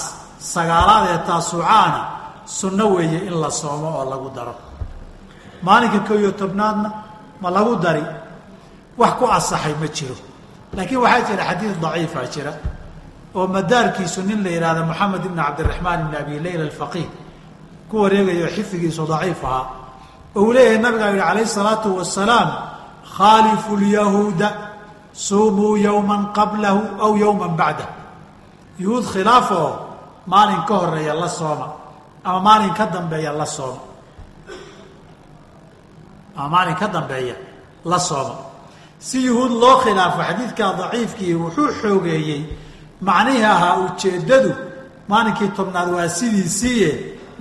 sagaalaad 0.55 1.05
ee 1.15 1.19
taasuucaana 1.29 2.01
sunno 2.59 2.85
weeye 2.95 3.19
in 3.29 3.35
la 3.43 3.51
soomo 3.51 3.89
oo 3.99 4.05
lagu 4.11 4.31
daro. 4.37 4.55
Maalinka 5.63 6.01
kow 6.09 6.17
iyo 6.19 6.33
tobnaadna 6.33 6.89
ma 7.43 7.49
lagu 7.51 7.77
dari 7.85 8.03
wax 8.99 9.13
ku 9.19 9.25
asaxay 9.27 9.75
ma 9.81 9.87
jiro. 9.97 10.15
Laakiin 10.77 11.01
waxaa 11.05 11.27
jira 11.29 11.45
xadiid 11.51 11.77
daciifa 11.83 12.21
jira 12.35 12.53
oo 13.35 13.47
madaarkiisu 13.47 14.21
nin 14.29 14.43
la 14.45 14.51
yidhahda 14.51 14.83
moxamed 14.91 15.25
ibn 15.25 15.37
cabdiraxmaan 15.47 16.01
ibn 16.05 16.15
abi 16.21 16.35
leyla 16.45 16.65
alfaqiih 16.69 17.09
ku 17.91 17.95
wareegayo 18.03 18.47
xifdigiisu 18.57 19.03
daciif 19.13 19.41
ahaa 19.45 19.65
oo 20.37 20.43
uu 20.43 20.53
leeyahay 20.53 20.79
nabigaa 20.85 21.11
yihi 21.11 21.21
calayhi 21.29 21.49
salaatu 21.59 21.89
wasalaam 21.99 22.49
khaalifu 23.17 23.73
lyahuuda 23.83 24.49
suumuu 25.13 25.77
yowman 25.87 26.23
qablahu 26.37 26.81
aw 27.05 27.13
yowman 27.25 27.53
bacdah 27.61 27.89
yuhuud 28.83 29.05
khilaaf 29.13 29.51
oo 29.51 29.71
maalin 30.33 30.63
ka 30.69 30.75
horreeya 30.81 31.15
la 31.23 31.29
sooma 31.29 31.67
ama 32.25 32.41
maalin 32.41 32.73
ka 32.79 32.85
dambeeya 32.95 33.33
la 33.33 33.47
sooma. 33.47 33.81
Ama 36.37 36.49
maalin 36.49 36.75
ka 36.77 36.87
dambeeya 36.89 37.35
la 37.85 37.99
sooma. 37.99 38.37
Si 38.99 39.19
yuhuud 39.27 39.53
loo 39.63 39.77
khilaafo 39.85 40.21
xadiidkaa 40.29 40.73
daciifkii 40.81 41.35
wuxuu 41.43 41.69
xoogeeyey 41.81 42.41
macnihii 43.07 43.45
ahaa 43.55 43.75
ujeeddadu 43.85 44.53
maalinkii 45.11 45.49
tobnaad 45.57 45.89
waa 45.97 46.09
sidiisiiye 46.19 46.91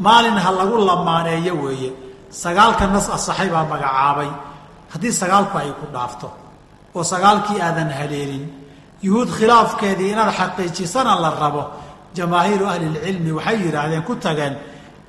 maalin 0.06 0.38
ha 0.44 0.52
lagu 0.52 0.78
lamaaneeyo 0.90 1.54
weeye. 1.64 1.92
Sagaalka 2.30 2.88
nas 2.88 3.08
asaxay 3.10 3.50
baa 3.54 3.66
magacaabay. 3.72 4.30
Haddii 4.94 5.12
sagaalku 5.22 5.58
ay 5.58 5.72
ku 5.80 5.86
dhaafto 5.94 6.28
oo 6.96 7.04
sagaalkii 7.04 7.60
aadan 7.68 7.90
haleelin 8.00 8.46
yuhuud 9.08 9.30
khilaafkeedii 9.38 10.10
inaad 10.14 10.32
xaqiijisana 10.40 11.14
la 11.24 11.30
rabo 11.42 11.64
jamaahiiru 12.18 12.66
ahlilcilmi 12.74 13.32
waxay 13.38 13.58
yidhaahdeen 13.66 14.04
ku 14.08 14.14
tageen 14.16 14.56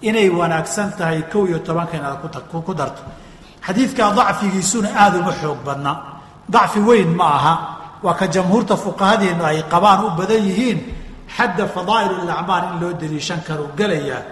inay 0.08 0.28
wanaagsan 0.38 0.88
tahay 0.98 1.22
kow 1.32 1.42
iyo 1.48 1.58
tobanka 1.66 1.94
inaad 1.96 2.16
ku 2.66 2.74
darto. 2.74 3.02
Xadiidkaa 3.66 4.10
dacfigiisuna 4.18 4.88
aada 5.02 5.18
uma 5.22 5.32
xoog 5.40 5.58
badna. 5.66 5.92
Dacfi 6.54 6.80
weyn 6.88 7.10
ma 7.18 7.26
aha. 7.38 7.54
Waa 8.04 8.14
ka 8.14 8.26
jamhuurta 8.34 8.76
fuqahadeennu 8.76 9.44
ay 9.44 9.62
qabaan 9.72 10.00
u 10.06 10.10
badan 10.18 10.42
yihiin 10.48 10.78
xadda 11.36 11.64
fadaa'il 11.74 12.12
alacmaal 12.22 12.64
in 12.72 12.80
loo 12.82 12.92
daliishan 13.00 13.40
karuu 13.46 13.68
gelayaa 13.78 14.22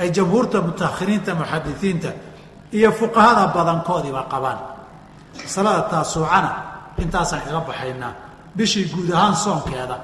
ay 0.00 0.08
jamhuurta 0.16 0.56
mutaahiriinta 0.66 1.34
muxadisiinta 1.40 2.10
iyo 2.72 2.90
fuqahada 3.00 3.44
badankoodiiba 3.54 4.22
qabaan. 4.32 4.58
Masalada 5.44 5.82
taasuucana 5.92 6.50
intaasaan 7.02 7.42
kaga 7.46 7.60
baxaynaa 7.68 8.12
bishii 8.56 8.84
guud 8.92 9.10
ahaan 9.12 9.36
soonkeeda. 9.36 9.96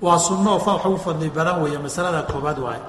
Waa 0.00 0.18
sunno 0.18 0.58
wax 0.58 0.84
ugu 0.86 0.98
fadli 0.98 1.30
badan 1.30 1.62
weeye 1.62 1.78
masalada 1.78 2.22
koobaad 2.22 2.58
waaye. 2.58 2.82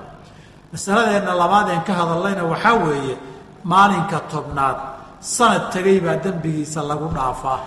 Masaladeenna 0.71 1.33
labaad 1.35 1.69
een 1.69 1.83
ka 1.83 1.93
hadallayna 1.93 2.43
waxaa 2.43 2.73
weeye 2.73 3.17
maalinka 3.63 4.19
tobnaad. 4.31 4.77
Sanad 5.19 5.71
tegay 5.71 5.99
baa 5.99 6.15
dembigiisa 6.15 6.81
lagu 6.83 7.07
dhaafaa. 7.13 7.59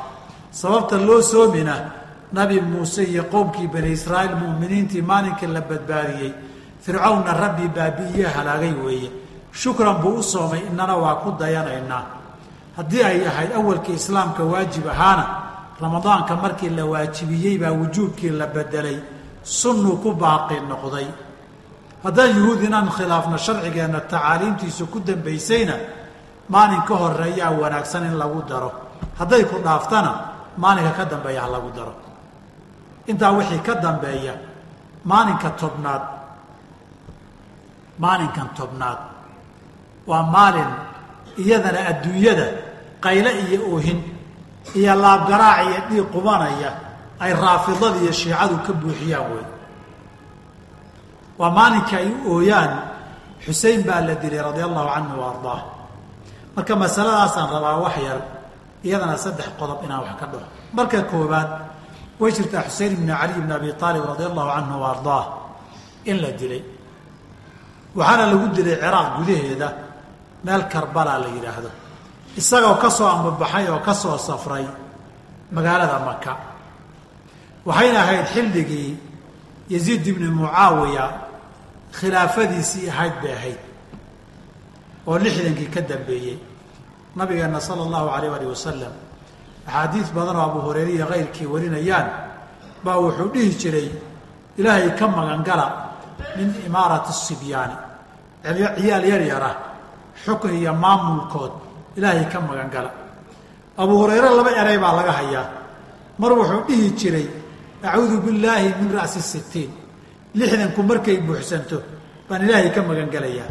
Sababta 0.51 0.97
loo 0.99 1.23
soomina 1.23 1.75
nabi 2.33 2.61
muuse 2.61 3.03
iyo 3.05 3.25
qowmkii 3.25 3.69
bani 3.69 3.91
israa'iil 3.93 4.37
mu'miniintii 4.37 5.03
maalinkii 5.03 5.47
la 5.47 5.61
badbaadiyey. 5.61 6.33
Fircawnna 6.81 7.33
rabbi 7.33 7.69
baabi'iye 7.69 8.27
halaagay 8.27 8.73
weeye. 8.85 9.11
Shukran 9.53 9.97
buu 10.01 10.19
u 10.19 10.23
soomay 10.23 10.61
innana 10.71 10.97
waa 10.97 11.15
ku 11.15 11.31
dayanaynaa. 11.39 12.05
Haddii 12.77 13.03
ay 13.03 13.27
ahayd 13.27 13.53
awalkii 13.53 13.95
islaamka 13.95 14.45
waajib 14.45 14.87
ahaana 14.89 15.27
ramadaanka 15.83 16.37
markii 16.37 16.71
la 16.79 16.85
waajibiyey 16.93 17.59
baa 17.59 17.73
wujuubkii 17.81 18.31
la 18.31 18.47
bedelay. 18.47 18.99
Sunnuu 19.43 19.97
ku 20.03 20.13
baaqi 20.23 20.57
noqday. 20.71 21.07
Haddaan 22.05 22.37
yuhuud 22.37 22.63
inaan 22.63 22.89
khilaafno 22.97 23.37
sharcigeenna 23.39 24.01
tacaaliimtiisu 24.01 24.87
ku 24.87 24.99
dambaysayna 25.07 25.75
maalin 26.49 26.83
ka 26.89 26.95
horeeyaa 27.03 27.51
wanaagsan 27.61 28.05
in 28.07 28.17
lagu 28.19 28.43
daro. 28.49 28.71
Hadday 29.19 29.45
ku 29.45 29.57
dhaaftana 29.65 30.13
maalinka 30.57 30.93
ka 30.99 31.05
dambeeya 31.05 31.43
ha 31.43 31.49
lagu 31.55 31.71
daro. 31.77 31.95
Intaa 33.07 33.33
wixii 33.37 33.59
ka 33.67 33.75
dambeeya 33.75 34.35
maalinka 35.05 35.51
tobnaad 35.61 36.03
maalinkan 37.99 38.49
tobnaad 38.57 38.99
waa 40.07 40.23
maalin 40.23 40.71
iyadana 41.39 41.81
adduunyada 41.91 42.47
qayle 43.05 43.31
iyo 43.43 43.61
oohin 43.75 43.99
iyo 44.75 44.95
laabgaraac 44.95 45.59
iyo 45.67 45.81
dhiig 45.89 46.07
qubanaya 46.15 46.71
ay 47.21 47.33
raafidada 47.35 47.99
iyo 48.03 48.13
shiicadu 48.13 48.57
ka 48.67 48.73
buuxiyaan 48.73 49.27
wey 49.33 49.47
waa 51.39 51.51
maalinka 51.51 51.97
ay 51.97 52.09
u 52.09 52.39
ooyaan 52.39 52.73
xusein 53.45 53.83
baa 53.83 54.01
la 54.01 54.15
dilay 54.15 54.43
radia 54.43 54.65
allahu 54.71 54.89
canhu 54.95 55.15
wa 55.19 55.27
ardaah. 55.35 55.61
Marka 56.55 56.73
masaladaasaan 56.77 57.49
rabaa 57.51 57.77
wax 57.83 57.97
yar 58.07 58.21
iyadana 58.85 59.17
saddex 59.19 59.49
qodob 59.59 59.83
inaan 59.85 60.03
wax 60.07 60.15
ka 60.21 60.27
dhaho 60.33 60.47
marka 60.73 60.99
koobaad 61.11 61.49
way 62.21 62.33
jirtaa 62.33 62.63
xusein 62.69 62.93
ibni 62.93 63.13
cali 63.13 63.33
ibni 63.41 63.53
abi 63.53 63.69
aalib 63.75 64.05
radia 64.13 64.27
allahu 64.31 64.51
canhu 64.55 64.77
wa 64.81 65.21
in 66.05 66.17
la 66.23 66.31
dilay. 66.39 66.63
Waxaana 67.95 68.25
lagu 68.33 68.47
dilay 68.57 68.77
ciraaq 68.83 69.09
gudaheeda 69.19 69.69
meel 70.45 70.63
karbala 70.73 71.19
la 71.23 71.29
yidhaahdo 71.29 71.71
isagoo 72.37 72.77
ka 72.83 72.91
soo 72.91 73.07
ambabaxay 73.09 73.67
oo 73.69 73.81
ka 73.87 73.95
soo 73.95 74.19
safray 74.19 74.67
magaalada 75.53 75.99
maka 76.09 76.33
waxayna 77.67 77.99
ahayd 78.03 78.27
xilligii 78.35 78.91
yaziid 79.69 80.07
ibni 80.07 80.29
mucaawiya 80.31 81.05
khilaafadiisii 81.99 82.89
ahayd 82.91 83.15
bay 83.23 83.33
ahayd 83.39 83.61
oo 85.07 85.19
lixdankii 85.19 85.69
ka 85.75 85.81
dambeeyey. 85.81 86.39
Nabigeenna 87.17 87.61
sala 87.61 87.83
allahu 87.85 88.09
alayh 88.17 88.33
alih 88.33 88.49
wasalam 88.55 88.95
axaadiis 89.67 90.09
badan 90.17 90.37
oo 90.37 90.47
abu 90.49 90.59
hureyre 90.67 90.93
iyo 90.97 91.07
kayrkii 91.07 91.47
warinayaan 91.47 92.09
baa 92.85 92.97
wuxuu 92.97 93.29
dhihi 93.35 93.51
jiray 93.61 93.89
ilaahay 94.59 94.91
ka 94.99 95.07
magangala 95.09 95.67
min 96.37 96.49
imaarati 96.67 97.13
sibyaani. 97.13 97.77
Ciyaal 98.81 99.05
yar 99.05 99.23
yara 99.23 99.51
xukun 100.25 100.55
iyo 100.57 100.73
maamulkood 100.75 101.53
ilaahay 101.97 102.27
ka 102.33 102.39
magangala 102.41 102.91
abu 103.83 103.93
hureyre 104.01 104.29
laba 104.39 104.51
eray 104.61 104.79
baa 104.79 104.95
laga 104.99 105.13
hayaa. 105.21 105.47
Mar 106.21 106.33
wuxuu 106.39 106.63
dhihi 106.69 106.89
jiray 107.01 107.27
acuudu 107.83 108.17
billaahi 108.25 108.69
min 108.81 108.89
ra'si 108.97 109.21
sitiin 109.33 109.71
lixdanku 110.39 110.81
markay 110.91 111.17
buuxsanto 111.27 111.79
baan 112.29 112.43
ilaahay 112.47 112.71
ka 112.75 112.81
magangelayaa 112.89 113.51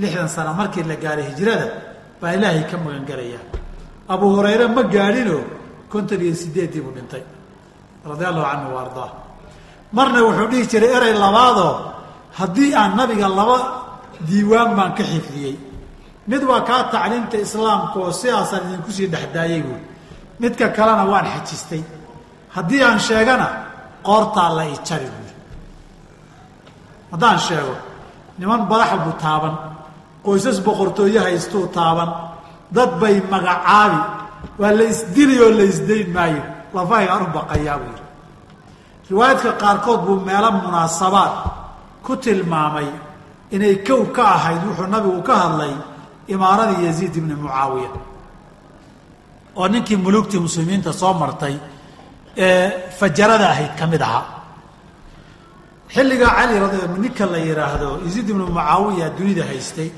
lixdan 0.00 0.28
sano 0.28 0.52
markii 0.60 0.84
la 0.90 0.96
gaaray 0.96 1.26
hijrada 1.30 1.66
baan 2.20 2.34
ilaahay 2.38 2.64
ka 2.70 2.76
magangelayaa 2.84 3.44
abu 4.08 4.26
hurayre 4.36 4.66
ma 4.76 4.82
gaadhinoo? 4.94 5.42
konton 5.92 6.20
iyo 6.24 6.34
sideeddii 6.34 6.80
buu 6.80 6.94
dhintay. 6.96 7.20
Radia 8.08 8.28
allahu 8.32 8.48
canhu 8.48 8.68
wa 8.74 8.80
ardaa. 8.84 9.10
Marna 9.92 10.18
wuxuu 10.24 10.48
dhihi 10.50 10.64
jiray 10.72 10.92
erey 10.96 11.14
labaadoo 11.24 11.72
haddii 12.38 12.72
aan 12.80 12.96
nabiga 12.96 13.28
laba 13.28 13.58
diiwaan 14.28 14.70
baan 14.78 14.92
ka 14.98 15.02
xifdiyey. 15.12 15.56
Mid 16.30 16.42
waa 16.50 16.60
kaa 16.68 16.82
tacliimta 16.92 17.36
islaamka 17.46 17.96
oo 18.04 18.12
sidaasaan 18.20 18.62
idinku 18.68 18.90
sii 18.96 19.08
dhexdaayay 19.12 19.62
buui 19.66 19.82
midka 20.40 20.66
kalena 20.76 21.04
waan 21.12 21.26
xajistay. 21.34 21.82
Haddii 22.54 22.82
aan 22.88 23.00
sheegana 23.06 23.46
qoortaa 24.06 24.50
la 24.56 24.64
i 24.64 24.76
jari 24.88 25.08
buui 25.16 25.32
haddaan 27.12 27.38
sheego 27.46 27.74
niman 28.38 28.62
badaxa 28.70 28.96
buu 29.04 29.14
taaban 29.24 29.54
qoysas 30.24 30.58
boqortooye 30.66 31.20
haystuu 31.26 31.66
taaban 31.76 32.10
dad 32.76 32.90
bay 33.00 33.16
magacaabi 33.32 34.00
waa 34.60 34.72
la 34.78 34.84
isdili 34.92 35.36
oo 35.44 35.50
la 35.58 35.64
isdayn 35.72 36.08
maayo 36.16 36.42
lafahaygaan 36.74 37.22
u 37.22 37.28
baqayaa 37.36 37.78
buu 37.82 37.90
yidhi. 37.94 38.06
Riwaayadka 39.10 39.50
qaarkood 39.62 40.00
buu 40.06 40.18
meelo 40.28 40.48
munaasabaad 40.64 41.32
ku 42.04 42.12
tilmaamay 42.24 42.88
inay 43.54 43.74
kow 43.86 44.02
ka 44.16 44.22
ahayd 44.36 44.62
wuxuu 44.68 44.88
nabigu 44.94 45.20
ka 45.28 45.34
hadlay 45.42 45.74
imaaradii 46.34 46.84
yaziid 46.88 47.14
ibni 47.20 47.34
mucaawiya 47.42 47.90
oo 49.58 49.66
ninkii 49.72 49.96
mulugtii 50.04 50.40
muslimiinta 50.46 50.92
soo 51.00 51.12
martay 51.22 51.56
ee 52.46 52.64
fajarada 52.98 53.46
ahayd 53.52 53.72
ka 53.78 53.86
mid 53.92 54.02
ahaa. 54.08 54.24
Xilligaa 55.94 56.32
cali 56.38 56.54
ninka 57.02 57.24
la 57.32 57.38
yidhaahdo 57.46 57.88
yaziid 58.04 58.28
ibnu 58.32 58.44
mucaawiya 58.48 59.06
dunida 59.18 59.44
haystay. 59.50 59.90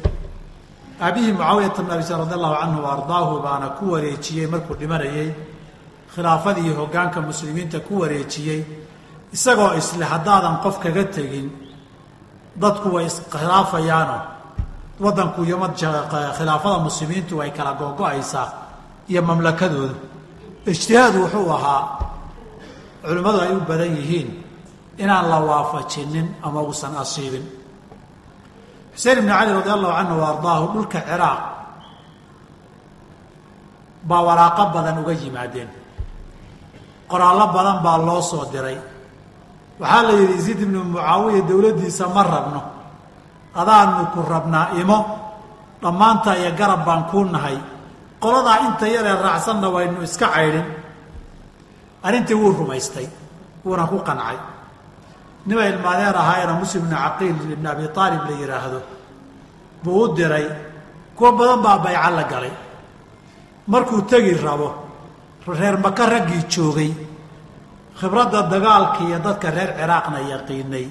Aabihii 1.05 1.33
mucaawiyata 1.33 1.83
bn 1.83 1.91
abi 1.95 2.03
sal 2.09 2.19
radi 2.23 2.35
allahu 2.39 2.55
canhu 2.61 2.79
wa 2.85 2.91
ardaahu 2.97 3.35
baana 3.47 3.67
ku 3.79 3.85
wareejiyey 3.93 4.47
markuu 4.53 4.75
dhimanayey 4.81 5.29
khilaafadii 6.15 6.73
hoggaanka 6.79 7.19
muslimiinta 7.29 7.79
ku 7.87 7.93
wareejiyey 8.03 8.61
isagoo 9.37 9.71
isle 9.81 10.05
haddaadan 10.13 10.57
qof 10.65 10.77
kaga 10.85 11.05
tegin 11.15 11.47
dadku 12.57 12.89
way 12.95 13.07
iskhilaafayaano 13.07 14.19
waddanku 15.01 15.45
iyo 15.45 15.59
khilaafada 16.39 16.79
muslimiintu 16.79 17.39
way 17.39 17.51
kala 17.51 17.73
googo-aysaa 17.75 18.49
iyo 19.09 19.23
mamlakadoodu 19.23 19.97
ijtihaad 20.67 21.15
wuxuu 21.17 21.51
ahaa 21.53 21.83
culimmadu 23.03 23.39
ay 23.41 23.53
u 23.57 23.61
badan 23.61 23.93
yihiin 23.97 24.29
inaan 24.99 25.29
la 25.31 25.39
waafajinin 25.41 26.37
ama 26.43 26.63
uusan 26.63 26.97
asiibin. 26.97 27.45
Xuseen 28.95 29.19
ibni 29.19 29.33
cali 29.33 29.53
radi 29.53 29.71
allahu 29.71 29.95
canhu 29.99 30.15
wa 30.23 30.29
ardaahu 30.29 30.65
dhulka 30.73 30.99
ciraaq 31.03 31.41
baa 34.09 34.23
waraaqo 34.23 34.65
badan 34.75 34.99
uga 35.03 35.13
yimaadeen. 35.13 35.69
Qoraallo 37.11 37.47
badan 37.53 37.79
baa 37.85 37.99
loo 37.99 38.23
soo 38.23 38.47
diray 38.53 38.79
waxaa 39.81 40.03
la 40.07 40.13
yidhi 40.21 40.35
yaziid 40.39 40.61
ibnu 40.67 40.81
mucaawiya 40.85 41.43
dowladdiisa 41.49 42.05
ma 42.15 42.23
rabno. 42.23 42.61
Adaanu 43.61 44.07
ku 44.15 44.21
rabnaa 44.33 44.75
imo. 44.81 44.99
Dhammaanta 45.83 46.39
iyo 46.39 46.51
garab 46.59 46.85
baan 46.87 47.03
kuu 47.11 47.25
nahay. 47.25 47.59
Qoladaa 48.23 48.59
inta 48.67 48.87
yaree 48.95 49.17
raacsanna 49.25 49.69
waynu 49.75 50.03
iska 50.03 50.27
caydhin. 50.35 50.65
Arrintii 52.07 52.35
wuu 52.41 52.53
rumaystay. 52.59 53.07
Wuuna 53.65 53.85
ku 53.91 53.99
qancay. 54.09 54.39
Nima 55.47 55.63
ilmaadeer 55.71 56.17
ahaayena 56.17 56.55
muslim 56.61 56.83
ibnu 56.85 56.97
caqiil 56.97 57.37
ibn 57.55 57.67
abi 57.67 57.85
aalib 57.97 58.23
la 58.29 58.35
yidhaahdo 58.41 58.81
buu 59.85 60.03
u 60.05 60.15
diray. 60.17 60.47
Kuwa 61.17 61.33
badan 61.39 61.61
baa 61.65 61.79
bayco 61.85 62.11
la 62.17 62.25
galay. 62.33 62.53
Markuu 63.67 64.03
tegi 64.11 64.35
rabo 64.45 64.69
reer 65.47 65.77
maka 65.79 66.07
raggii 66.07 66.45
joogay 66.49 66.91
khibradda 67.99 68.41
dagaalka 68.51 69.01
iyo 69.07 69.19
dadka 69.19 69.51
reer 69.51 69.71
ciraaqna 69.79 70.19
yaqiinay. 70.33 70.87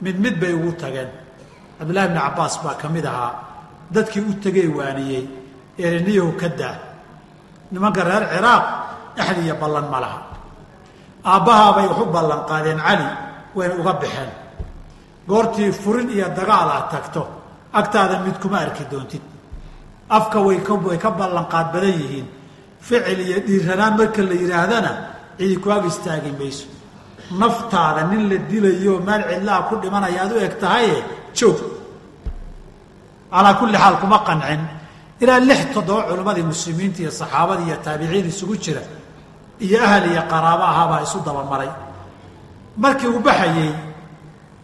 Mid 0.00 0.16
mid 0.20 0.34
bay 0.40 0.52
ugu 0.54 0.72
tageen. 0.78 1.10
Cabdillahi 1.78 2.08
bni 2.08 2.20
cabbaas 2.20 2.54
baa 2.62 2.74
ka 2.74 2.88
mid 2.88 3.06
ahaa. 3.06 3.32
Dadkii 3.90 4.20
u 4.20 4.32
tegey 4.42 4.68
waaniyey. 4.68 5.24
Ereniyahu 5.78 6.32
ka 6.40 6.48
daa. 6.48 6.76
Nimanka 7.72 8.04
reer 8.04 8.24
ciraaq 8.32 8.64
dhexdi 9.16 9.42
iyo 9.46 9.54
ballan 9.62 9.86
ma 9.90 9.98
laha. 10.00 10.20
Aabbahaabay 11.24 11.86
wax 11.88 11.98
u 11.98 12.06
ballan 12.14 12.42
qaadeen 12.48 12.78
cali 12.78 13.08
wayna 13.56 13.74
uga 13.80 13.92
baxeen. 14.02 14.30
Goortii 15.28 15.72
furin 15.72 16.08
iyo 16.10 16.28
dagaal 16.28 16.68
ah 16.76 16.82
tagto 16.92 17.22
agtaada 17.72 18.18
mid 18.24 18.36
kuma 18.42 18.58
arki 18.60 18.84
doontid. 18.90 19.22
Afka 20.10 20.38
way 20.46 20.58
kway 20.60 20.98
ka 20.98 21.10
ballanqaad 21.10 21.66
badan 21.72 21.94
yihiin. 22.00 22.26
Ficil 22.80 23.20
iyo 23.20 23.38
dhiiranaan 23.46 23.96
marka 23.98 24.22
la 24.22 24.34
yidhaahdana 24.34 24.92
cidi 25.38 25.56
ku 25.62 25.68
ag 25.70 25.84
mayso 26.38 26.66
naftaada 27.40 28.02
nin 28.10 28.28
la 28.30 28.36
dilayo 28.50 29.00
meel 29.00 29.22
cidlaha 29.30 29.60
ku 29.68 29.74
dhimanaya 29.82 30.22
aad 30.22 30.32
u 30.32 30.38
eg 30.46 30.54
tahaye 30.60 30.96
joog. 31.34 31.58
Calaa 33.32 33.54
kulli 33.58 33.76
xaal 33.82 33.96
kuma 34.00 34.18
qancin. 34.26 34.60
Ilaa 35.22 35.40
lix 35.40 35.60
toddoba 35.74 36.02
culimmadii 36.08 36.46
muslimiinta 36.52 36.98
iyo 37.02 37.10
saxaabadii 37.10 37.66
iyo 37.70 37.76
taabiciin 37.84 38.26
isugu 38.32 38.54
jira 38.64 38.82
iyo 39.64 39.78
ahal 39.86 40.04
iyo 40.12 40.22
qaraabo 40.32 40.64
ahaabaa 40.72 41.02
isu 41.06 41.18
dabamaray 41.26 41.70
markii 42.82 43.08
uu 43.14 43.20
baxayey 43.26 43.72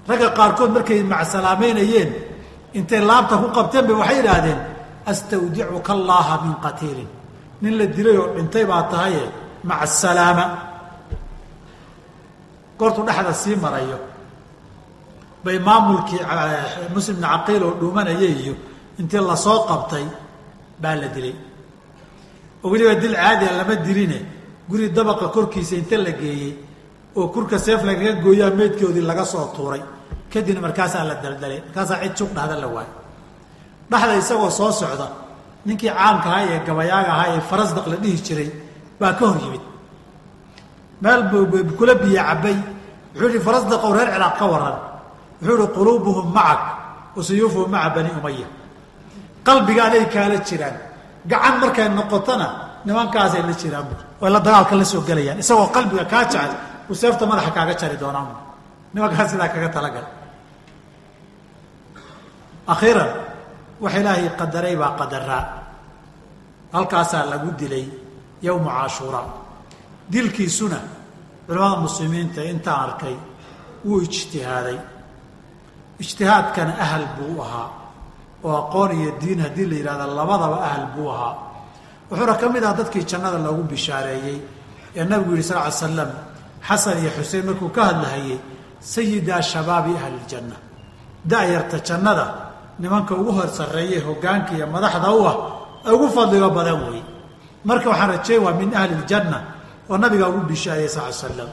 ragga 0.09 0.29
qaarkood 0.39 0.71
markay 0.77 1.01
macsalaameynayeen 1.13 2.11
intay 2.79 3.01
laabta 3.11 3.35
ku 3.43 3.47
qabteen 3.57 3.85
bay 3.87 3.97
waxay 4.03 4.19
idhaahdeen 4.23 4.61
astawdicuka 5.11 5.93
allaaha 5.99 6.35
min 6.45 6.55
qatiilin. 6.65 7.09
Nin 7.63 7.73
la 7.79 7.87
dilay 7.87 8.17
oo 8.23 8.29
dhintay 8.37 8.65
baa 8.71 8.83
tahaye 8.93 9.25
maca 9.69 9.83
asalaama 9.87 10.45
goortuu 12.79 13.05
dhexda 13.09 13.33
sii 13.43 13.57
marayo. 13.65 13.99
Bay 15.45 15.59
maamulkii 15.67 16.21
muslim 16.95 17.17
bni 17.17 17.27
caqiil 17.33 17.63
oo 17.69 17.75
dhuumanayay 17.81 18.33
iyo 18.43 18.55
intii 19.01 19.21
la 19.29 19.37
soo 19.45 19.59
qabtay 19.69 20.05
baa 20.83 20.95
la 21.01 21.09
dilay. 21.15 21.35
Oo 22.65 22.69
weliba 22.73 22.95
dil 23.03 23.15
caadiya 23.15 23.53
lama 23.59 23.75
diline. 23.87 24.19
Guri 24.69 24.87
dabaqa 24.97 25.27
korkiisa 25.35 25.75
inta 25.81 25.97
la 26.07 26.13
geeyey 26.21 26.53
oo 27.19 27.29
kurka 27.35 27.59
seef 27.59 27.81
lagaga 27.89 28.13
gooyaa 28.25 28.51
meydkoodii 28.59 29.05
laga 29.11 29.25
soo 29.33 29.47
tuuray. 29.57 29.83
Kadibna 30.33 30.61
markaasaa 30.67 31.05
la 31.09 31.15
daldalay. 31.23 31.61
Markaasaa 31.67 31.99
cid 32.03 32.15
jug 32.19 32.31
dhahda 32.37 32.57
la 32.63 32.67
waayo 32.75 32.93
dhexda 33.91 34.15
isagoo 34.23 34.51
soo 34.59 34.73
socda 34.81 35.07
ninkii 35.67 35.91
caamka 35.99 36.29
ahaa 36.31 36.45
ee 36.53 36.59
gabayaaga 36.67 37.11
ahaa 37.17 37.29
ee 37.37 37.41
farasdaq 37.51 37.87
la 37.93 37.97
dhihi 38.03 38.19
jiray 38.27 38.49
baa 39.01 39.13
ka 39.19 39.25
hor 39.29 39.39
yimid. 39.45 39.65
Meel 41.03 41.23
buu 41.31 41.65
kula 41.79 41.95
biyo 42.03 42.23
cabbay. 42.29 42.57
Wuxuu 43.15 43.29
yihi 43.33 43.41
farasdaqow 43.47 43.93
reer 43.97 44.09
ciraaq 44.15 44.35
ka 44.39 44.47
waran. 44.53 44.77
Wuxuu 45.41 45.57
ihi 45.59 45.69
quluubuhum 45.77 46.27
macak 46.37 46.61
wa 47.17 47.23
suyuufuhum 47.29 47.71
maca 47.75 47.91
bani 47.97 48.11
umaya 48.19 48.49
qalbigaaday 49.47 50.05
kaala 50.15 50.37
jiraan. 50.49 50.77
Gacan 51.31 51.55
markay 51.61 51.89
noqotona 51.99 52.47
nimankaasay 52.87 53.43
la 53.49 53.55
jiraan 53.61 53.87
way 54.21 54.31
la 54.35 54.41
dagaalka 54.47 54.75
la 54.81 54.85
soo 54.85 55.03
gelayaan. 55.09 55.39
Isagoo 55.43 55.69
qalbiga 55.77 56.05
kaa 56.13 56.25
jecel 56.33 56.53
uu 56.89 56.95
seefta 56.95 57.25
madaxa 57.31 57.51
kaaga 57.57 57.75
jari 57.81 57.97
doonaan 58.03 58.29
nimankaas 58.95 59.31
sidaa 59.33 59.49
kaga 59.55 59.69
talagal 59.77 60.07
akhiiran 62.73 63.11
wax 63.83 63.93
ilaahay 64.01 64.29
qadaray 64.41 64.75
baa 64.81 64.93
qadaraa. 65.01 65.45
Halkaasaa 66.75 67.25
lagu 67.33 67.51
dilay 67.61 67.85
yowma 68.43 68.71
cashuuraa 68.83 69.27
dilkiisuna 70.13 70.79
culamada 71.47 71.81
muslimiinta 71.87 72.41
intaan 72.53 72.81
arkay 72.87 73.17
wuu 73.85 74.01
ijtihaaday. 74.07 74.79
Ijtihaadkana 76.01 76.73
ahal 76.85 77.07
buu 77.17 77.43
ahaa. 77.43 77.69
Oo 78.45 78.57
aqoon 78.63 78.91
iyo 79.01 79.11
diin 79.21 79.41
haddii 79.41 79.67
la 79.71 79.75
yidhahda 79.77 80.07
labadaba 80.07 80.57
ahal 80.67 80.87
buu 80.95 81.09
ahaa. 81.11 81.35
Wuxuuna 82.11 82.35
ka 82.41 82.49
mid 82.49 82.65
aha 82.65 82.75
dadkii 82.79 83.05
jannada 83.11 83.39
loogu 83.39 83.63
bishaareeyey. 83.63 84.39
Ee 84.97 85.05
nabigu 85.05 85.33
yihi 85.37 85.43
sal 85.43 85.65
ly 85.67 85.73
slam 85.73 86.11
xasan 86.69 86.99
iyo 87.03 87.11
xuseen 87.17 87.45
markuu 87.47 87.69
ka 87.69 87.83
hadlahayey 87.85 88.39
sayidaa 88.81 89.43
shabaabi 89.43 89.93
ahli 90.01 90.19
ljanna 90.29 90.57
da-yarta 91.31 91.79
jannada 91.89 92.25
nimanka 92.79 93.15
ugu 93.15 93.33
hor 93.33 93.49
sarreeyay 93.49 94.01
hogaanka 94.01 94.53
iyo 94.57 94.67
madaxda 94.67 95.11
u 95.13 95.27
ah 95.31 95.37
ugu 95.95 96.09
fadliga 96.17 96.49
badan 96.49 96.81
wey 96.89 97.03
marka 97.65 97.87
waxaan 97.93 98.11
rajeey 98.15 98.39
waa 98.45 98.55
min 98.61 98.71
ahli 98.81 98.95
ljanna 99.05 99.39
oo 99.91 99.97
nabigaa 100.03 100.29
ugu 100.33 100.41
bishaariyay 100.51 100.89
sal 100.97 101.09
l 101.09 101.13
slam 101.13 101.51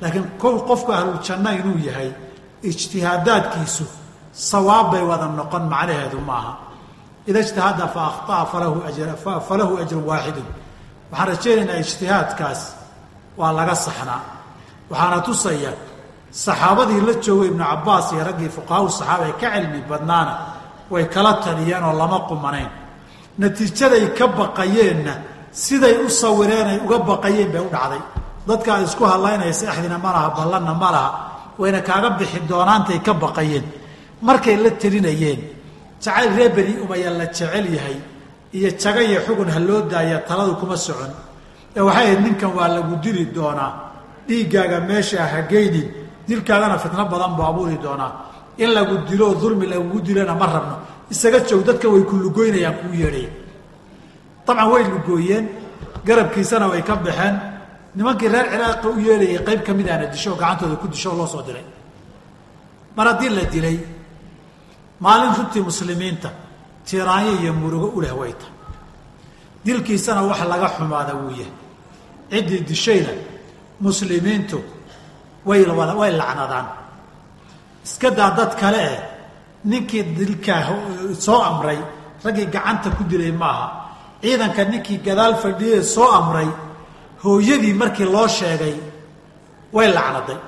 laakiin 0.00 0.26
kow 0.42 0.54
qofku 0.68 0.90
ahluljanna 0.98 1.50
inuu 1.60 1.78
yahay 1.88 2.10
ijtihaadaadkiisu 2.70 3.84
sawaab 4.50 4.86
bay 4.92 5.02
wada 5.10 5.26
noqon 5.38 5.64
macnaheedu 5.72 6.18
maaha 6.30 6.52
ida 7.28 7.40
ijtahada 7.46 7.86
fa 7.94 8.00
akhطa'a 8.10 8.44
falahu 9.48 9.72
ajrun 9.82 10.04
waaxidun 10.10 10.46
waxaan 11.10 11.28
rajaynaynaa 11.32 11.78
ijtihaadkaas 11.84 12.60
waa 13.38 13.52
laga 13.58 13.74
saxnaa. 13.86 14.20
Waxaana 14.90 15.18
tusaya 15.26 15.72
saxaabadii 16.44 17.00
la 17.08 17.14
joogay 17.24 17.48
ibnu 17.52 17.64
cabaas 17.70 18.06
iyo 18.12 18.24
raggii 18.28 18.50
fuqahaa 18.56 18.90
saxaaba 18.98 19.24
ee 19.30 19.36
ka 19.40 19.48
cilmi 19.54 19.80
badnaana 19.90 20.34
way 20.92 21.04
kala 21.14 21.32
taliyeen 21.44 21.84
oo 21.88 21.94
lama 22.00 22.18
qumanayn 22.28 22.70
natiijaday 23.38 24.04
ka 24.18 24.26
baqayeenna 24.38 25.12
siday 25.52 25.94
u 26.04 26.08
sawireen 26.08 26.66
ay 26.72 26.78
uga 26.84 26.98
baqayeen 26.98 27.50
bay 27.52 27.60
u 27.60 27.68
dhacday. 27.70 28.02
Dadka 28.48 28.74
ay 28.74 28.84
isku 28.84 29.04
hadlaynaysa 29.04 29.70
axdina 29.70 29.98
ma 29.98 30.10
laha 30.12 30.28
ballanna 30.36 30.74
ma 30.74 30.90
laha. 30.90 31.10
Wayna 31.58 31.80
kaaga 31.88 32.10
bixi 32.18 32.40
doonaantay 32.48 32.98
ka 33.06 33.12
baqayeen. 33.14 33.64
Markay 34.22 34.56
la 34.56 34.70
telinayeen 34.70 35.40
jacayl 36.02 36.30
reer 36.36 36.50
beni 36.56 36.74
umaya 36.82 37.10
la 37.10 37.26
jecel 37.26 37.66
yahay 37.74 37.96
iyo 38.52 38.70
jaga 38.82 39.02
iyo 39.02 39.20
xugun 39.26 39.48
ha 39.54 39.58
loo 39.60 39.82
daaya 39.82 40.18
taladu 40.28 40.54
kuma 40.60 40.76
socon. 40.76 41.12
Ee 41.76 41.80
waxay 41.80 42.04
ahayd 42.06 42.20
ninkan 42.24 42.50
waa 42.56 42.68
lagu 42.68 42.96
dili 43.02 43.24
doonaa. 43.26 43.72
Dhiiggaaga 44.28 44.80
meeshaa 44.88 45.26
ha 45.32 45.40
geynin 45.50 45.88
dilkaagana 46.28 46.78
fitno 46.78 47.04
badan 47.12 47.32
buu 47.36 47.44
abuuri 47.50 47.78
doonaa. 47.84 48.12
In 48.58 48.70
lagu 48.76 48.96
dilo 49.08 49.34
dulmi 49.34 49.66
lagugu 49.66 50.00
dilona 50.06 50.34
ma 50.34 50.46
rabno. 50.46 50.76
Isaga 51.10 51.40
joog 51.48 51.64
dadka 51.64 51.88
way 51.88 52.02
ku 52.04 52.16
lugoynayaan 52.16 52.74
kuu 52.80 52.94
yeedhaya 53.02 53.30
dabcan 54.46 54.68
way 54.72 54.84
lugooyeen 54.92 55.44
garabkiisana 56.06 56.66
way 56.72 56.82
ka 56.82 56.96
baxeen. 56.96 57.34
Nimankii 57.96 58.28
reer 58.34 58.46
ciraaqa 58.52 58.88
u 58.88 58.98
yeedhayay 59.06 59.40
qayb 59.46 59.60
ka 59.66 59.72
mid 59.74 59.88
aana 59.88 60.06
disho 60.12 60.30
oo 60.32 60.36
gacantooda 60.42 60.76
ku 60.82 60.88
disho 60.88 61.10
oo 61.10 61.16
loo 61.16 61.26
soo 61.26 61.42
diray 61.42 61.64
mar 62.96 63.06
haddii 63.08 63.28
la 63.36 63.44
dilay 63.52 63.78
maalin 65.04 65.32
runtii 65.36 65.60
muslimiinta 65.70 66.30
tiiraanyo 66.86 67.32
iyo 67.42 67.52
murugo 67.52 67.86
u 67.96 68.00
leh 68.00 68.12
way 68.20 68.32
tahay. 68.40 68.54
Dilkiisana 69.64 70.22
wax 70.28 70.40
laga 70.52 70.68
xumaada 70.76 71.12
wuu 71.20 71.30
yahay. 71.40 71.52
Ciddii 72.30 72.60
dishayna 72.68 73.12
muslimiintu 73.80 74.58
way 75.48 75.62
wada 75.78 75.94
way 76.00 76.10
lacnadaan. 76.20 76.66
Iska 77.84 78.10
daa 78.10 78.30
dad 78.36 78.52
kale 78.60 78.80
eh 78.92 79.00
ninkii 79.64 80.02
dilkaa 80.16 80.62
soo 81.24 81.40
amray 81.50 81.78
raggii 82.24 82.46
gacanta 82.54 82.88
ku 82.96 83.02
dilay 83.04 83.32
maaha 83.42 83.66
ciidanka 84.22 84.62
ninkii 84.70 84.98
gadaal 85.06 85.34
fadhiyee 85.42 85.82
soo 85.94 86.08
amray 86.18 86.48
hooyadii 87.24 87.74
markii 87.82 88.08
loo 88.14 88.28
sheegay 88.38 88.74
way 89.72 89.88
lacnaday. 89.96 90.38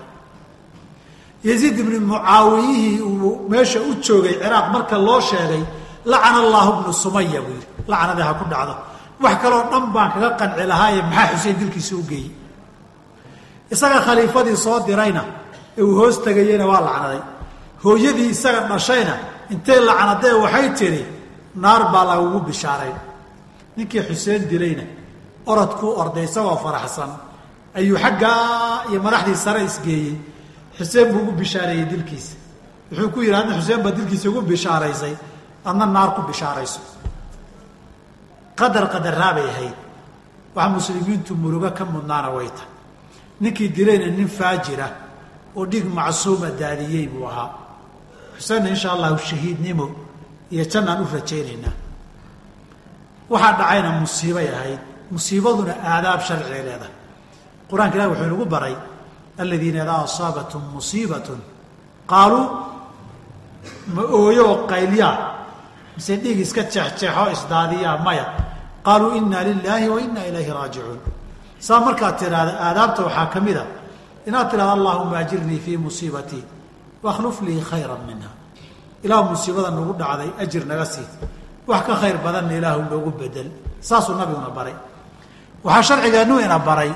Yaziid 1.44 1.78
ibni 1.78 1.98
mucaawiyihii 2.10 3.00
uu 3.00 3.48
meesha 3.50 3.80
u 3.80 3.94
joogay 4.04 4.34
ciraaq 4.42 4.66
marka 4.74 4.96
loo 5.06 5.20
sheegay 5.20 5.62
lacana 6.10 6.38
allaahu 6.44 6.72
bnu 6.82 6.92
sumaya 7.02 7.40
buu 7.46 7.54
yidhi. 7.58 7.66
Lacnadii 7.90 8.22
ha 8.28 8.34
ku 8.40 8.44
dhacdo. 8.52 8.74
Wax 9.22 9.34
kaloo 9.42 9.62
dhan 9.70 9.84
baan 9.94 10.10
kaga 10.14 10.30
qanci 10.40 10.64
lahaaye 10.70 11.00
maxaa 11.10 11.28
xuseen 11.32 11.56
dilkiisa 11.60 11.94
u 11.96 12.02
geeyey? 12.10 12.30
Isaga 13.72 13.98
khaliifadii 14.06 14.56
soo 14.64 14.78
dirayna 14.86 15.22
ee 15.78 15.82
uu 15.82 15.94
hoos 16.00 16.16
tegayena 16.24 16.66
waa 16.70 16.80
lacnaday. 16.88 17.20
Hooyadii 17.84 18.28
isaga 18.34 18.60
dhashayna 18.70 19.14
intay 19.52 19.80
lacnadee 19.88 20.32
waxay 20.42 20.68
tidhi 20.78 21.02
naar 21.62 21.82
baa 21.92 22.04
lagugu 22.10 22.40
bishaaray 22.48 22.92
ninkii 23.76 24.02
xuseen 24.08 24.42
dilayna 24.50 24.84
orodkuu 25.46 25.90
orday 26.02 26.24
isagoo 26.24 26.56
faraxsan 26.64 27.10
ayuu 27.78 27.98
xaggaa 27.98 28.84
iyo 28.90 28.98
madaxdii 29.06 29.36
sare 29.44 29.60
isgeeyey. 29.64 30.14
Xuseen 30.78 31.12
buu 31.12 31.20
ugu 31.22 31.32
bishaareeyey 31.32 31.86
dilkiisa. 31.90 32.36
Wuxuu 32.90 33.10
ku 33.14 33.20
yidhi 33.22 33.34
adna 33.40 33.54
xuseen 33.60 33.80
baa 33.84 33.92
dilkiisa 33.96 34.28
ugu 34.30 34.40
bishaaraysay 34.42 35.14
adna 35.64 35.86
naar 35.86 36.10
ku 36.16 36.22
bishaarayso. 36.28 36.80
Qadar 38.58 38.84
qadaraabay 38.92 39.48
ahayd. 39.52 39.76
Waxa 40.54 40.68
muslimiintu 40.74 41.34
murugo 41.34 41.70
ka 41.78 41.84
mudnaana 41.84 42.30
way 42.36 42.48
tahay. 42.56 42.70
Ninkii 43.40 43.68
dilayna 43.76 44.06
nin 44.16 44.28
faajira 44.28 44.86
oo 45.56 45.66
dhig 45.66 45.84
macsuuma 45.96 46.48
daadiyey 46.60 47.06
buu 47.12 47.26
ahaa. 47.26 47.50
Xuseenna 48.38 48.68
insha 48.74 48.88
allahu 48.92 49.18
shahiidnimo 49.18 49.86
iyo 50.52 50.64
jannaan 50.72 51.02
u 51.02 51.06
rajaynaynaa 51.14 51.74
waxaa 53.34 53.52
dhacayna 53.60 53.90
musiibay 54.02 54.48
ahayd. 54.56 54.80
Musiibaduna 55.14 55.74
aadaab 55.92 56.20
sharcigay 56.28 56.62
leedahay. 56.68 56.92
Qur'aanka 57.70 57.94
ilahi 57.96 58.10
wuxuu 58.12 58.26
inagu 58.30 58.46
baray 58.54 58.74
aladiina 59.42 59.78
idaa 59.84 60.00
asaabatum 60.08 60.62
musiibatun 60.76 61.40
qaaluu 62.12 62.44
ma 63.94 64.02
ooyooo 64.18 64.56
qaylyaa 64.72 65.14
mise 65.96 66.12
dhiig 66.22 66.38
iska 66.46 66.62
jeexjeexoo 66.74 67.28
isdaadiyaa 67.36 67.96
maya. 68.06 68.26
Qaaluu 68.86 69.10
inna 69.18 69.38
lilaahi 69.48 69.88
wa 69.94 69.98
inna 70.06 70.20
ilayhi 70.30 70.50
raajicuun. 70.58 71.00
Saa 71.66 71.80
markaad 71.86 72.14
tidhaahda 72.20 72.52
aadaabta 72.66 73.00
waxaa 73.06 73.26
ka 73.34 73.40
mid 73.46 73.56
a 73.56 73.64
inaad 74.28 74.46
tidhahda 74.50 74.72
allahuma 74.78 75.16
ajirnii 75.24 75.60
fii 75.64 75.76
musiibatii 75.86 76.44
wakhluf 77.04 77.36
lii 77.46 77.60
khayran 77.70 78.02
minha 78.08 78.30
ilaahu 79.04 79.24
musiibada 79.32 79.70
nagu 79.76 79.92
dhacday 80.00 80.30
ajir 80.42 80.62
naga 80.70 80.84
sii 80.94 81.06
wax 81.66 81.82
ka 81.86 81.94
khayr 82.00 82.16
badanna 82.24 82.52
ilaahu 82.58 82.82
noogu 82.90 83.10
bedel. 83.20 83.48
Saasuu 83.80 84.14
nabiguna 84.18 84.50
baray. 84.56 84.74
Waxaa 85.64 85.82
sharcigeennu 85.88 86.40
ina 86.40 86.58
baray 86.58 86.90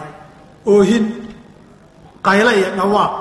oohin 0.67 1.05
qaylo 2.27 2.51
iyo 2.59 2.69
dhawaaq 2.79 3.13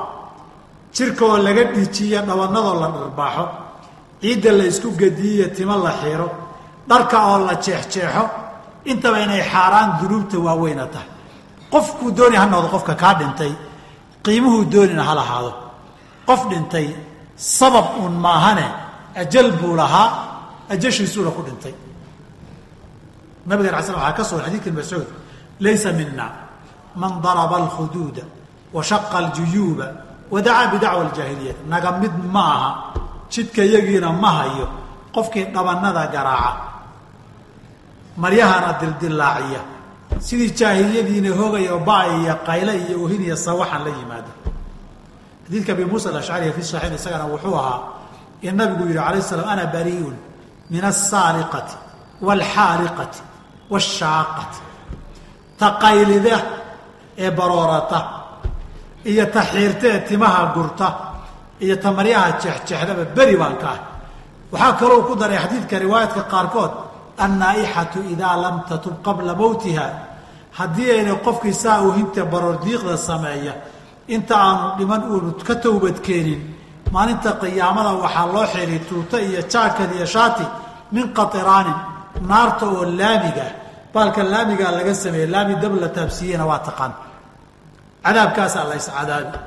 jirka 0.95 1.24
oo 1.26 1.38
laga 1.38 1.64
dhiijiyo 1.74 2.22
dhabanadoo 2.28 2.76
la 2.82 2.88
dharbaaxo. 2.95 3.45
Ciidda 4.22 4.52
la 4.58 4.64
isku 4.72 4.89
gediyiyo 5.02 5.48
timo 5.56 5.76
la 5.86 5.91
xiiro. 6.02 6.28
Dharka 6.89 7.18
oo 7.30 7.38
la 7.48 7.54
jeexjeexo. 7.64 8.24
Intaba 8.91 9.20
inay 9.26 9.41
xaaraan 9.52 9.89
dunuubta 10.00 10.38
waaweyna 10.39 10.86
tahay. 10.93 11.10
Qofkuu 11.72 12.12
dooni 12.18 12.36
ha 12.36 12.45
noqdo 12.45 12.68
qofka 12.76 12.95
kaa 12.95 13.14
dhintay 13.20 13.52
qiimuhuu 14.24 14.66
doonina 14.72 15.04
ha 15.04 15.14
lahaado. 15.20 15.52
Qof 16.28 16.41
dhintay 16.50 16.88
sabab 17.36 17.86
uun 18.00 18.16
maahane 18.26 18.66
ajal 19.22 19.52
buu 19.60 19.76
lahaa 19.76 20.08
ajashiisuuna 20.70 21.32
ku 21.32 21.41
dhintay. 21.47 21.74
Nabigan 23.47 23.74
ala 23.74 23.84
sl 23.84 23.95
waxaa 23.95 24.13
ka 24.18 24.24
sugan 24.24 24.45
xadidka 24.45 24.72
mascuud 24.72 25.07
laysa 25.59 25.91
mina 25.93 26.28
man 26.95 27.22
daraba 27.22 27.55
alkhuduuda 27.63 28.24
wa 28.74 28.82
aljuyuuba 28.84 29.88
wa 30.32 30.41
bidacwa 30.41 31.01
aljaahiliyati 31.07 31.63
naga 31.70 31.91
mid 31.99 32.11
ma 32.34 32.43
aha 32.55 32.72
jidka 33.32 33.63
yagiina 33.63 34.11
ma 34.11 34.32
hayo 34.43 34.68
qofkii 35.15 35.45
dhabanada 35.53 36.07
garaaca 36.11 36.61
maryahana 38.18 38.74
dildilaaciya 38.82 39.61
sidii 40.20 40.51
jaahiliyadiina 40.51 41.32
hogaya 41.36 41.78
ba- 41.78 42.07
iyo 42.07 42.36
qayle 42.45 42.74
iyo 42.88 43.03
ohin 43.03 43.22
iyo 43.24 43.36
sawaxan 43.38 43.84
la 43.86 43.89
yimaado 43.97 44.32
xadiidka 45.47 45.72
abi 45.74 45.86
muusa 45.86 46.09
alashcari 46.09 46.51
fi 46.51 46.61
saxiix 46.63 46.93
isagana 46.99 47.26
wuxuu 47.32 47.55
ahaa 47.55 47.80
in 48.41 48.55
nabigu 48.55 48.84
yihi 48.89 48.99
alayh 48.99 49.22
slam 49.24 49.47
ana 49.47 49.65
bariiun 49.65 50.15
min 50.72 50.84
asaariqati 50.91 51.76
waalxaariqati 52.26 53.20
waashaaqati 53.72 54.59
ta 55.59 55.68
qaylida 55.84 56.36
ee 57.24 57.32
baroorata 57.38 57.99
iyo 59.11 59.26
ta 59.34 59.41
xiirta 59.51 59.88
ee 59.93 59.99
timaha 60.09 60.41
gurta 60.55 60.88
iyo 61.63 61.76
ta 61.84 61.91
maryaha 61.97 62.30
jeexjeexdaba 62.41 63.03
beri 63.15 63.36
baan 63.41 63.55
ka 63.61 63.68
ah 63.76 63.80
waxaa 64.51 64.74
kaloo 64.80 65.01
ku 65.07 65.13
daray 65.22 65.38
xadiidka 65.43 65.76
riwaayadka 65.86 66.22
qaarkood 66.34 66.72
annaaixatu 67.26 67.99
idaa 68.13 68.36
lam 68.43 68.55
tatub 68.70 68.95
qabla 69.05 69.34
mowtiha 69.41 69.86
haddii 70.59 70.89
ayna 70.97 71.13
qofkii 71.26 71.53
saa 71.63 71.82
oohinta 71.86 72.22
baroordiiqda 72.34 72.97
sameeya 73.09 73.53
inta 74.15 74.36
aanu 74.47 74.65
dhiman 74.78 75.01
uunu 75.11 75.32
ka 75.47 75.55
towbadkeenin 75.55 76.41
maalinta 76.94 77.32
qiyaamada 77.42 77.92
waxaa 78.04 78.28
loo 78.36 78.46
xiri 78.54 78.78
tuuta 78.90 79.18
iyo 79.28 79.42
jaakad 79.54 79.92
iyo 79.98 80.06
shaati 80.16 80.46
min 80.96 81.06
qatiraanin 81.18 81.78
naarta 82.30 82.66
oo 82.76 82.84
laamiga 83.00 83.46
baalka 83.94 84.22
laamigaa 84.34 84.72
laga 84.78 84.94
sameeye 85.04 85.28
laami 85.34 85.56
dab 85.64 85.74
la 85.84 85.90
taabsiiyena 85.98 86.46
waa 86.52 86.60
taqaan. 86.68 86.94
Cadaabkaasaa 88.06 88.66
la 88.70 88.76
iscadaabi. 88.82 89.38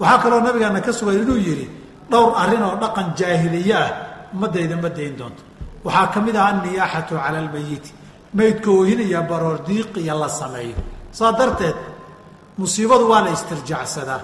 Waxaa 0.00 0.18
kaloo 0.22 0.40
nabigaana 0.46 0.80
ka 0.86 0.92
sugan 0.98 1.16
inuu 1.22 1.36
yidhi 1.46 1.66
dhowr 2.10 2.30
arrin 2.42 2.62
oo 2.68 2.76
dhaqan 2.82 3.06
jaahiliye 3.18 3.74
ah 3.84 3.88
ummaddayda 4.34 4.76
ma 4.84 4.88
dayn 4.96 5.14
doonto. 5.18 5.42
Waxaa 5.86 6.06
ka 6.12 6.18
mid 6.26 6.36
ah 6.36 6.46
anniyaaxatu 6.50 7.14
cala 7.24 7.38
almayiti 7.44 7.90
maydka 8.38 8.68
oohin 8.70 9.00
baroor 9.30 9.58
diiq 9.68 9.96
iyo 10.04 10.14
la 10.22 10.28
sameeyo. 10.28 10.76
Saa 11.18 11.32
darteed 11.38 11.76
musiibadu 12.58 13.04
waa 13.10 13.22
la 13.26 13.30
istirjaacsadaa 13.36 14.20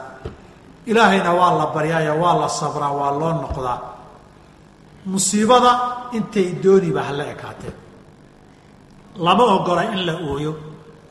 ilaahayna 0.90 1.30
waa 1.40 1.52
la 1.60 1.66
baryaayo 1.74 2.14
waa 2.22 2.34
la 2.42 2.48
sabraa 2.48 2.92
waa 3.00 3.10
loo 3.20 3.32
noqdaa. 3.42 3.78
Musiibada 5.06 5.72
intay 6.12 6.48
dooniba 6.62 7.02
hala 7.08 7.24
ekaatee. 7.32 7.72
Lama 9.18 9.44
ogola 9.56 9.82
in 9.92 10.00
la 10.06 10.14
ooyo 10.30 10.52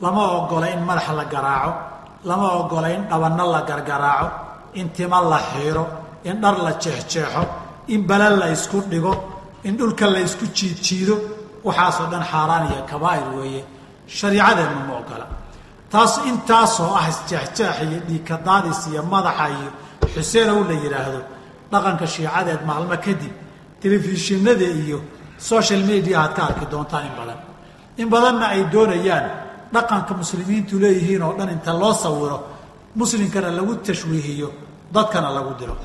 lama 0.00 0.22
ogola 0.38 0.66
in 0.70 0.80
madaxa 0.84 1.12
la 1.16 1.24
garaaco 1.24 1.72
lama 2.24 2.46
ogola 2.60 2.88
in 2.96 3.02
dhabanno 3.08 3.44
la 3.52 3.60
gargaraaco 3.62 4.28
in 4.74 4.90
tima 4.92 5.20
la 5.22 5.38
xiiro 5.38 5.84
in 6.24 6.40
dhar 6.40 6.58
la 6.62 6.72
jeexjeexo 6.82 7.42
in 7.88 8.02
bala 8.06 8.30
la 8.30 8.46
isku 8.50 8.80
dhigo 8.90 9.14
in 9.64 9.76
dhulka 9.76 10.06
la 10.10 10.20
isku 10.20 10.44
jiidjiido 10.56 11.16
waxaasoo 11.64 12.06
dhan 12.12 12.22
xaaraan 12.30 12.64
iyo 12.72 12.82
kabaa'ir 12.90 13.28
weeye. 13.36 13.64
Shariicadeennu 14.06 14.80
ma 14.88 14.94
ogola 15.00 15.26
taas 15.92 16.12
intaasoo 16.30 16.90
ah 17.00 17.06
isjeexjeex 17.12 17.76
iyo 17.88 17.98
dhiikadaadis 18.08 18.80
iyo 18.90 19.02
madaxa 19.12 19.46
iyo 19.56 19.70
xuseenow 20.14 20.58
la 20.68 20.74
yidhaahdo 20.82 21.20
dhaqanka 21.72 22.06
shiicadeed 22.14 22.60
maalmo 22.68 22.96
kadib 23.06 23.32
telefishinada 23.80 24.66
iyo 24.82 24.98
social 25.50 25.82
media 25.90 26.16
aad 26.22 26.32
ka 26.36 26.42
arki 26.48 26.66
doontaan 26.72 27.04
in 27.08 27.14
badan. 27.18 27.38
In 28.02 28.08
badanna 28.12 28.46
ay 28.54 28.62
doonayaan 28.72 29.26
dhaqanka 29.74 30.12
muslimiintu 30.20 30.74
leeyihiin 30.82 31.22
oo 31.22 31.32
dhan 31.38 31.50
inta 31.56 31.72
loo 31.80 31.94
sawiro 32.04 32.38
muslimkana 33.00 33.50
lagu 33.58 33.74
tashwiihiyo 33.86 34.48
dadkana 34.94 35.28
lagu 35.36 35.52
diro 35.60 35.76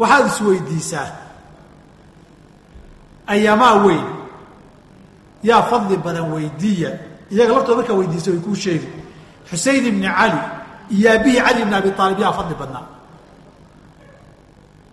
waxaad 0.00 0.26
isweydiisaa 0.30 1.08
ayamaa 3.26 3.74
weyn 3.84 4.04
yaa 5.42 5.62
fadli 5.70 5.96
badan 5.96 6.26
weydiiya 6.34 6.90
iyaga 7.32 7.52
laftooda 7.54 7.76
markaa 7.80 7.96
weydiisa 8.00 8.30
way 8.30 8.40
kuu 8.46 8.54
sheegi 8.64 8.88
xusein 9.50 9.84
ibni 9.90 10.08
cali 10.18 10.38
iyo 10.96 11.08
aabihii 11.12 11.40
cali 11.46 11.60
ibni 11.62 11.74
abi 11.74 11.90
aalib 11.98 12.18
yaa 12.24 12.32
fadli 12.38 12.54
badnaa. 12.60 12.84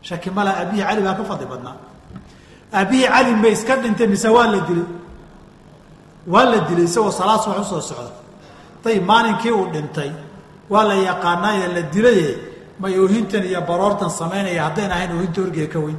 Shaki 0.08 0.30
mala 0.36 0.52
aabihii 0.60 0.84
cali 0.88 1.02
baa 1.06 1.16
ka 1.20 1.24
fadli 1.30 1.46
badnaa. 1.52 1.76
Aabihii 2.74 3.08
cali 3.14 3.32
ma 3.42 3.48
iska 3.56 3.76
dhintay 3.82 4.08
mise 4.08 4.28
waa 4.36 4.48
la 4.54 4.60
dilay? 4.68 4.88
Waa 6.34 6.46
la 6.52 6.58
dilay 6.68 6.86
isagoo 6.90 7.12
salaad 7.20 7.40
subax 7.44 7.60
u 7.62 7.64
soo 7.72 7.82
socda. 7.90 8.12
Dayib 8.84 9.04
maalinkii 9.10 9.52
uu 9.52 9.68
dhintay 9.74 10.12
waa 10.70 10.84
la 10.90 10.96
yaqaanaaye 11.10 11.68
la 11.76 11.82
dilaye 11.94 12.30
may 12.82 12.94
oohintan 13.00 13.44
iyo 13.50 13.62
baroortan 13.62 14.10
samaynaya 14.20 14.64
haddayn 14.68 14.92
ahayn 14.92 15.12
oohinta 15.16 15.42
orgee 15.42 15.68
ka 15.74 15.80
weyn. 15.80 15.98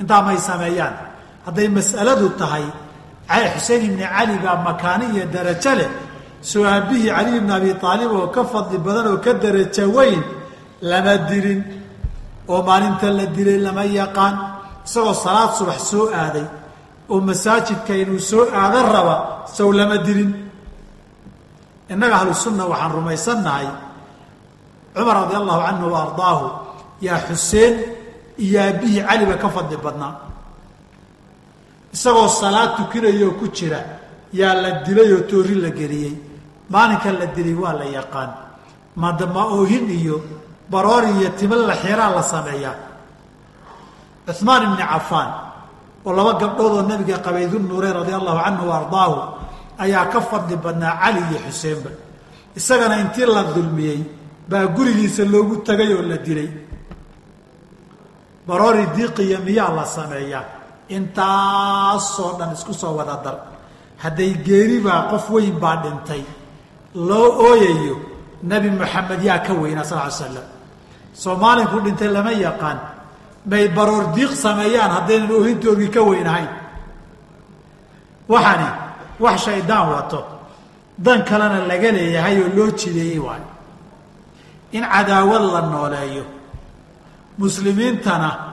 Intaa 0.00 0.22
may 0.26 0.38
sameeyaan. 0.48 0.94
Hadday 1.46 1.68
mas'aladu 1.68 2.28
tahay 2.40 2.64
xusein 3.54 3.82
ibni 3.88 4.04
cali 4.14 4.34
baa 4.44 4.56
makaani 4.68 5.04
iyo 5.14 5.24
darajo 5.34 5.72
leh. 5.78 5.90
Soo 6.50 6.64
aabihii 6.64 7.10
cali 7.16 7.30
ibni 7.38 7.52
abi 7.58 7.70
aalib 7.82 8.10
oo 8.18 8.28
ka 8.34 8.42
fadli 8.52 8.78
badan 8.86 9.06
oo 9.12 9.18
ka 9.24 9.32
darajo 9.42 9.84
weyn 9.96 10.22
lama 10.90 11.14
dilin 11.28 11.60
oo 12.52 12.60
maalinta 12.68 13.06
la 13.18 13.26
dilay 13.36 13.58
lama 13.66 13.84
yaqaan 13.98 14.34
isagoo 14.86 15.14
salaad 15.24 15.50
subax 15.58 15.80
soo 15.90 16.04
aaday 16.22 16.46
oo 17.12 17.18
masaajidka 17.28 17.92
inuu 18.02 18.20
soo 18.30 18.44
aadan 18.60 18.86
raba 18.94 19.16
sow 19.56 19.68
lama 19.78 19.96
dilin. 20.06 20.30
Innaga 21.92 22.14
ahlu 22.20 22.32
sunna 22.44 22.64
waxaan 22.72 22.92
rumaysannahay. 22.96 23.68
Cumar 24.94 25.16
radi 25.24 25.34
allahu 25.40 25.60
canhu 25.66 25.86
wa 25.94 25.98
ardaahu 26.06 26.44
yaa 27.06 27.20
xuseen 27.28 27.74
iyo 28.44 28.58
aabihii 28.66 29.02
caliba 29.08 29.34
ka 29.42 29.48
fadli 29.54 29.76
badnaa 29.84 30.12
isagoo 31.94 32.28
salaad 32.28 32.76
tukinayoo 32.76 33.32
ku 33.40 33.46
jira 33.56 33.80
yaa 34.32 34.54
la 34.62 34.70
dilay 34.84 35.12
oo 35.12 35.22
toori 35.30 35.54
la 35.54 35.70
geliyey. 35.70 36.14
Maalinka 36.70 37.12
la 37.12 37.26
dilay 37.26 37.54
waa 37.54 37.72
la 37.80 37.84
yaqaan. 37.84 38.30
Madama 38.96 39.42
oohin 39.56 39.88
iyo 39.90 40.16
baroor 40.70 41.04
iyo 41.16 41.30
timo 41.38 41.54
la 41.56 41.74
xiraa 41.82 42.10
la 42.16 42.22
sameeyaa. 42.22 42.76
Cuhmaan 44.26 44.62
ibni 44.66 44.84
cafaan 44.92 45.30
oo 46.04 46.12
laba 46.12 46.32
gabdhood 46.40 46.72
oo 46.76 46.82
nabiga 46.82 47.18
qabay 47.24 47.46
dunnuureyn 47.48 47.94
radia 47.98 48.16
allahu 48.20 48.38
canhu 48.44 48.66
ardaahu 48.78 49.16
ayaa 49.78 50.06
ka 50.12 50.20
fadli 50.20 50.56
badnaa 50.56 50.94
cali 51.02 51.20
iyo 51.30 51.38
xuseenba. 51.48 51.90
Isagana 52.58 53.00
intii 53.00 53.26
la 53.26 53.42
dulmiyey 53.54 54.00
baa 54.50 54.66
gurigiisa 54.76 55.24
loogu 55.24 55.56
tagay 55.64 55.92
oo 55.96 56.02
la 56.02 56.16
dilay. 56.26 56.50
Baroori 58.46 58.84
diiqiya 58.96 59.38
miyaa 59.46 59.72
la 59.76 59.84
sameeyaa 59.84 60.44
intaasoo 60.96 62.32
dhan 62.38 62.52
isku 62.56 62.72
soo 62.74 62.96
wada 62.98 63.16
dar. 63.24 63.36
Hadday 64.02 64.32
geeri 64.46 64.78
baa 64.86 65.08
qof 65.10 65.30
weyn 65.30 65.56
baa 65.62 65.76
dhintay. 65.82 66.22
Loo 66.94 67.28
ooyayo 67.48 67.96
nebi 68.42 68.70
moxamed 68.70 69.22
yaa 69.28 69.38
ka 69.46 69.52
weynaa 69.52 69.84
sal 69.84 69.98
ly 70.06 70.10
slam 70.10 70.46
soomaalinku 71.22 71.76
dhintay 71.84 72.08
lama 72.16 72.32
yaqaan. 72.32 72.78
May 73.50 73.68
baroor 73.76 74.04
diiq 74.16 74.32
sameeyaan 74.44 74.90
haddaynan 74.96 75.30
oohintoodii 75.36 75.90
ka 75.94 76.00
weynahayn 76.08 76.48
waxani 78.28 78.68
wax 79.20 79.36
shaydaan 79.44 79.88
wato. 79.92 80.20
Dan 80.98 81.22
kalena 81.28 81.58
laga 81.70 81.90
leeyahay 81.96 82.36
oo 82.42 82.50
loo 82.56 82.70
jideeyey 82.80 83.18
waayo 83.18 83.48
in 84.72 84.84
cadaawad 84.84 85.42
la 85.54 85.60
nooleeyo. 85.62 86.24
Muslimiintana 87.38 88.47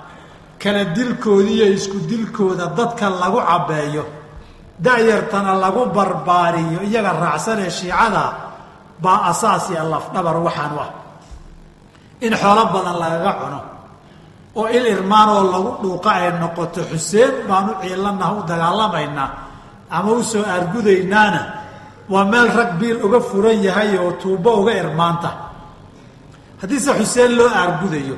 kala 0.65 0.97
dilkooda 0.97 1.45
iyo 1.45 1.65
isku 1.77 2.01
dilkooda 2.09 2.73
dadka 2.73 3.05
lagu 3.05 3.37
cabbeeyo 3.37 4.05
da-yartana 4.81 5.53
lagu 5.61 5.85
barbaariyo 5.93 6.81
iyaga 6.89 7.13
raacsan 7.21 7.61
ee 7.61 7.69
shiicada 7.69 8.23
baa 8.97 9.29
asaas 9.29 9.69
iyo 9.69 9.85
lafdhabar 9.85 10.37
u 10.41 10.47
ah. 10.49 10.89
In 12.25 12.33
xoolo 12.33 12.63
badan 12.73 12.97
lagaga 12.97 13.33
cuno 13.39 13.59
oo 14.57 14.67
il 14.73 14.85
irmaan 14.89 15.29
oo 15.29 15.43
lagu 15.53 15.71
dhuuqa 15.85 16.09
ay 16.17 16.33
noqoto 16.41 16.81
xuseen 16.89 17.45
baan 17.45 17.69
u 17.69 17.73
ciilanah 17.85 18.29
u 18.33 18.41
dagaalamaynaa 18.49 19.29
ama 19.93 20.11
u 20.11 20.23
soo 20.23 20.41
aargudaynaana 20.41 21.41
waa 22.09 22.25
meel 22.25 22.49
rag 22.57 22.71
biil 22.81 23.05
uga 23.05 23.19
furan 23.21 23.61
yahay 23.61 23.97
oo 24.01 24.17
tuubo 24.17 24.65
uga 24.65 24.73
irmaanta. 24.73 25.29
Haddiise 26.61 26.91
xuseen 26.99 27.37
loo 27.37 27.51
aargudayo 27.53 28.17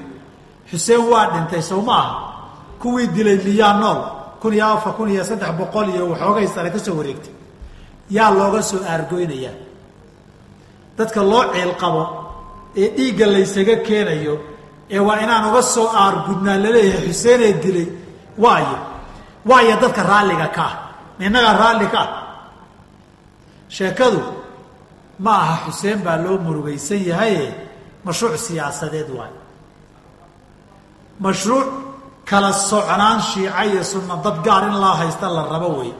xuseen 0.71 1.03
waa 1.11 1.25
dhintay 1.33 1.61
sow 1.61 1.81
ma 1.81 1.97
aha 1.99 2.36
kuwii 2.81 3.07
dilay 3.15 3.37
miyaa 3.45 3.73
nool 3.81 3.99
kun 4.41 4.53
iyo 4.53 4.65
afar 4.75 4.93
kun 4.97 5.09
iyo 5.09 5.23
saddex 5.23 5.51
boqol 5.59 5.87
iyo 5.89 6.03
waxoogay 6.11 6.47
sare 6.47 6.69
ka 6.69 6.79
soo 6.79 6.95
wareegtay. 6.99 7.33
Yaa 8.09 8.31
looga 8.31 8.61
soo 8.61 8.79
aargoynayaa. 8.91 9.55
Dadka 10.97 11.21
loo 11.31 11.43
ciil 11.53 11.73
qabo 11.81 12.03
ee 12.75 12.87
dhiigga 12.95 13.25
laysaga 13.33 13.75
keenayo 13.87 14.35
ee 14.89 14.99
waa 15.07 15.19
inaan 15.23 15.45
uga 15.49 15.61
soo 15.61 15.87
aargudnaa 16.01 16.57
la 16.63 16.69
leeyahay 16.75 17.07
xuseenee 17.07 17.53
dilay 17.63 17.87
waayo 18.43 18.77
waayo 19.49 19.75
dadka 19.81 20.03
raalliga 20.03 20.47
ka 20.57 20.63
ah 20.69 20.75
innagaa 21.25 21.53
raalli 21.61 21.87
ka 21.93 21.99
ah. 21.99 22.09
Sheekadu 23.69 24.21
ma 25.19 25.31
aha 25.43 25.55
xuseen 25.65 25.99
baa 26.05 26.17
loo 26.23 26.37
murugaysan 26.45 27.01
yahaye 27.09 27.43
mashruuc 28.05 28.35
siyaasadeed 28.45 29.09
waayo. 29.17 29.39
Mashruuc 31.19 31.67
kala 32.29 32.51
socnaan 32.53 33.19
shiica 33.29 33.61
iyo 33.69 33.83
sunna 33.83 34.15
dad 34.25 34.37
gaar 34.45 34.63
in 34.69 34.75
loo 34.83 34.95
haysta 35.01 35.27
la 35.35 35.43
rabo 35.53 35.69
wey 35.79 35.91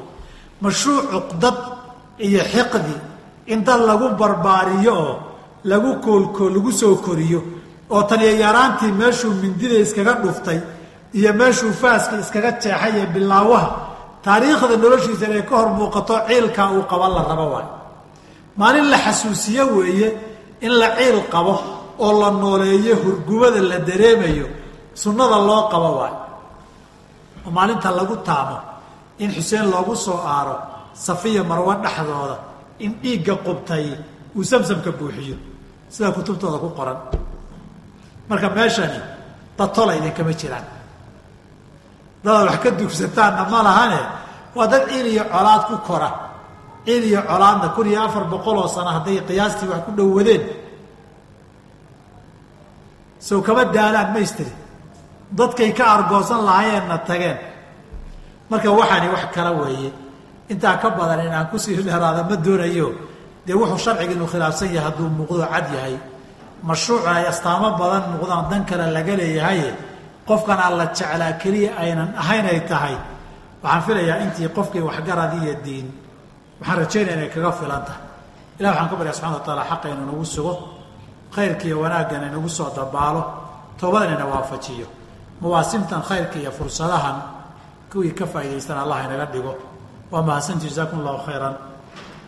mashruuc 0.62 1.06
cuqdad 1.14 1.58
iyo 2.28 2.42
xiqdi 2.54 2.96
in 3.54 3.64
dad 3.68 3.82
lagu 3.90 4.08
barbaariyo 4.20 4.94
oo 5.06 5.16
lagu 5.72 5.92
koolkool 6.06 6.52
lagu 6.56 6.72
soo 6.72 6.96
koriyo 7.06 7.40
oo 7.90 8.04
taniyo 8.10 8.34
yaraantii 8.44 8.92
meeshuu 9.00 9.32
mindida 9.42 9.76
iskaga 9.86 10.14
dhuftay 10.24 10.60
iyo 11.14 11.32
meeshuu 11.40 11.72
faaska 11.82 12.14
iskaga 12.24 12.52
jeexay 12.62 12.92
iyo 12.98 13.06
bilaawaha 13.14 13.70
taariikhda 14.26 14.76
noloshiisa 14.84 15.26
inay 15.30 15.44
ka 15.50 15.56
hor 15.60 15.70
muuqato 15.80 16.16
ciilkaa 16.28 16.70
uu 16.76 16.84
qaba 16.92 17.08
la 17.16 17.22
rabo 17.30 17.46
waayo. 17.54 17.72
Maalin 18.60 18.88
la 18.92 18.98
xasuusiyo 19.06 19.64
weeye 19.78 20.08
in 20.66 20.72
la 20.82 20.88
ciil 20.98 21.20
qabo 21.34 21.54
oo 22.00 22.12
la 22.22 22.30
nooleeyo 22.32 22.96
hurgubada 23.04 23.62
la 23.62 23.78
dareemayo 23.88 24.46
sunnada 25.02 25.38
loo 25.48 25.62
qabo 25.72 25.90
waayo 26.00 26.20
oo 27.46 27.52
maalinta 27.58 27.90
lagu 28.00 28.16
taamo 28.28 28.58
in 29.24 29.30
xuseen 29.36 29.66
loogu 29.74 29.94
soo 30.06 30.20
aaro 30.34 30.56
safiya 31.06 31.42
marwo 31.50 31.72
dhexdooda 31.84 32.38
in 32.86 32.92
dhiigga 33.02 33.36
qubtay 33.46 33.86
uu 34.38 34.44
samsamka 34.52 34.92
buuxiyo. 35.00 35.38
Sidaa 35.94 36.12
kutubtooda 36.18 36.58
ku 36.64 36.70
qoran. 36.78 36.98
Marka 38.30 38.50
meeshani 38.56 39.00
datola 39.58 39.92
idinkama 39.98 40.34
jiraan. 40.40 40.66
Dadaad 42.24 42.46
wax 42.50 42.58
ka 42.64 42.70
dugsataanna 42.80 43.44
ma 43.52 43.60
lahane? 43.68 44.02
Waa 44.56 44.68
dad 44.72 44.84
ciil 44.90 45.08
iyo 45.14 45.24
colaad 45.34 45.64
ku 45.70 45.76
kora. 45.88 46.10
Ciil 46.86 47.04
iyo 47.10 47.22
colaadna 47.30 47.68
kun 47.76 47.88
iyo 47.92 48.00
afar 48.06 48.24
boqol 48.32 48.58
oo 48.62 48.68
sano 48.76 48.90
hadday 48.96 49.18
qiyaastii 49.28 49.70
wax 49.72 49.82
ku 49.86 49.92
dhowadeen 49.98 50.44
sow 53.28 53.40
kama 53.42 53.64
daalaan 53.76 54.14
maystiri 54.14 54.52
dadkay 55.32 55.72
ka 55.74 55.84
argoosan 55.96 56.42
lahaayeenna 56.46 56.98
tageen. 57.08 57.38
Marka 58.50 58.70
waxaani 58.72 59.08
wax 59.14 59.24
kala 59.36 59.52
weeye. 59.52 59.92
Intaa 60.50 60.78
ka 60.82 60.90
badan 60.90 61.26
inaan 61.28 61.48
ku 61.52 61.58
sii 61.60 61.76
dheeraada 61.84 62.24
ma 62.30 62.36
doonayo. 62.36 62.88
Dee 63.46 63.54
wuxuu 63.56 63.78
sharciga 63.78 64.12
inuu 64.16 64.28
khilaafsan 64.32 64.70
yahay 64.76 64.86
hadduu 64.92 65.10
muuqdo 65.18 65.44
cad 65.54 65.68
yahay. 65.76 65.96
Mashruucna 66.64 67.12
ay 67.20 67.26
astaamo 67.32 67.70
badan 67.80 68.04
muuqdaan 68.16 68.50
dan 68.50 68.62
kale 68.70 68.86
laga 68.96 69.14
leeyahaye 69.20 69.70
qofkan 70.28 70.60
alla 70.68 70.86
jeclaa 70.98 71.34
keliya 71.42 71.72
aynan 71.84 72.10
ahayn 72.22 72.46
ay 72.46 72.60
tahay. 72.70 72.96
Waxaan 73.64 73.82
filayaa 73.86 74.18
intii 74.24 74.50
qofkii 74.58 74.84
waxgarad 74.90 75.34
iyo 75.44 75.54
diin. 75.66 75.88
Waxaan 76.60 76.78
rajaynaya 76.82 77.16
inay 77.18 77.30
kaga 77.36 77.52
filan 77.60 77.82
tahay 77.88 78.02
ilah 78.60 78.70
waxaan 78.72 78.90
ka 78.92 78.96
barya 79.00 79.14
subxana 79.14 79.36
wa 79.40 79.44
taala 79.48 79.64
xaqa 79.70 79.88
inuu 79.94 80.06
nagu 80.10 80.26
sugo. 80.26 80.54
Khayrka 81.36 81.66
iyo 81.68 81.78
wanaaggan 81.84 82.24
inagu 82.32 82.50
soo 82.58 82.70
dabaalo. 82.78 83.22
Toobadan 83.80 84.16
ina 84.16 84.26
waafajiyo 84.32 84.88
mawaasimtan 85.42 86.02
khayrka 86.02 86.40
iyo 86.40 86.52
fursadahan 86.52 87.18
kuwii 87.92 88.12
ka 88.12 88.26
faa'idaystan 88.26 88.78
allah 88.78 89.06
inaga 89.06 89.26
dhigo. 89.34 89.54
Waa 90.12 90.22
mahadsanti 90.22 90.68
jazakum 90.68 91.00
allahu 91.00 91.26
khayran. 91.26 91.56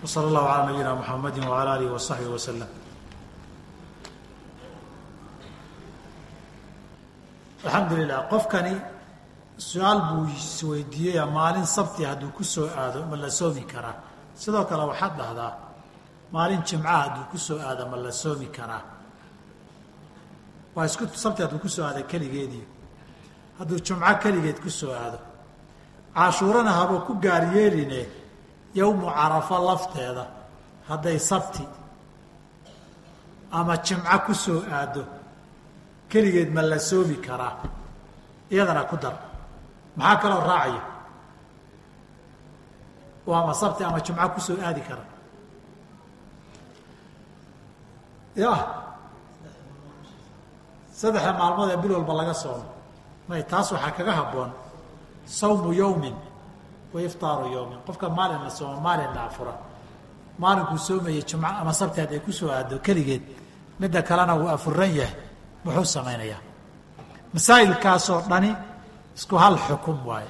Wa 0.01 0.07
allahu 0.23 0.45
calaa 0.47 0.65
nabiyina 0.65 0.95
muxamadi 0.95 1.39
wacala 1.41 1.73
alihi 1.73 1.91
wa 1.91 1.99
saxbihi 1.99 2.31
wasalam 2.31 2.69
alxamdu 7.65 7.95
lilah 7.99 8.29
qofkani 8.31 8.75
su'aal 9.57 9.99
buu 10.09 10.25
isweydiiyey 10.31 11.19
maalin 11.37 11.65
sabti 11.65 12.05
hadduu 12.07 12.31
ku 12.31 12.43
soo 12.43 12.67
aado 12.71 13.03
ma 13.11 13.15
la 13.17 13.29
soomi 13.29 13.63
karaa? 13.67 13.95
Sidoo 14.35 14.63
kale 14.63 14.83
waxaad 14.91 15.13
dhahdaa 15.19 15.53
maalin 16.31 16.63
jimcaha 16.63 16.99
hadduu 17.03 17.25
ku 17.31 17.37
soo 17.37 17.59
aado 17.59 17.83
ma 17.91 17.97
la 17.97 18.11
soomi 18.11 18.47
karaa? 18.47 18.83
Waa 20.75 20.85
isku 20.85 21.03
sabti 21.11 21.41
hadduu 21.43 21.59
ku 21.59 21.67
soo 21.67 21.83
aado 21.83 22.03
keligeedii 22.11 22.65
hadduu 23.59 23.79
jumco 23.85 24.13
keligeed 24.21 24.59
ku 24.63 24.69
soo 24.69 24.91
aado. 24.93 25.19
Cashuurana 26.15 26.71
haba 26.79 26.99
ku 27.07 27.13
gaar 27.23 27.43
yeeline 27.55 28.01
yowmu 28.75 29.07
carafo 29.17 29.55
lafteeda 29.67 30.25
hadday 30.89 31.19
sabti 31.29 31.65
ama 33.51 33.77
jimco 33.85 34.17
ku 34.25 34.33
soo 34.33 34.61
aado 34.71 35.03
keligeed 36.09 36.49
ma 36.55 36.61
la 36.61 36.79
soomi 36.79 37.15
karaa 37.25 37.55
iyadana 38.51 38.83
ku 38.89 38.95
dar. 38.97 39.15
Maxaa 39.97 40.21
kaloo 40.21 40.41
raacaya 40.49 40.83
ama 43.41 43.53
sabti 43.53 43.83
ama 43.83 43.99
jumco 44.05 44.27
ku 44.35 44.39
soo 44.41 44.57
aadi 44.65 44.81
kara? 44.81 45.05
Ya 48.35 48.53
saddexda 50.99 51.31
maalmood 51.39 51.69
ee 51.71 51.77
bil 51.81 51.91
walba 51.91 52.13
laga 52.19 52.33
soomo 52.33 52.78
may 53.29 53.41
taas 53.51 53.67
waxaa 53.73 53.91
kaga 53.97 54.13
habboon 54.19 54.51
sawmu 55.39 55.69
yawmin 55.81 56.15
wa 56.93 56.99
iftaaru 57.07 57.45
yawmin. 57.55 57.79
Qofka 57.87 58.07
maalin 58.17 58.41
la 58.45 58.49
soomo 58.57 58.77
maalin 58.85 59.13
afura 59.27 59.53
maalinkuu 60.41 60.77
soomayay 60.87 61.23
jumco 61.29 61.47
ama 61.61 61.73
sabti 61.79 61.99
hadday 62.01 62.19
ku 62.25 62.31
soo 62.31 62.49
aado 62.55 62.75
keligeed 62.85 63.21
midda 63.79 64.01
kalena 64.09 64.33
wuu 64.39 64.49
afuran 64.55 64.91
yahay 64.99 65.13
muxuu 65.63 65.85
samaynayaa. 65.95 66.41
Masaa'ilkaasoo 67.33 68.21
dhani 68.29 68.51
isku 69.17 69.35
hal 69.43 69.55
xukum 69.67 69.97
waaye. 70.09 70.29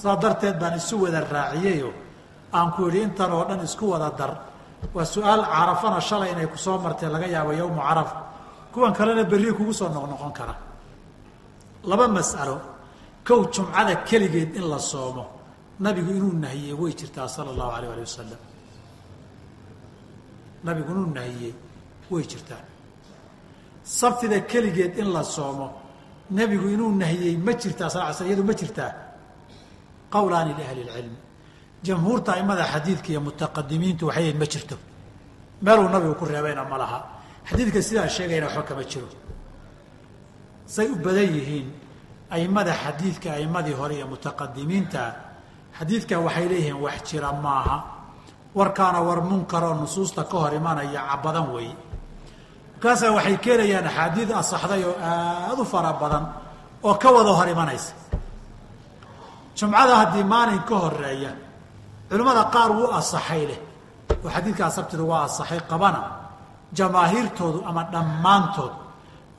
Saas 0.00 0.18
darteed 0.22 0.56
baan 0.60 0.74
isu 0.80 0.94
wada 1.02 1.20
raaciyeyoo 1.34 1.92
aan 2.52 2.68
ku 2.74 2.80
idhi 2.88 3.00
intan 3.06 3.32
oo 3.32 3.44
dhan 3.48 3.60
isku 3.68 3.84
wada 3.92 4.10
dar 4.18 4.32
waa 4.94 5.04
su'aal 5.14 5.42
carafana 5.54 6.00
shalay 6.08 6.30
inay 6.32 6.46
ku 6.52 6.58
soo 6.58 6.76
martee 6.84 7.08
laga 7.14 7.26
yaabo 7.34 7.52
yowmu 7.60 7.80
carafa 7.88 8.16
kuwan 8.72 8.92
kalena 8.98 9.24
berri 9.30 9.52
kugu 9.58 9.72
soo 9.72 9.88
noqnoqon 9.88 10.32
kara 10.38 10.54
laba 11.90 12.06
mas'alo 12.18 12.56
kow 13.26 13.40
jumcada 13.54 13.94
keligeed 14.08 14.50
in 14.58 14.64
la 14.72 14.78
soomo 14.78 15.24
nabigu 15.84 16.10
inuu 16.18 16.32
nahiyey 16.44 16.74
way 16.80 16.92
jirtaa 17.00 17.28
sala 17.28 17.50
allahu 17.54 17.70
alayh 17.76 17.90
ali 17.94 18.02
wasalam 18.08 18.40
nabigu 20.66 20.90
inuu 20.94 21.08
nahiyey 21.18 21.54
way 22.10 22.24
jirtaa. 22.32 22.62
Sabtida 23.84 24.40
keligeed 24.50 24.98
in 24.98 25.08
la 25.12 25.22
soomo 25.22 25.66
nebigu 26.30 26.68
inuu 26.74 26.92
nahiyey 27.02 27.36
ma 27.46 27.52
jirtaa 27.52 27.88
sal 27.90 28.14
sl 28.14 28.26
iyadu 28.26 28.44
ma 28.44 28.54
jirtaa. 28.60 28.92
Qowlaani 30.14 30.52
liahli 30.58 30.82
lcilmi 30.88 31.18
jamhuurta 31.86 32.30
aimada 32.36 32.64
xadiidka 32.72 33.08
iyo 33.12 33.20
mutaqadimiintu 33.20 34.06
waxay 34.08 34.32
ma 34.40 34.46
jirto. 34.52 34.76
Meeluu 35.64 35.88
nabigu 35.94 36.14
ku 36.20 36.24
reebayna 36.24 36.64
ma 36.64 36.76
laha. 36.82 36.98
Xadiidka 37.48 37.78
sidaa 37.82 38.08
sheegayna 38.08 38.46
waxba 38.46 38.62
kama 38.68 38.84
jiro 38.90 39.08
say 40.74 40.86
u 40.88 40.96
badan 41.04 41.28
yihiin 41.36 41.66
aimada 42.36 42.72
xadiidka 42.82 43.28
aimadii 43.38 43.76
hore 43.80 43.94
iyo 43.98 44.06
mutaqadimiinta 44.12 45.02
xadiidka 45.78 46.14
waxay 46.26 46.46
leeyihiin 46.50 46.78
wax 46.84 46.96
jira 47.08 47.32
maaha. 47.32 47.76
Warkaana 48.58 49.00
war 49.08 49.20
munkaroo 49.30 49.74
nusuusta 49.80 50.24
ka 50.30 50.36
hor 50.42 50.52
imanaya 50.60 51.00
cabadan 51.10 51.46
weeye 51.54 51.76
markaasaa 52.74 53.12
waxay 53.16 53.36
keenayaan 53.44 53.86
axaadiid 53.90 54.30
asaxday 54.40 54.82
oo 54.88 54.94
aada 55.10 55.62
u 55.62 55.64
fara 55.72 55.92
badan 56.02 56.24
oo 56.86 56.94
ka 57.02 57.08
wada 57.16 57.32
hor 57.38 57.48
imanaysa 57.54 57.92
jumcada 59.58 59.94
haddii 60.00 60.24
maalin 60.32 60.62
ka 60.68 60.74
horreeya 60.82 61.32
culimmada 62.08 62.44
qaar 62.54 62.70
wuu 62.78 62.90
asaxay 62.98 63.42
leh. 63.50 63.60
Oo 64.24 64.28
xadiidkaa 64.34 64.70
sabtida 64.76 65.02
waa 65.10 65.22
asaxay 65.28 65.60
qabana 65.70 66.00
jamaahiirtoodu 66.78 67.58
ama 67.68 67.82
dhammaantood 67.92 68.72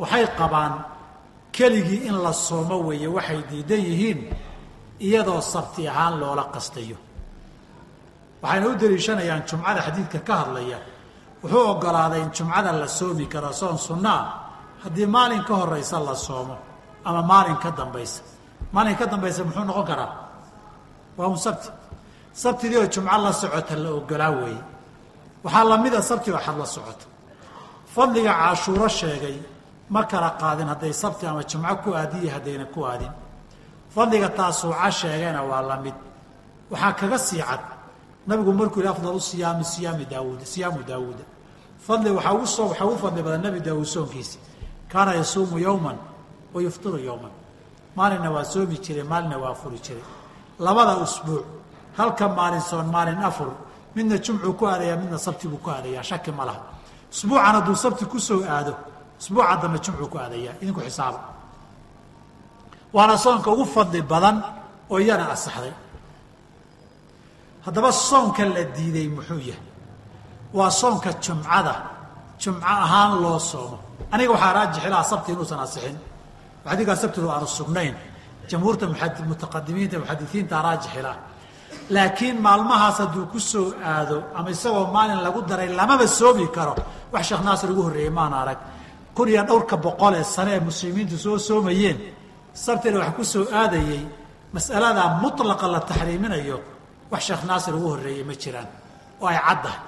waxay 0.02 0.26
qabaan 0.40 0.74
keligii 1.58 2.02
in 2.10 2.16
la 2.26 2.32
soomo 2.48 2.76
weeye 2.88 3.08
waxay 3.18 3.42
diidan 3.50 3.82
yihiin 3.90 4.20
iyadoo 5.08 5.42
sabti 5.54 5.82
ahaan 5.92 6.14
loola 6.22 6.44
qastayo. 6.56 6.98
Waxayna 8.44 8.68
u 8.68 8.76
daliishanayaan 8.82 9.44
jumcada 9.50 9.82
xadiidka 9.88 10.20
ka 10.28 10.34
hadlaya. 10.42 10.80
Wuxuu 11.44 11.66
ogolaaday 11.72 12.22
in 12.26 12.32
jumcada 12.38 12.72
la 12.82 12.88
soomi 12.88 13.26
karo 13.34 13.52
soon 13.60 13.78
sunnaa 13.88 14.22
haddii 14.84 15.06
maalin 15.16 15.44
ka 15.48 15.54
horeysa 15.62 15.98
la 16.08 16.16
soomo 16.16 16.56
ama 17.06 17.22
maalin 17.32 17.58
ka 17.64 17.70
dambaysa. 17.80 18.22
Maalin 18.74 18.96
ka 19.00 19.06
dambaysa 19.12 19.42
muxuu 19.48 19.64
noqon 19.70 19.86
karaa? 19.90 20.12
Waa 21.18 21.28
un 21.28 21.38
sabti. 21.46 21.70
Sabtidii 22.34 22.78
oo 22.78 22.88
jumco 22.94 23.18
la 23.26 23.32
socota 23.34 23.76
la 23.84 23.90
ogolaa 24.00 24.32
weeye. 24.40 24.62
Waxaa 25.44 25.64
lamida 25.70 26.02
sabti 26.10 26.30
oo 26.32 26.38
xad 26.46 26.58
la 26.62 26.66
socota. 26.66 27.06
Fadliga 27.96 28.34
cashuuro 28.42 28.88
sheegay 29.00 29.38
ma 29.90 30.04
kala 30.06 30.30
qaadin 30.42 30.68
hadday 30.68 30.94
sabti 30.94 31.26
ama 31.26 31.44
jumco 31.44 31.76
ku 31.84 31.90
aadiyo 31.96 32.30
haddayna 32.36 32.66
ku 32.66 32.84
aadin. 32.86 33.12
Fadliga 33.94 34.30
taasuuca 34.30 34.92
sheegayna 34.92 35.42
waa 35.44 35.62
la 35.62 35.78
mid. 35.78 35.94
Waxaa 36.72 36.94
kaga 36.94 37.18
sii 37.18 37.42
cad. 37.42 37.60
Nabigu 38.28 38.54
markuu 38.54 38.80
yihi 38.82 38.90
afdalu 38.92 39.20
siyaami 39.22 39.64
siyaami 39.64 40.06
daawuud 40.06 40.42
siyaamu 40.44 40.84
daawuuda 40.84 41.24
fadli 41.88 42.10
waxaa 42.12 42.34
ugu 42.34 42.48
soo 42.48 42.68
waxaa 42.70 42.86
ugu 42.86 42.98
fadli 42.98 43.22
badan 43.24 43.42
nebi 43.42 43.60
daawuud 43.60 43.86
soonkiisi 43.86 44.38
kaana 44.92 45.14
yasuumu 45.16 45.58
yowman 45.60 45.96
wa 46.54 46.62
yuftiru 46.62 46.98
yowman 47.00 47.32
maalinna 47.96 48.30
waa 48.32 48.44
soomi 48.44 48.78
jiray 48.84 49.04
maalinna 49.04 49.38
waa 49.38 49.54
furi 49.56 49.80
jiray. 49.80 50.04
Labada 50.60 50.98
usbuuc 50.98 51.46
halka 51.98 52.28
maalin 52.28 52.62
soon 52.62 52.86
maalin 52.92 53.18
afur 53.24 53.48
midna 53.96 54.18
jumcuu 54.18 54.54
ku 54.54 54.68
aadayaa 54.68 54.98
midna 54.98 55.18
sabti 55.18 55.48
buu 55.48 55.58
ku 55.64 55.70
aadayaa 55.72 56.04
shaki 56.04 56.32
ma 56.32 56.46
laha. 56.46 56.62
Usbuucan 57.14 57.56
hadduu 57.56 57.76
sabti 57.76 58.06
ku 58.06 58.20
soo 58.20 58.44
aado 58.44 58.76
usbuuca 59.20 59.56
dambe 59.62 59.78
jumcuu 59.86 60.08
ku 60.12 60.18
aadayaa 60.24 60.54
idinku 60.62 60.82
xisaaba. 60.88 61.20
Waana 62.96 63.16
soonka 63.24 63.50
ugu 63.54 63.66
fadli 63.76 64.02
badan 64.12 64.38
oo 64.92 64.98
iyana 65.04 65.26
asaxday. 65.36 65.74
Haddaba 67.66 67.92
soonka 67.92 68.44
la 68.56 68.64
diiday 68.76 69.08
muxuu 69.16 69.40
yahay? 69.50 69.64
Waa 70.58 70.70
soonka 70.80 71.10
jumcada 71.24 71.74
jumco 72.42 72.66
ahaan 72.66 73.22
loo 73.24 73.40
soomo. 73.40 73.78
Aniga 74.12 74.32
waxaa 74.36 74.54
raajixilaa 74.58 75.04
sabti 75.12 75.32
inuusan 75.34 75.60
asixin. 75.66 75.98
Xadiikaa 76.66 76.96
sabtidu 77.02 77.28
aanu 77.34 77.48
sugnayn. 77.58 77.96
Jamhuurta 78.50 78.86
mutaqadimiinta 79.32 79.96
muxadisiinta 80.02 80.56
raajixilaa 80.68 81.18
laakiin 81.96 82.38
maalmahaas 82.46 82.98
hadduu 83.02 83.26
ku 83.32 83.40
soo 83.40 83.68
aado 83.92 84.18
ama 84.38 84.50
isagoo 84.56 84.86
maalin 84.96 85.20
lagu 85.26 85.42
daray 85.50 85.70
lamaba 85.80 86.08
soomi 86.20 86.48
karo 86.56 86.74
wax 87.14 87.24
sheekh 87.30 87.44
naasir 87.48 87.70
ugu 87.72 87.82
horreeyey 87.88 88.10
maan 88.18 88.34
arag 88.42 88.60
kun 89.18 89.28
iyo 89.34 89.44
dhowrka 89.50 89.76
boqol 89.86 90.14
ee 90.22 90.24
sane 90.36 90.52
ee 90.58 90.60
muslimiintu 90.70 91.16
soo 91.26 91.38
soomayeen 91.48 91.98
sabtina 92.66 92.98
wax 93.04 93.12
ku 93.18 93.24
soo 93.34 93.46
aadayey 93.62 94.02
mas'alada 94.56 95.04
mutlaqa 95.24 95.66
la 95.74 95.80
taxriiminayo 95.90 96.58
wax 97.12 97.22
sheekh 97.28 97.44
naasir 97.50 97.74
ugu 97.78 97.88
horreeyey 97.94 98.24
ma 98.30 98.34
jiraan 98.42 98.70
oo 99.22 99.28
ay 99.32 99.38
caddahay 99.48 99.80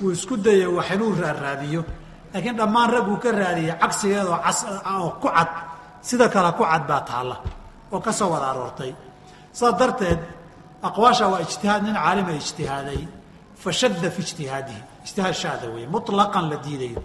wuu 0.00 0.10
isku 0.16 0.34
dayay 0.46 0.66
wax 0.78 0.86
inuu 0.94 1.12
raaraadiyo 1.22 1.80
laakiin 2.32 2.56
dhammaan 2.60 2.88
rag 2.94 3.06
uu 3.12 3.18
ka 3.24 3.30
raadiyey 3.40 3.74
cagsigeedoo 3.82 4.38
cas 4.44 4.58
oo 4.92 5.08
ku 5.22 5.28
cad 5.36 5.50
sida 6.08 6.26
kale 6.34 6.50
ku 6.58 6.62
cad 6.70 6.82
baa 6.90 7.02
taalla 7.10 7.36
oo 7.92 8.00
ka 8.06 8.12
soo 8.18 8.28
wada 8.34 8.46
aroortay. 8.52 8.92
Saas 9.58 9.74
darteed 9.80 10.20
aqwaasha 10.88 11.24
waa 11.32 11.40
ijtihaad 11.46 11.82
nin 11.86 11.94
caalima 12.04 12.32
ijtihaaday 12.40 13.00
fashadda 13.62 14.08
fi 14.14 14.20
ijtihaadihi 14.26 14.80
ijtihaad 15.06 15.34
shaada 15.42 15.66
weeye 15.74 15.86
mutlaqan 15.94 16.44
la 16.50 16.56
diidayo 16.64 17.00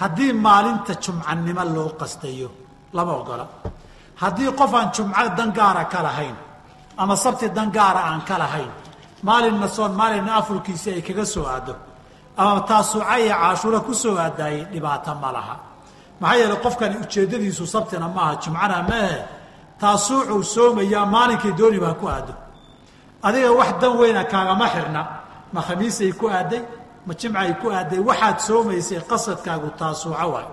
haddii 0.00 0.32
maalinta 0.32 0.92
jumcanimo 1.04 1.64
loo 1.74 1.90
qastayo 2.00 2.48
lama 2.96 3.12
ogola. 3.20 3.46
Haddii 4.22 4.50
qof 4.58 4.72
aan 4.74 4.88
jumco 4.94 5.24
dan 5.36 5.50
gaara 5.58 5.84
ka 5.92 6.00
lahayn 6.02 6.36
ama 6.98 7.14
sabti 7.16 7.48
dan 7.56 7.68
gaara 7.76 8.00
aan 8.10 8.22
ka 8.28 8.36
lahayn 8.38 8.70
maalinna 9.22 9.68
soon 9.68 9.92
maalinna 10.00 10.32
afurkiisi 10.40 10.90
ay 10.96 11.02
kaga 11.02 11.24
soo 11.24 11.46
aado 11.46 11.74
ama 12.36 12.60
taasuuca 12.70 13.18
iyo 13.18 13.34
caashuura 13.40 13.80
ku 13.80 13.92
soo 13.94 14.16
aadaayey 14.16 14.64
dhibaato 14.72 15.14
ma 15.22 15.30
laha. 15.36 15.56
Maxaa 16.20 16.36
yeeley 16.40 16.58
qofkani 16.64 16.96
ujeeddadiisu 17.04 17.66
sabtina 17.66 18.08
maaha 18.08 18.34
jumcana 18.42 18.76
maahe 18.90 19.18
taasuucuu 19.80 20.42
soomayaa 20.54 21.06
maalinkay 21.14 21.52
dooni 21.58 21.78
baa 21.84 21.94
ku 22.00 22.06
aado. 22.08 22.34
Adiga 23.26 23.50
wax 23.58 23.70
dan 23.80 23.92
weyna 24.00 24.22
kaagama 24.32 24.66
xirna. 24.74 25.02
Ma 25.52 25.60
khamiisay 25.66 26.12
ku 26.20 26.26
aaday 26.28 26.62
ma 27.06 27.12
jimcay 27.20 27.50
ku 27.60 27.66
aaday 27.70 27.98
waxaad 28.08 28.38
soomaysay 28.46 29.00
qasadkaagu 29.10 29.68
taasuuco 29.78 30.26
waayo 30.34 30.50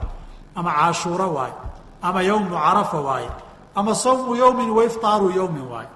ama 0.55 0.71
caashuuro 0.77 1.27
waayo 1.37 1.57
ama 2.01 2.19
yowmu 2.29 2.55
carafa 2.55 2.99
waaye 3.07 3.29
ama 3.75 3.95
sawmu 3.95 4.35
yowmin 4.35 4.69
waiftaaru 4.77 5.29
yowmin 5.39 5.65
waayo 5.71 5.93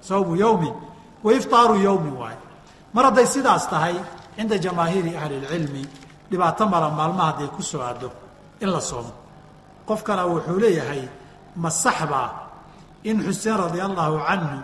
sawmu 0.00 0.36
yowmin 0.36 0.74
waiftaaru 1.24 1.74
yowmin 1.86 2.14
waayo 2.22 2.40
mar 2.94 3.04
hadday 3.04 3.26
sidaas 3.26 3.68
tahay 3.70 3.96
cinda 4.36 4.58
jamaahiiri 4.58 5.16
ahli 5.16 5.36
lcilmi 5.40 5.82
dhibaato 6.30 6.66
mala 6.72 6.90
maalmaha 6.90 7.32
hadday 7.32 7.48
ku 7.56 7.62
soo 7.62 7.80
aado 7.82 8.10
in 8.60 8.70
la 8.70 8.80
soomo. 8.80 9.12
Qofkana 9.86 10.26
wuxuu 10.26 10.58
leeyahay 10.58 11.02
ma 11.56 11.70
sax 11.70 11.98
baa 12.10 12.30
in 13.04 13.22
xuseen 13.22 13.56
radia 13.56 13.84
allahu 13.84 14.18
canhu 14.28 14.58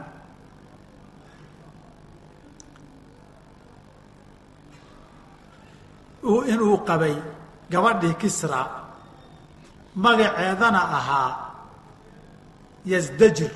inuu 6.23 6.79
qabay 6.89 7.15
gabadhii 7.71 8.15
kisra 8.15 8.61
magaceedana 9.95 10.81
ahaa 10.99 11.31
yasdajir. 12.87 13.53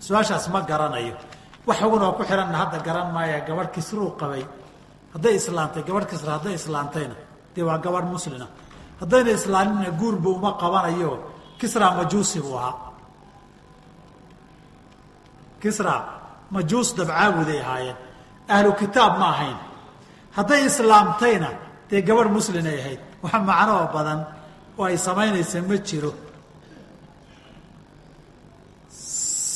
Su'aashaas 0.00 0.48
ma 0.52 0.60
garanayo. 0.62 1.14
Wax 1.66 1.80
ugun 1.82 2.02
oo 2.02 2.12
ku 2.12 2.22
xihanna 2.24 2.56
hadda 2.62 2.78
garan 2.86 3.12
maaya 3.12 3.40
gabadh 3.48 3.70
kisruu 3.74 4.16
qabay. 4.20 4.44
Hadday 5.14 5.34
islaantay 5.40 5.82
gabadh 5.88 6.06
kisra 6.10 6.30
hadday 6.38 6.54
islaantayna. 6.54 7.16
Dee 7.54 7.62
waa 7.62 7.78
gabadh 7.78 8.06
muslina 8.14 8.46
haddayna 9.00 9.30
islaamina 9.38 9.90
guurba 10.00 10.28
uma 10.30 10.50
qabanayo. 10.62 11.12
Kisra 11.60 11.90
majuusi 11.98 12.40
buu 12.40 12.56
ahaa. 12.56 12.76
Kisra 15.60 15.94
majuus 16.50 16.94
dabcaabuday 16.96 17.60
ahaayeen. 17.60 17.96
Ahlu 18.48 18.72
kitaab 18.80 19.18
ma 19.20 19.26
ahayn. 19.34 19.58
Hadday 20.36 20.64
islaamtayna 20.70 21.50
dee 21.90 22.00
gabadh 22.08 22.30
muslinay 22.36 22.76
ahayd. 22.82 23.00
Wax 23.22 23.34
macnoo 23.48 23.84
badan 23.94 24.20
oo 24.78 24.84
ay 24.84 24.96
samaynaysa 25.06 25.58
ma 25.68 25.76
jiro. 25.88 26.12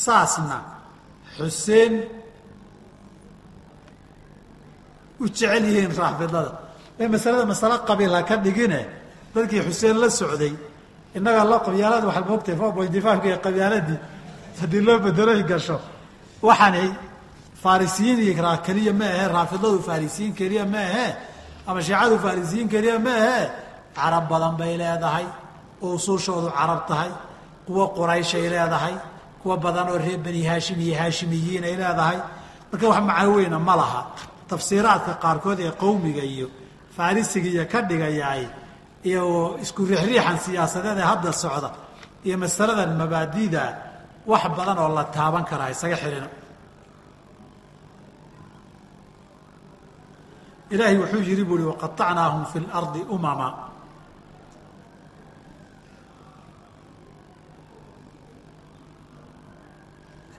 Saasna 0.05 0.59
xuseen 1.37 1.93
u 5.22 5.24
jecel 5.26 5.64
yihiin 5.68 5.93
raafidada 6.01 6.53
ee 7.01 7.09
masalada 7.14 7.45
masalo 7.53 7.76
qabiil 7.89 8.12
ha 8.16 8.22
ka 8.28 8.37
dhigine 8.45 8.80
dadkii 9.35 9.62
xuseen 9.68 9.97
la 10.03 10.09
socday 10.11 10.53
innaga 11.16 11.43
la 11.53 11.57
qabyaalada 11.66 12.07
waxaad 12.09 12.26
moogtahay 12.30 12.57
four 12.61 12.72
pointy 12.76 13.01
five-ka 13.07 13.28
ee 13.35 13.41
qabyaaladii. 13.47 13.99
Haddii 14.61 14.82
loo 14.87 14.99
bedeloy 15.05 15.43
gasho 15.51 15.76
waxaanay 16.49 16.89
farisiyiin 17.62 18.18
iyo 18.24 18.35
keliya 18.66 18.93
ma 19.01 19.07
ahe 19.14 19.24
raafidadu 19.37 19.78
farisiyiin 19.89 20.35
keliya 20.39 20.64
ma 20.74 20.78
ahe 20.78 21.07
ama 21.69 21.81
shiicadu 21.87 22.17
farisiyiin 22.25 22.69
keliya 22.73 22.99
ma 23.07 23.12
ahe 23.23 23.41
carab 23.99 24.25
badan 24.33 24.55
bay 24.61 24.73
leedahay 24.83 25.27
oo 25.85 25.95
usuushoodu 25.99 26.49
carab 26.59 26.81
tahay 26.91 27.11
kuwa 27.67 27.85
qurayshay 27.97 28.47
leedahay 28.55 28.95
kuwa 29.43 29.57
badan 29.65 29.87
oo 29.93 29.99
reer 30.05 30.19
bani 30.27 30.41
haashim 30.51 30.79
iyo 30.87 30.95
haashimiyiin 31.01 31.65
ay 31.69 31.75
leedahay. 31.81 32.19
Marka 32.71 32.87
wax 32.93 33.01
macno 33.09 33.31
weyna 33.37 33.59
ma 33.69 33.75
laha. 33.81 34.01
Tafsiiraadka 34.51 35.12
qaarkood 35.25 35.59
ee 35.67 35.73
qowmiga 35.83 36.23
iyo 36.35 36.47
farisiga 36.97 37.49
iyo 37.55 37.65
ka 37.73 37.79
dhigayaay 37.89 38.45
iyo 39.09 39.23
isku 39.65 39.81
riixriixan 39.91 40.39
siyaasadeed 40.45 40.99
ee 41.03 41.07
hadda 41.12 41.31
socda 41.43 41.71
iyo 42.27 42.37
masaladan 42.45 42.91
mabaadida 43.01 43.62
wax 44.31 44.43
badan 44.59 44.79
oo 44.85 44.89
la 44.99 45.05
taaban 45.17 45.45
karaa 45.51 45.71
isaga 45.75 45.97
xidhina 46.03 46.29
ilaahay 50.74 50.97
wuxuu 51.01 51.22
yihi 51.30 51.43
bu 51.49 51.53
uhi 51.57 51.66
waqaطacnaahum 51.72 52.43
fi 52.51 52.57
اlardi 52.64 53.01
umama 53.16 53.47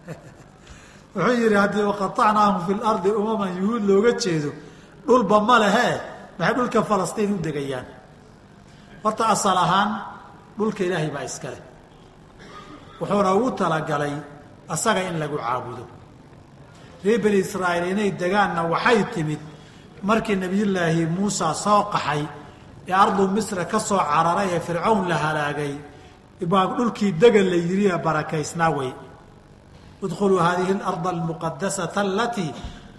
wuxuu 1.15 1.35
yihi 1.43 1.55
haddii 1.63 1.85
waqaطacnaahum 1.91 2.67
fi 2.67 2.73
اlardi 2.79 3.11
umaman 3.21 3.51
yuhuud 3.61 3.83
looga 3.91 4.13
jeedo 4.23 4.51
dhulba 5.07 5.37
ma 5.49 5.57
lehe 5.65 5.89
maxay 6.39 6.55
dhulka 6.59 6.81
falastiin 6.91 7.31
u 7.35 7.39
degayaan 7.47 7.87
horta 9.05 9.25
asal 9.35 9.59
ahaan 9.65 9.91
dhulka 10.59 10.83
ilaahay 10.87 11.11
baa 11.15 11.25
iska 11.31 11.49
leh 11.55 11.63
wuxuuna 13.01 13.31
ugu 13.39 13.51
talagalay 13.61 14.15
asaga 14.75 15.01
in 15.09 15.17
lagu 15.23 15.37
caabudo 15.45 15.85
reer 17.05 17.19
bani 17.25 17.39
israa'iil 17.47 17.87
inay 17.93 18.11
degaanna 18.23 18.63
waxay 18.73 18.99
timid 19.15 19.41
markii 20.10 20.36
nebiyullaahi 20.44 21.04
muusa 21.16 21.48
soo 21.64 21.82
qaxay 21.94 22.22
ee 22.90 22.94
ardu 23.04 23.24
misra 23.36 23.64
ka 23.72 23.80
soo 23.88 24.02
cararay 24.12 24.50
ee 24.56 24.60
fircawn 24.68 25.02
la 25.12 25.18
halaagay 25.24 25.74
baa 26.52 26.66
dhulkii 26.78 27.12
degan 27.22 27.48
la 27.54 27.58
yidhi 27.68 27.86
ee 27.94 27.98
barakaysnaa 28.08 28.72
wey. 28.78 28.92
Idkhuluu 30.06 30.40
haadihi 30.46 30.72
alarda 30.90 31.10
almuqadasata 31.16 32.00
alatii 32.08 32.52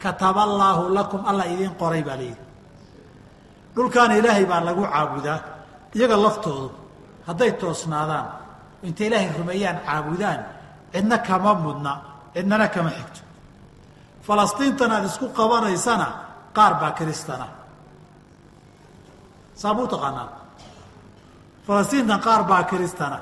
kataba 0.03 0.41
allaahu 0.49 0.83
lakum 0.99 1.21
alla 1.31 1.45
idiin 1.53 1.75
qoray 1.81 2.03
baa 2.09 2.17
layidhi 2.21 2.43
dhulkaana 3.75 4.15
ilaahay 4.21 4.45
baa 4.53 4.61
lagu 4.69 4.83
caabudaa 4.93 5.39
iyaga 5.97 6.17
laftoodu 6.27 6.69
hadday 7.29 7.51
toosnaadaan 7.61 8.27
intay 8.87 9.07
ilaahay 9.09 9.31
rumeeyaan 9.39 9.79
caabudaan 9.87 10.41
cidna 10.93 11.17
kama 11.29 11.53
mudna 11.65 11.93
cidnana 12.35 12.67
kama 12.75 12.91
xigto. 12.97 13.21
Falastiintan 14.27 14.91
aad 14.97 15.05
isku 15.11 15.27
qabanaysana 15.39 16.07
qaar 16.57 16.73
baa 16.81 16.93
kiristana. 16.99 17.47
Saabuu 19.61 19.87
taqaanaa? 19.93 20.29
Falastiintan 21.67 22.21
qaar 22.27 22.43
baa 22.51 22.63
kiristana. 22.71 23.19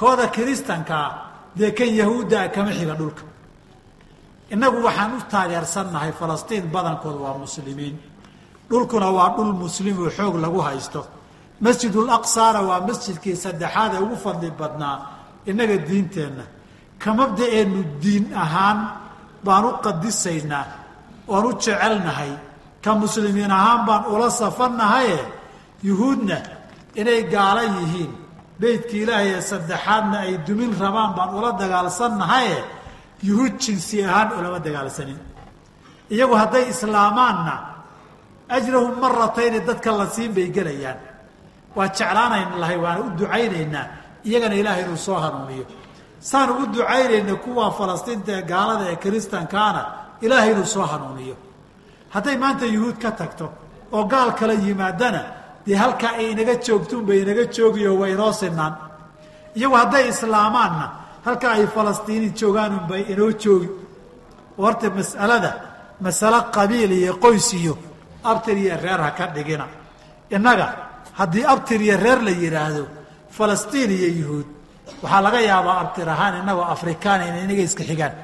Kooda 0.00 0.26
kiristankaa 0.36 1.08
dee 1.58 1.70
kan 1.78 1.90
yahuuddaa 2.00 2.48
kama 2.54 2.70
xiga 2.78 2.94
dhulka. 3.00 3.22
Innagu 4.52 4.78
waxaan 4.86 5.12
u 5.16 5.20
taageersannahay 5.32 6.12
falastiin 6.20 6.64
badankood 6.74 7.16
waa 7.24 7.38
muslimiin. 7.44 7.96
Dhulkuna 8.70 9.08
waa 9.16 9.28
dhul 9.36 9.52
muslim 9.64 9.96
oo 10.04 10.10
xoog 10.16 10.34
lagu 10.44 10.60
haysto. 10.68 11.00
Masjidul 11.64 12.10
aqsaana 12.18 12.60
waa 12.68 12.80
masjidkii 12.88 13.36
saddexaad 13.44 13.92
ee 13.94 14.02
ugu 14.04 14.16
fadli 14.24 14.50
badnaa 14.60 14.96
innaga 15.50 15.76
diinteenna. 15.88 16.44
Ka 17.02 17.10
mabda'eennu 17.18 17.80
diin 18.02 18.24
ahaan 18.42 18.78
baan 19.44 19.64
u 19.64 19.70
qadisaynaa 19.84 20.64
oan 21.32 21.44
u 21.46 21.52
jecelnahay 21.62 22.32
ka 22.84 22.90
muslimiin 22.94 23.50
ahaan 23.58 23.80
baan 23.88 24.04
ula 24.14 24.30
safannahaye 24.30 25.18
yuhuudna 25.88 26.36
inay 27.00 27.22
gaala 27.34 27.62
yihiin. 27.76 28.12
Beydkii 28.60 29.02
ilaahay 29.04 29.30
ee 29.36 29.40
saddexaadna 29.50 30.18
ay 30.26 30.34
dumin 30.46 30.72
rabaan 30.82 31.12
baan 31.16 31.30
ula 31.38 31.50
dagaalsannahaye 31.62 32.58
yuhuud 33.28 33.54
jinsi 33.64 33.96
ahaan 34.04 34.28
ulama 34.38 34.58
dagaalsanin. 34.66 35.18
Iyagu 36.14 36.34
hadday 36.42 36.64
islaamaanna 36.72 37.54
ajrahum 38.56 38.94
maratayni 39.02 39.60
dadka 39.68 39.90
la 39.98 40.06
siin 40.14 40.32
bay 40.36 40.48
gelayaan. 40.56 40.98
Waa 41.76 41.88
jeclaanayn 41.98 42.50
lahay 42.62 42.78
waana 42.84 43.00
u 43.06 43.10
ducaynaynaa 43.20 43.86
iyagana 44.28 44.54
ilaahay 44.60 44.82
inuu 44.84 44.96
soo 45.06 45.18
hanuuniyo. 45.24 45.64
Saan 46.20 46.50
ugu 46.50 46.64
ducaynayna 46.74 47.34
kuwa 47.44 47.70
falastiinta 47.78 48.32
ee 48.38 48.42
gaalada 48.52 48.84
ee 48.92 48.96
kiristankaana 49.02 49.82
ilaahay 50.24 50.50
inuu 50.52 50.66
soo 50.74 50.86
hanuuniyo 50.92 51.36
hadday 52.14 52.36
maanta 52.42 52.66
yuhuud 52.74 52.96
ka 53.02 53.10
tagto 53.20 53.46
oo 53.92 54.04
gaal 54.12 54.30
kala 54.38 54.54
yimaadana 54.54 55.22
dee 55.66 55.76
halkaa 55.82 56.12
ay 56.20 56.26
inaga 56.32 56.54
joogtuunbay 56.66 57.18
inaga 57.24 57.44
joogiyo 57.56 57.90
waa 58.00 58.08
inoo 58.14 58.32
sinaan. 58.40 58.74
Iyagu 59.58 59.74
hadday 59.82 60.04
islaamaanna 60.12 60.86
halkaa 61.26 61.52
ay 61.58 61.66
falastiini 61.74 62.28
joogaanunbay 62.38 63.02
inoo 63.12 63.32
joogi. 63.42 63.68
Oo 64.58 64.72
mas'alada 64.98 65.50
masalo 66.04 66.40
qabiil 66.56 66.92
iyo 66.92 67.12
qoys 67.24 67.48
iyo 67.60 67.74
abtir 68.30 68.56
iyo 68.62 68.74
reer 68.82 69.00
ha 69.06 69.10
ka 69.18 69.24
dhigina. 69.34 69.66
Innaga 70.30 70.66
haddii 71.18 71.44
abtir 71.52 71.80
iyo 71.86 71.96
reer 72.04 72.20
la 72.26 72.30
yidhaahdo 72.42 72.84
falastiin 73.36 73.90
iyo 73.98 74.08
yuhuud 74.20 74.46
waxaa 75.02 75.20
laga 75.26 75.40
yaabaa 75.50 75.76
abtir 75.84 76.08
ahaan 76.14 76.34
innagoo 76.40 76.66
afrikaana 76.74 77.22
inay 77.28 77.42
inaga 77.46 77.62
iska 77.68 77.82
xigaan. 77.90 78.14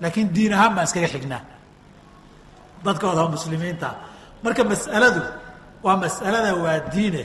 Laakiin 0.00 0.28
diin 0.34 0.52
ahaan 0.56 0.72
baan 0.74 0.86
iskaga 0.88 1.08
xignaa 1.14 1.42
dadkooda 2.84 3.22
muslimiinta. 3.34 3.88
Marka 4.44 4.62
mas'aladu 4.72 5.22
waa 5.84 5.96
mas'alada 6.04 6.50
waa 6.64 6.78
diine 6.92 7.22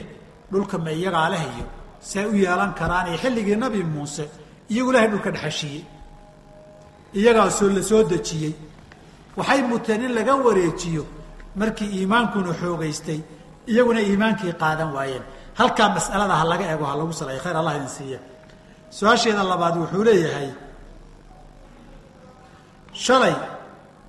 dhulka 0.52 0.76
ma 0.84 0.90
iyagaa 0.98 1.28
leh 1.32 1.42
iyo 1.56 1.66
see 2.10 2.24
u 2.26 2.34
yeelan 2.44 2.72
karaan 2.78 3.06
iyo 3.10 3.18
xilligii 3.22 3.56
nabi 3.64 3.80
muuse 3.94 4.24
iyagu 4.72 4.90
ilahay 4.90 5.08
dhulka 5.12 5.30
dhexashiiyey 5.34 5.82
iyagaa 7.18 7.50
soo 7.58 7.68
la 7.76 7.82
soo 7.90 8.02
dejiyey. 8.12 8.54
Waxay 9.38 9.60
muteen 9.70 10.02
in 10.06 10.12
laga 10.18 10.34
wareejiyo 10.46 11.02
markii 11.60 11.90
iimaankuna 11.98 12.52
xoogaystay 12.60 13.20
iyaguna 13.72 14.00
iimaankii 14.08 14.52
qaadan 14.62 14.90
waayeen. 14.96 15.24
Halkaa 15.58 15.88
mas'alada 15.96 16.34
ha 16.40 16.44
laga 16.52 16.64
eego 16.72 16.84
ha 16.90 16.94
lagu 17.00 17.12
salay 17.20 17.38
khayr 17.44 17.56
allah 17.60 17.74
idin 17.78 17.88
siiya. 17.98 18.18
Su'aasheeda 18.98 19.42
labaad 19.52 19.74
wuxuu 19.82 20.04
leeyahay 20.08 20.48
shalay 23.04 23.34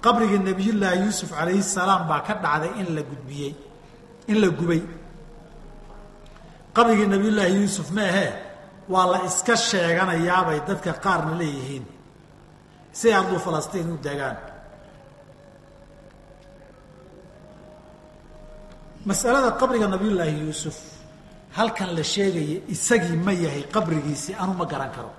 qabrigii 0.06 0.42
nabiyullaahi 0.50 1.00
yuusuf 1.06 1.30
calayhi 1.38 1.64
salaam 1.78 2.02
baa 2.10 2.22
ka 2.28 2.34
dhacday 2.44 2.72
in 2.82 2.88
la 2.96 3.02
gudbiyey 3.10 3.54
in 4.32 4.38
la 4.44 4.50
gubay. 4.60 4.82
Qabrigii 6.78 7.08
nabiyullaahi 7.16 7.54
yuusuf 7.62 7.88
ma 7.98 8.04
ahee 8.12 8.32
waa 8.94 9.06
la 9.14 9.20
iska 9.30 9.56
sheeganayaabay 9.70 10.60
dadka 10.70 10.92
qaarna 11.06 11.34
leeyihiin. 11.42 11.86
Si 13.00 13.08
arduu 13.18 13.40
falastiin 13.46 13.88
u 13.94 13.98
degaan. 14.08 14.38
Mas'alada 19.10 19.50
qabriga 19.62 19.88
nabiyullaahi 19.96 20.36
yuusuf 20.46 20.78
halkan 21.58 21.90
la 21.98 22.04
sheegaya 22.14 22.58
isagii 22.74 23.18
ma 23.26 23.34
yahay 23.44 23.64
qabrigiisii 23.76 24.36
anu 24.44 24.54
ma 24.60 24.66
garan 24.72 24.92
karo. 24.96 25.12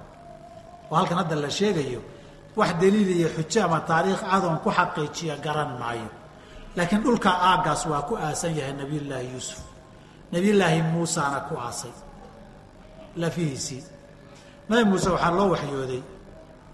Oo 0.91 0.95
halkan 0.99 1.19
hadda 1.21 1.37
la 1.45 1.51
sheegayo 1.59 2.01
wax 2.59 2.71
daliil 2.81 3.11
iyo 3.19 3.29
xujo 3.37 3.61
ama 3.67 3.79
taariikh 3.89 4.23
cadoon 4.31 4.59
ku 4.65 4.71
xaqiijiya 4.79 5.35
garan 5.45 5.71
maayo. 5.81 6.09
Laakiin 6.77 7.03
dhulka 7.05 7.31
aaggaas 7.49 7.83
waa 7.91 8.03
ku 8.09 8.15
aasan 8.17 8.53
yahay 8.59 8.73
nabiyullaahi 8.81 9.29
yuusuf. 9.33 9.61
Nabiyullaahi 10.33 10.81
muusana 10.93 11.41
ku 11.49 11.55
aasay. 11.67 11.93
Lafihiisii. 13.23 13.83
Nabi 14.69 14.85
muuse 14.91 15.09
waxaa 15.15 15.31
loo 15.39 15.49
waxyooday 15.55 16.03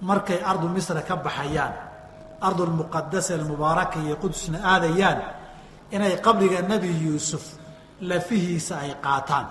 markay 0.09 0.41
ardu 0.51 0.67
misra 0.75 1.03
ka 1.09 1.15
baxayaan 1.25 1.75
ardulmuqadasa 2.47 3.35
almubaaraka 3.39 3.97
iyo 4.05 4.17
qudusna 4.23 4.59
aadayaan 4.73 5.19
inay 5.95 6.15
qabriga 6.25 6.59
nebi 6.71 6.91
yuusuf 7.05 7.45
lafihiisa 8.11 8.75
ay 8.85 8.93
qaataan. 9.05 9.47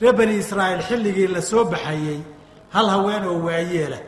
Reer 0.00 0.12
bani 0.18 0.34
israa'iil 0.42 0.82
xilligii 0.88 1.28
la 1.34 1.40
soo 1.50 1.64
baxayey 1.72 2.18
hal 2.74 2.86
haween 2.94 3.24
oo 3.24 3.38
waayeela 3.46 3.98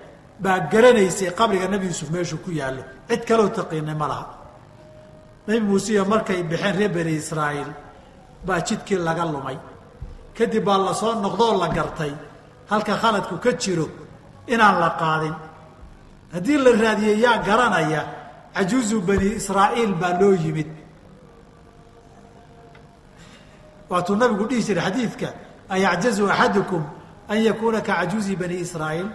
baa 0.43 0.59
garanaysay 0.73 1.31
qabriga 1.39 1.67
nebi 1.69 1.87
yuusuf 1.87 2.11
meeshuu 2.11 2.39
ku 2.45 2.51
yaallo. 2.51 2.83
Cid 3.09 3.23
kaloo 3.29 3.49
taqiinay 3.49 3.95
ma 3.95 4.07
laha. 4.09 4.27
Nebi 5.47 5.61
muuseiyo 5.67 6.05
markay 6.05 6.43
baxeen 6.51 6.77
reer 6.79 6.93
bani 6.97 7.13
israa'iil 7.23 7.71
baa 8.47 8.61
jidkii 8.67 8.99
laga 9.07 9.25
lumay. 9.33 9.59
Kadib 10.37 10.65
baa 10.65 10.79
la 10.79 10.95
soo 10.95 11.15
noqdoo 11.15 11.59
la 11.61 11.69
gartay. 11.69 12.13
Halka 12.71 12.95
khaladku 13.03 13.37
ka 13.45 13.53
jiro 13.63 13.87
inaan 14.47 14.77
la 14.83 14.91
qaadin. 15.01 15.35
Haddii 16.35 16.59
la 16.65 16.71
raadiyey 16.83 17.19
yaa 17.25 17.39
garanaya 17.47 18.03
cajuuzu 18.55 19.01
bani 19.09 19.29
israa'iil 19.41 19.95
baa 20.01 20.19
loo 20.21 20.35
yimid. 20.45 20.71
Waatuu 23.91 24.17
nabigu 24.17 24.45
dhihi 24.49 24.63
jiray 24.67 24.85
xadiidka 24.87 25.29
ayacjazu 25.75 26.25
axadukum 26.31 26.83
an 27.33 27.39
yakuuna 27.49 27.81
ka 27.87 27.93
cajuuzi 27.99 28.35
bani 28.41 28.57
israa'iil. 28.65 29.09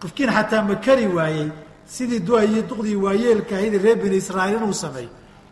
Qofkiin 0.00 0.30
xataa 0.36 0.62
ma 0.68 0.74
kari 0.84 1.06
waayey 1.16 1.48
sidii 1.94 2.20
duhayii 2.26 2.62
duqdii 2.70 2.96
waayeelka 3.04 3.54
ahayd 3.56 3.74
reer 3.84 3.96
bani 4.02 4.16
israa'iil 4.22 4.56
inuu 4.58 4.74
sameeyo 4.84 5.10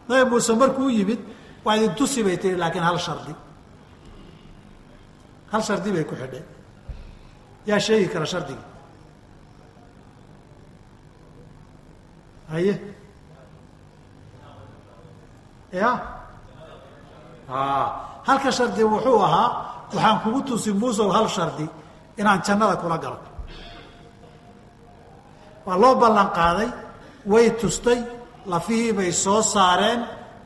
nabi 0.09 0.31
muuse 0.31 0.53
markuu 0.61 0.91
yimid 0.97 1.21
waa 1.65 1.77
idin 1.77 1.95
tusi 1.99 2.21
bay 2.27 2.37
tihi 2.43 2.57
laakiin 2.63 2.85
hal 2.89 2.99
shardi. 3.07 3.33
Hal 5.53 5.63
shardi 5.69 5.91
bay 5.95 6.05
ku 6.11 6.15
xidhay. 6.21 6.45
Yaa 7.69 7.81
sheegi 7.87 8.09
kara 8.13 8.27
shardigii. 8.33 8.67
Haye. 12.53 12.75
Ya 15.73 15.91
halka 18.29 18.51
shardi 18.59 18.83
wuxuu 18.93 19.19
ahaa 19.27 19.49
waxaan 19.93 20.19
kugu 20.23 20.41
tusi 20.49 20.71
muusow 20.73 21.09
hal 21.17 21.29
shardi 21.37 21.67
inaan 22.21 22.41
jannada 22.47 22.77
kula 22.83 22.99
galo. 23.05 23.19
Waa 25.67 25.77
loo 25.83 25.95
ballan 26.03 26.29
qaaday 26.39 26.69
way 27.33 27.47
tustay 27.61 27.99
lafihii 28.53 28.93
bay 28.99 29.11
soo 29.25 29.43
saareen 29.55 30.01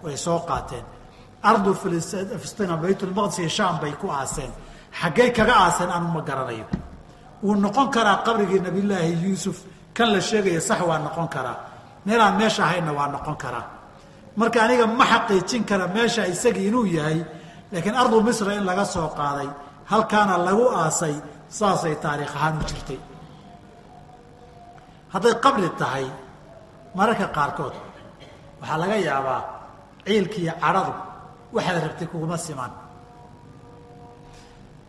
way 0.05 0.17
soo 0.25 0.39
qaateen. 0.49 0.85
Ardu 1.51 1.71
filistina 1.81 2.75
baytulmaqdis 2.83 3.39
iyo 3.43 3.49
shaam 3.59 3.77
bay 3.83 3.93
ku 4.01 4.07
aaseen. 4.19 4.53
Xaggay 5.01 5.31
kaga 5.37 5.55
aaseen 5.64 5.91
anu 5.97 6.09
ma 6.14 6.21
garanayo 6.29 6.67
wuu 7.45 7.55
noqon 7.64 7.89
karaa 7.95 8.17
qabrigii 8.27 8.61
nabiyullaahi 8.67 9.12
yuusuf. 9.25 9.57
Kan 9.97 10.09
la 10.12 10.21
sheegaya 10.29 10.61
sax 10.69 10.81
waa 10.89 10.99
noqon 11.07 11.29
karaa. 11.35 11.57
Meelaan 12.07 12.35
meesha 12.41 12.62
ahaynna 12.67 12.93
waa 12.99 13.09
noqon 13.14 13.37
karaa. 13.43 13.64
Marka 14.39 14.59
aniga 14.64 14.87
ma 14.99 15.05
xaqiijin 15.12 15.62
kara 15.69 15.87
meesha 15.97 16.23
isagii 16.35 16.67
inuu 16.69 16.87
yahay 16.97 17.19
laakiin 17.73 17.95
ardu 18.03 18.17
misra 18.27 18.53
in 18.59 18.64
laga 18.69 18.85
soo 18.95 19.09
qaaday 19.19 19.49
halkaana 19.91 20.35
lagu 20.47 20.67
aasay 20.83 21.14
saasay 21.49 21.94
taariikh 22.05 22.34
ahaan 22.36 22.61
u 22.61 22.64
jirtay. 22.70 23.01
Hadday 25.12 25.34
qabri 25.44 25.68
tahay 25.80 26.07
mararka 26.97 27.26
qaarkood 27.36 27.74
waxaa 28.61 28.78
laga 28.82 28.97
yaabaa 29.09 29.42
ciilkiiyo 30.07 30.53
cadhadu 30.62 30.92
waxaad 31.55 31.76
rabtay 31.86 32.09
kuguma 32.12 32.36
siman. 32.47 32.72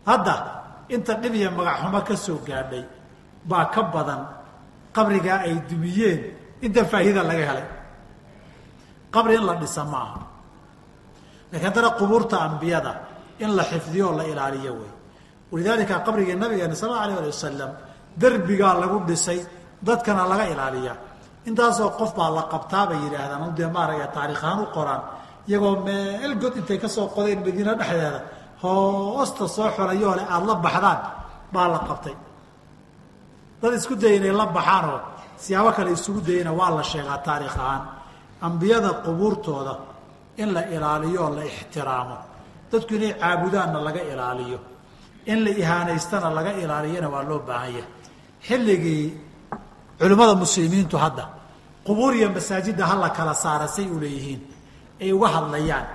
Hadda 0.08 0.34
inta 0.94 1.12
dhib 1.22 1.34
iyo 1.34 1.50
magacxumo 1.58 2.00
ka 2.08 2.14
soo 2.16 2.38
gaadhay 2.48 2.84
baa 3.50 3.64
ka 3.74 3.82
badan 3.94 4.20
qabrigaa 4.96 5.38
ay 5.46 5.54
dumiyeen 5.70 6.20
inta 6.64 6.82
faa'iida 6.90 7.22
laga 7.30 7.44
helay. 7.50 7.66
Qabri 9.14 9.34
in 9.38 9.44
la 9.48 9.54
dhisa 9.60 9.84
maaha. 9.84 10.20
Lakiin 11.52 11.64
haddana 11.68 11.90
qubuurta 11.98 12.36
ambiyada 12.46 12.92
in 13.38 13.50
la 13.56 13.64
xifdiyo 13.70 14.04
oo 14.08 14.16
la 14.18 14.24
ilaaliyo 14.32 14.72
wey 14.80 14.92
walidaalika 15.52 15.94
qabrigii 16.06 16.36
nabigeena 16.42 16.74
sal 16.80 16.90
alla 16.90 17.02
alayh 17.04 17.16
ali 17.20 17.28
wasalam 17.34 17.70
derbigaa 18.20 18.74
lagu 18.82 18.96
dhisay 19.08 19.40
dadkana 19.86 20.22
laga 20.30 20.44
ilaaliya 20.52 20.94
intaasoo 21.48 21.90
qof 21.98 22.10
baa 22.18 22.30
la 22.36 22.42
qabtaa 22.52 22.84
bay 22.90 22.98
yidhaahdaan. 23.04 23.54
Dee 23.58 23.68
maaraya 23.76 24.06
taariikhaan 24.16 24.58
u 24.64 24.66
qoraan. 24.76 25.02
Iyagoo 25.48 25.74
meel 25.86 26.32
god 26.42 26.54
intay 26.60 26.78
ka 26.82 26.88
soo 26.94 27.06
qodeen 27.16 27.38
madiina 27.46 27.72
dhexdeeda 27.80 28.20
hoosta 28.62 29.44
soo 29.56 29.68
xolayo 29.76 30.10
le 30.18 30.22
aada 30.34 30.46
la 30.50 30.54
baxdaan 30.64 31.00
baa 31.54 31.68
la 31.74 31.78
qabtay. 31.88 32.16
Dad 33.60 33.72
isku 33.78 33.94
daya 34.02 34.16
inay 34.20 34.32
la 34.40 34.46
baxaanoo 34.56 34.98
siyaabo 35.42 35.70
kale 35.76 35.90
isugu 35.96 36.20
dayana 36.28 36.52
waa 36.60 36.70
la 36.76 36.82
sheegaa 36.90 37.18
taariikh 37.26 37.56
ahaan 37.62 37.82
ambiyada 38.46 38.90
qubuurtooda 39.04 39.74
in 40.42 40.48
la 40.56 40.62
ilaaliyo 40.74 41.20
oo 41.24 41.30
la 41.36 41.42
ixtiraamo. 41.50 42.16
Dadku 42.70 42.92
inay 42.98 43.12
caabudaanna 43.20 43.78
laga 43.86 44.02
ilaaliyo 44.12 44.58
in 45.32 45.38
la 45.44 45.50
ihaanaystana 45.62 46.28
laga 46.36 46.52
ilaaliyana 46.62 47.08
waa 47.14 47.22
loo 47.30 47.40
baahan 47.48 47.72
yahay. 47.78 47.90
Xilligii 48.48 49.06
culimmada 50.00 50.34
muslimiintu 50.44 50.96
hadda 51.04 51.24
qubuur 51.86 52.12
iyo 52.18 52.28
masaajidda 52.36 52.84
ha 52.90 52.94
la 53.02 53.10
kala 53.16 53.34
saara 53.42 53.66
say 53.76 53.86
u 53.94 53.96
leeyihiin. 54.02 54.40
Ay 55.02 55.10
uga 55.16 55.28
hadlayaan 55.34 55.86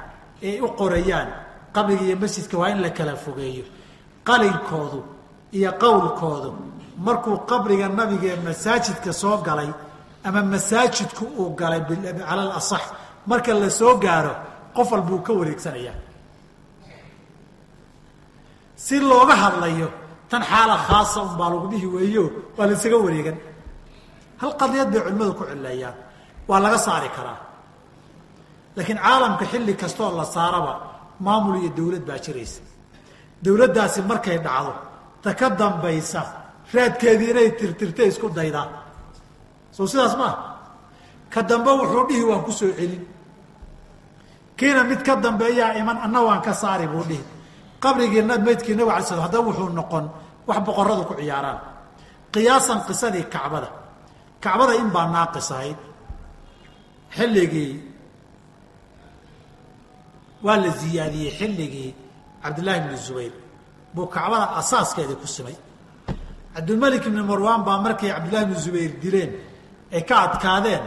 ay 0.48 0.56
u 0.62 0.68
qorayaan 0.80 1.30
qabriga 1.76 2.04
iyo 2.10 2.16
masjidka 2.24 2.56
waa 2.62 2.70
in 2.74 2.80
la 2.86 2.90
kala 2.98 3.14
fogeeyo. 3.26 3.66
Qalinkoodu 4.28 5.00
iyo 5.58 5.72
qowlkoodu 5.84 6.50
markuu 7.06 7.38
qabriga 7.50 7.88
nabiga 8.00 8.28
ee 8.34 8.40
masaajidka 8.48 9.12
soo 9.22 9.38
galay 9.48 9.70
ama 10.28 10.42
masaajidku 10.54 11.24
uu 11.42 11.50
galay 11.60 11.82
cala 11.90 12.42
alasax 12.46 12.82
marka 13.30 13.52
la 13.62 13.70
soo 13.80 13.94
gaaro 14.06 14.34
qof 14.76 14.88
walbuu 14.94 15.20
ka 15.26 15.32
wareegsanayaa 15.40 15.96
si 18.86 18.96
looga 19.10 19.36
hadlayo 19.44 19.88
tan 20.30 20.42
xaala 20.52 20.76
khaasa 20.88 21.18
unbaa 21.28 21.50
lagu 21.54 21.68
dhihi 21.72 21.88
weeyo 21.96 22.24
waa 22.58 22.68
la 22.70 22.74
isaga 22.78 22.98
wareegan. 23.06 23.38
Hal 24.42 24.52
qadiyad 24.62 24.88
bay 24.94 25.02
culimmadu 25.06 25.34
ku 25.40 25.44
cileeyaan 25.52 25.96
waa 26.50 26.60
laga 26.66 26.78
saari 26.86 27.10
karaa. 27.18 27.40
Laakiin 28.76 29.00
caalamka 29.06 29.46
xilli 29.52 29.74
kastooo 29.82 30.12
la 30.20 30.26
saaraba 30.36 30.74
maamul 31.26 31.56
iyo 31.62 31.70
dawlad 31.78 32.04
baa 32.10 32.20
jiraysa. 32.26 32.62
Dawladdaasi 33.44 34.00
markay 34.10 34.38
dhacdo 34.46 34.74
ta 35.24 35.30
ka 35.40 35.48
dambaysa 35.60 36.22
raadkeedii 36.74 37.30
inay 37.34 37.50
tirtirta 37.60 38.04
isku 38.12 38.28
daydaa 38.38 38.68
soo 39.76 39.88
sidaas 39.92 40.16
maaha 40.22 40.38
ka 41.34 41.40
dambe 41.50 41.72
wuxuu 41.80 42.04
dhihi 42.10 42.24
waan 42.30 42.42
ku 42.48 42.52
soo 42.60 42.72
celin. 42.78 43.04
Kiina 44.58 44.82
mid 44.90 45.02
ka 45.08 45.14
dambeeyaa 45.24 45.72
iman 45.82 45.98
anna 46.06 46.20
waan 46.28 46.42
ka 46.46 46.54
saari 46.62 46.88
buu 46.94 47.04
dhihi 47.10 47.24
qabrigii 47.84 48.24
maydkii 48.48 48.76
nabig 48.80 48.94
alay 48.96 49.06
slam 49.08 49.22
haddaba 49.26 49.46
wuxuu 49.50 49.70
noqon 49.80 50.06
wax 50.48 50.58
boqoradu 50.68 51.04
ku 51.10 51.14
ciyaaraan. 51.20 51.60
Qiyaasan 52.34 52.80
qisadii 52.88 53.26
kacbada. 53.34 53.70
Kacbada 54.44 54.74
in 54.82 54.90
baa 54.96 55.08
naaqis 55.16 55.50
ahayd 55.56 55.80
xilligii 57.18 57.72
waa 60.46 60.58
la 60.64 60.70
ziyaadiyey 60.82 61.32
xilligii 61.40 61.90
cabdillaahi 62.44 62.80
bni 62.86 62.98
zubayr. 63.08 63.34
Buu 63.96 64.06
kacbada 64.16 64.46
asaaskeedii 64.60 65.18
ku 65.22 65.28
simay. 65.36 65.56
Cabdilmalik 66.56 67.04
ibni 67.08 67.22
marwaan 67.30 67.62
baa 67.68 67.78
markay 67.86 68.10
cabdillahi 68.16 68.46
bni 68.50 68.58
zubayr 68.66 68.92
dileen 69.04 69.32
ay 69.96 70.04
ka 70.10 70.16
adkaadeen 70.26 70.84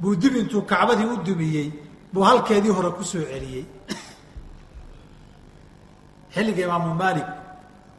buu 0.00 0.14
dib 0.22 0.34
intuu 0.40 0.62
kacbadii 0.72 1.08
u 1.14 1.16
dumiyey 1.26 1.68
buu 2.12 2.24
halkeedii 2.28 2.72
hore 2.76 2.90
ku 2.96 3.02
soo 3.10 3.24
celiyey 3.32 3.64
xilliga 6.34 6.62
imaamu 6.66 6.94
maalik 7.02 7.28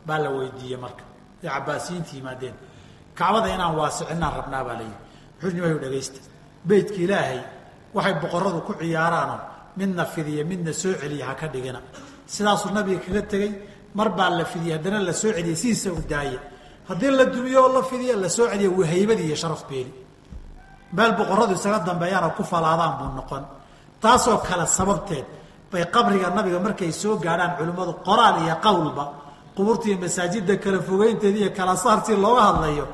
baa 0.08 0.20
la 0.24 0.30
weydiiyey 0.38 0.78
marka. 0.84 1.04
Ee 1.44 1.48
cabaasiyiinta 1.56 2.12
yimaadeen. 2.18 2.56
Kacbada 3.18 3.48
inaan 3.56 3.76
waasicinaan 3.80 4.34
rabnaa 4.40 4.64
baa 4.68 4.76
layidhi 4.80 4.98
wuxuu 5.42 5.52
nimayu 5.56 5.78
dhegaysta 5.84 6.20
beytka 6.70 7.00
ilaahay 7.06 7.40
waxay 7.96 8.16
boqoradu 8.24 8.60
ku 8.68 8.74
ciyaaraanoo 8.80 9.40
midna 9.80 10.04
fidiya 10.14 10.44
midna 10.52 10.72
soo 10.82 10.94
celiya 11.02 11.26
ha 11.30 11.34
ka 11.36 11.48
dhigina. 11.54 11.80
Sidaasuu 12.34 12.72
nabiga 12.78 13.00
kaga 13.06 13.22
tegey. 13.32 13.52
Mar 13.98 14.10
baa 14.18 14.30
la 14.30 14.46
fidiyey 14.52 14.74
haddana 14.78 15.00
la 15.08 15.14
soo 15.14 15.32
celiyey 15.38 15.90
u 15.98 16.02
daaye 16.12 16.38
haddii 16.90 17.12
la 17.20 17.26
dumiyo 17.26 17.60
oo 17.66 17.74
la 17.76 17.82
fidiya 17.90 18.16
la 18.24 18.30
celiya 18.30 18.70
wahaybadii 18.80 19.28
iyo 19.30 19.36
sharaf 19.36 19.64
beeli. 19.70 19.94
Meel 20.94 21.12
boqoradu 21.20 21.54
isaga 21.60 21.80
dambeeyaana 21.88 22.30
ku 22.38 22.44
falaadaan 22.44 22.94
buu 23.00 23.10
noqon. 23.18 23.44
Taasoo 24.02 24.38
kale 24.48 24.66
sababteed 24.78 25.26
bay 25.72 25.86
qabriga 25.94 26.30
nabiga 26.30 26.60
markay 26.60 26.92
soo 26.92 27.16
gaadhaan 27.18 27.58
culimmadu 27.58 27.94
qoraal 28.08 28.36
iyo 28.44 28.56
qowlba 28.66 29.04
qubuurta 29.56 29.86
iyo 29.90 29.98
masaajida 30.04 30.56
kala 30.64 30.80
fogeynteeda 30.82 31.38
iyo 31.40 31.52
kala 31.58 31.78
saartii 31.78 32.18
looga 32.18 32.42
hadlayo 32.50 32.86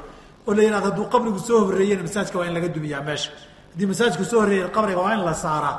oo 0.48 0.54
la 0.54 0.80
hadduu 0.82 1.06
qabrigu 1.14 1.40
soo 1.40 1.60
horreeyena 1.66 2.04
masaajka 2.04 2.40
waa 2.40 2.46
in 2.46 2.54
laga 2.54 2.68
dumiyaa 2.68 3.02
meesha. 3.02 3.32
Haddii 3.72 3.88
masaajku 3.92 4.24
soo 4.26 4.40
horreeya 4.42 4.68
qabriga 4.76 5.02
waa 5.02 5.14
in 5.14 5.24
la 5.26 5.34
saaraa 5.34 5.76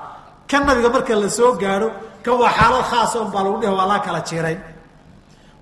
kan 0.51 0.67
nabiga 0.67 0.89
marka 0.89 1.15
la 1.15 1.29
gaadho 1.61 1.89
kan 2.25 2.35
waa 2.41 2.51
xaalad 2.59 2.85
khaasa 2.91 3.21
un 3.21 3.31
baa 3.31 3.43
lagu 3.45 3.61
dhihi 3.61 3.73
waa 3.73 3.87
laa 3.87 3.99
kala 4.01 4.21
jiirayn. 4.21 4.61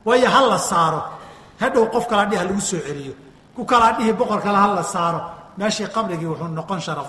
Waayo 0.05 0.29
ha 0.29 0.41
la 0.49 0.59
saaro. 0.59 1.03
Hadhow 1.61 1.87
qof 1.93 2.07
kalaa 2.09 2.27
dhihi 2.27 2.39
ha 2.39 2.45
lagu 2.45 2.61
soo 2.61 2.81
celiyo. 2.87 3.15
Ku 3.57 3.65
kalaa 3.65 3.93
dhihi 3.99 4.13
boqor 4.13 4.41
kale 4.43 4.59
ha 4.59 4.69
la 4.75 4.83
saaro. 4.83 5.21
Meeshii 5.59 5.89
qabrigii 5.95 6.27
wuxuu 6.27 6.49
noqon 6.49 6.81
sharaf 6.81 7.09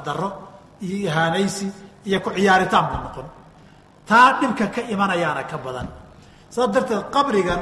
iyo 0.82 1.08
ihaanaysi 1.08 1.72
iyo 2.06 2.20
ku 2.20 2.30
ciyaaritaan 2.36 2.86
buu 2.92 3.00
noqon 3.06 3.28
taa 4.08 4.40
dhibka 4.40 4.68
ka 4.68 4.82
imanayaana 4.82 5.44
ka 5.44 5.58
badan. 5.58 5.88
Saas 6.50 6.70
darteed 6.72 7.12
qabrigan 7.12 7.62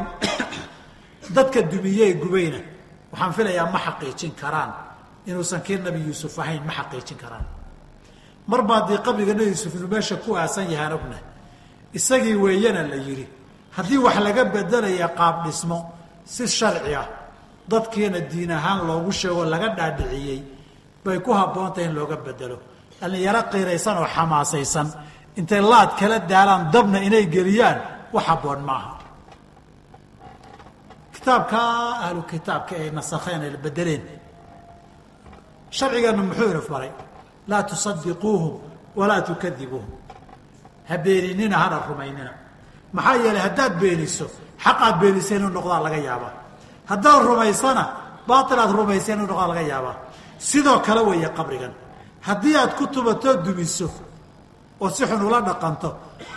dadka 1.35 1.61
dumiye 1.61 2.05
ee 2.09 2.13
gubayna 2.13 2.59
waxaan 3.11 3.33
filayaa 3.33 3.71
ma 3.71 3.79
xaqiijin 3.85 4.33
karaan 4.41 4.71
inuusan 5.27 5.61
kii 5.61 5.77
nabi 5.77 5.99
yuusuf 6.07 6.39
ahayn 6.39 6.63
ma 6.65 6.73
xaqiijin 6.73 7.17
karaan. 7.17 7.45
Marba 8.47 8.73
haddii 8.75 8.99
qabriga 9.05 9.33
nabi 9.33 9.49
yuusuf 9.53 9.73
inuu 9.75 9.87
meesha 9.87 10.15
ku 10.15 10.35
aasan 10.35 10.71
yahaan 10.71 10.93
ogna. 10.93 11.17
Isagii 11.93 12.35
weeyana 12.35 12.83
la 12.87 12.95
yidhi 12.95 13.27
haddii 13.77 13.97
wax 13.97 14.17
laga 14.19 14.43
bedelaya 14.45 15.07
qaab 15.17 15.45
dhismo 15.45 15.79
si 16.25 16.47
sharci 16.47 16.93
ah 16.95 17.07
dadkiina 17.67 18.19
diin 18.31 18.51
ahaan 18.51 18.87
loogu 18.87 19.11
sheegoo 19.11 19.45
laga 19.45 19.69
dhaadhiciyey 19.77 20.43
bay 21.03 21.19
ku 21.19 21.31
habboontahay 21.33 21.85
in 21.89 21.95
looga 21.95 22.17
bedelo 22.17 22.57
dhallinyaro 22.99 23.41
qiiraysan 23.51 23.97
oo 23.97 24.07
xamaasaysan 24.15 24.87
intay 25.39 25.61
laad 25.71 25.91
kala 25.99 26.17
daalaan 26.31 26.63
dabna 26.73 26.99
inay 27.07 27.25
geliyaan 27.35 27.77
wax 28.13 28.23
habboon 28.29 28.61
maaha. 28.69 28.91
Kitaabka 31.13 31.59
ahlu 32.05 32.21
kitaabka 32.31 32.73
ay 32.81 32.89
nasakheen 32.97 33.41
ay 33.45 33.51
bedeleen 33.65 34.03
sharcigeenu 35.77 36.21
muxuu 36.29 36.49
ina 36.53 36.61
faray 36.69 36.91
laa 37.49 37.63
tusadiquuhum 37.69 38.53
walaa 38.99 39.21
tukadibuuhum 39.27 39.91
ha 40.89 40.95
beeninina 41.03 41.57
hana 41.63 41.77
rumaynina. 41.89 42.33
Maxaa 42.95 43.15
yeelay 43.23 43.43
haddaad 43.47 43.73
beeniso 43.81 44.25
xaq 44.63 44.77
aad 44.85 44.95
beenisa 45.01 45.31
inuu 45.37 45.51
noqdaa 45.57 45.81
laga 45.85 45.99
yaabaa. 46.07 46.33
Haddaad 46.91 47.21
rumaysana 47.29 47.83
baail 48.27 48.59
aad 48.63 48.71
rumaysa 48.79 49.09
inuu 49.15 49.27
noqdaa 49.31 49.49
laga 49.51 49.63
yaabaa. 49.71 49.95
Sidoo 50.49 50.79
kale 50.85 51.01
weeye 51.09 51.29
qabrigan. 51.37 51.73
Haddii 52.27 52.55
aad 52.61 52.71
ku 52.77 52.83
tubatoo 52.93 53.35
dumiso 53.45 53.87
oo 54.83 54.89
si 54.95 55.03
xun 55.09 55.21
ula 55.27 55.39
dhaqanto 55.47 55.89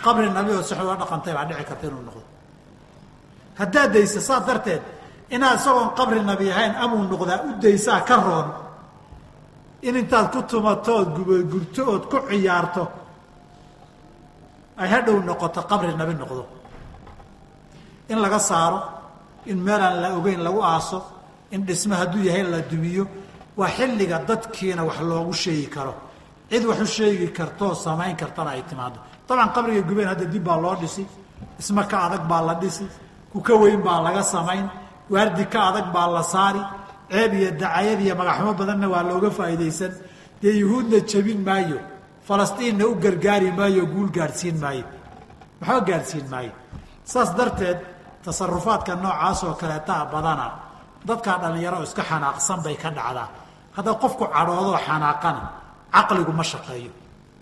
qabri 0.03 0.27
nabi 0.37 0.51
oo 0.57 0.63
si 0.67 0.73
xun 0.77 0.85
ula 0.87 0.95
dhaqantay 1.01 1.33
baa 1.37 1.45
dhici 1.49 1.63
karta 1.69 1.85
inuu 1.89 2.03
noqdo. 2.07 2.23
Haddaad 3.59 3.89
dayso 3.93 4.19
saas 4.27 4.43
darteed 4.47 4.81
inaad 5.35 5.57
isagoon 5.59 5.89
qabri 5.99 6.19
nabi 6.31 6.45
ahayn 6.53 6.73
amuu 6.83 7.03
noqdaa 7.11 7.39
u 7.47 7.49
daysaa 7.63 8.01
ka 8.09 8.15
roon. 8.27 8.47
In 9.87 9.95
intaad 10.01 10.27
ku 10.33 10.39
tumato 10.49 10.91
ood 11.01 11.09
gubagubto 11.15 11.81
ood 11.93 12.03
ku 12.11 12.17
ciyaarto 12.29 12.83
ay 14.81 14.87
hadhow 14.93 15.17
noqoto 15.29 15.61
qabri 15.69 15.91
nabi 16.01 16.13
noqdo. 16.21 16.43
In 18.11 18.17
laga 18.23 18.39
saaro 18.49 18.79
in 19.51 19.57
meelaan 19.65 19.95
la 20.01 20.09
ogeyn 20.17 20.41
lagu 20.47 20.59
aaso 20.61 20.99
in 21.51 21.61
dhisme 21.67 21.95
hadduu 22.01 22.23
yahay 22.27 22.43
la 22.43 22.59
dumiyo 22.71 23.03
waa 23.57 23.69
xilliga 23.77 24.17
dadkiina 24.29 24.81
wax 24.87 24.99
loogu 25.09 25.33
sheegi 25.33 25.67
karo 25.75 25.93
cid 26.49 26.63
wax 26.69 26.79
u 26.81 26.85
sheegi 26.95 27.27
kartoo 27.37 27.73
samayn 27.85 28.15
kartana 28.21 28.49
ay 28.55 28.63
timaado 28.69 28.99
dabcan 29.27 29.49
qabriga 29.55 29.81
gubeen 29.89 30.07
hadda 30.11 30.25
dib 30.33 30.43
baa 30.47 30.57
loo 30.63 30.75
dhisi 30.81 31.03
dhismo 31.57 31.83
ka 31.91 31.97
adag 32.05 32.23
baa 32.31 32.41
la 32.47 32.53
dhisi 32.61 32.85
ku 33.31 33.37
ka 33.47 33.53
weyn 33.61 33.81
baa 33.87 33.99
laga 34.05 34.23
samayn 34.33 34.65
waardi 35.13 35.45
ka 35.53 35.59
adag 35.69 35.87
baa 35.95 36.07
la 36.15 36.23
saari 36.33 36.61
ceeb 37.11 37.31
iyo 37.39 37.49
dacayad 37.61 37.99
iyo 38.05 38.13
magaxumo 38.19 38.53
badanna 38.59 38.87
waa 38.93 39.03
looga 39.09 39.29
faa'iidaysan 39.37 39.93
dee 40.41 40.53
yuhuudna 40.61 40.97
jebin 41.09 41.39
maayo 41.47 41.79
falastiinna 42.27 42.83
u 42.91 42.93
gargaari 43.03 43.49
maayo 43.59 43.83
guul 43.93 44.09
gaadhsiin 44.17 44.57
maayo 44.63 44.85
maxba 45.61 45.79
gaadhsiin 45.89 46.27
maayo. 46.33 46.53
Saas 47.11 47.29
darteed 47.37 47.79
tasarufaadka 48.23 48.93
noocaas 49.03 49.39
oo 49.47 49.53
kaleetaa 49.61 50.03
badana 50.13 50.47
dadkaa 51.07 51.37
dhallinyaro 51.41 51.79
iska 51.87 52.03
xanaaqsan 52.09 52.59
bay 52.65 52.75
ka 52.83 52.89
dhacdaa. 52.97 53.27
Hadda 53.75 53.91
qofku 54.01 54.25
cadhoodoo 54.35 54.77
xanaaqana 54.87 55.41
caqligu 55.95 56.31
ma 56.39 56.43
shaqeeyo. 56.43 56.91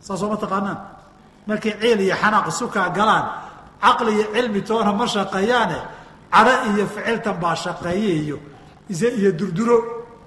Saasoo 0.05 0.29
ma 0.29 0.37
taqaanaan? 0.37 0.79
Markay 1.47 1.73
ciil 1.81 1.99
iyo 2.05 2.15
xanaaq 2.21 2.47
isukaa 2.51 2.89
galaan 2.97 3.25
caqli 3.83 4.11
iyo 4.17 4.25
cilmi 4.33 4.61
toona 4.67 4.91
ma 4.99 5.05
shaqeeyaane 5.07 5.77
cadho 6.33 6.53
iyo 6.71 6.85
ficiltan 6.93 7.35
baa 7.41 7.55
shaqeeye 7.55 8.13
iyo 8.23 8.37
ise 8.89 9.07
iyo 9.19 9.31
durduro 9.39 9.77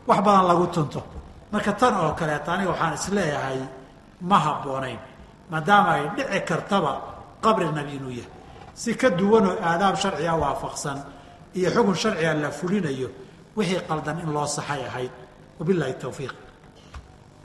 wax 0.08 0.20
badan 0.26 0.46
lagu 0.50 0.66
tunto. 0.74 1.00
Marka 1.52 1.72
tan 1.80 1.94
oo 2.02 2.12
kaleeta 2.18 2.52
aniga 2.54 2.70
waxaan 2.70 2.94
is 2.94 3.06
leeyahay 3.16 3.60
ma 4.20 4.38
habboonayn 4.44 4.98
maadaama 5.50 5.90
ay 5.96 6.04
dhici 6.16 6.40
kartaba 6.48 6.92
qabri 7.44 7.66
nabi 7.76 7.92
inuu 7.96 8.10
yahay. 8.18 8.32
Si 8.74 8.94
ka 8.94 9.08
duwanoo 9.10 9.56
aadaab 9.68 9.96
sharciga 10.02 10.34
waafaqsan 10.42 10.98
iyo 11.58 11.68
xukun 11.74 11.94
sharciga 12.02 12.34
la 12.34 12.50
fulinayo 12.50 13.08
wixii 13.56 13.80
qaldan 13.88 14.18
in 14.22 14.30
loo 14.32 14.46
saxay 14.46 14.82
ahayd. 14.86 15.10
Wabilahi 15.58 15.94
tawfiiq 16.02 16.34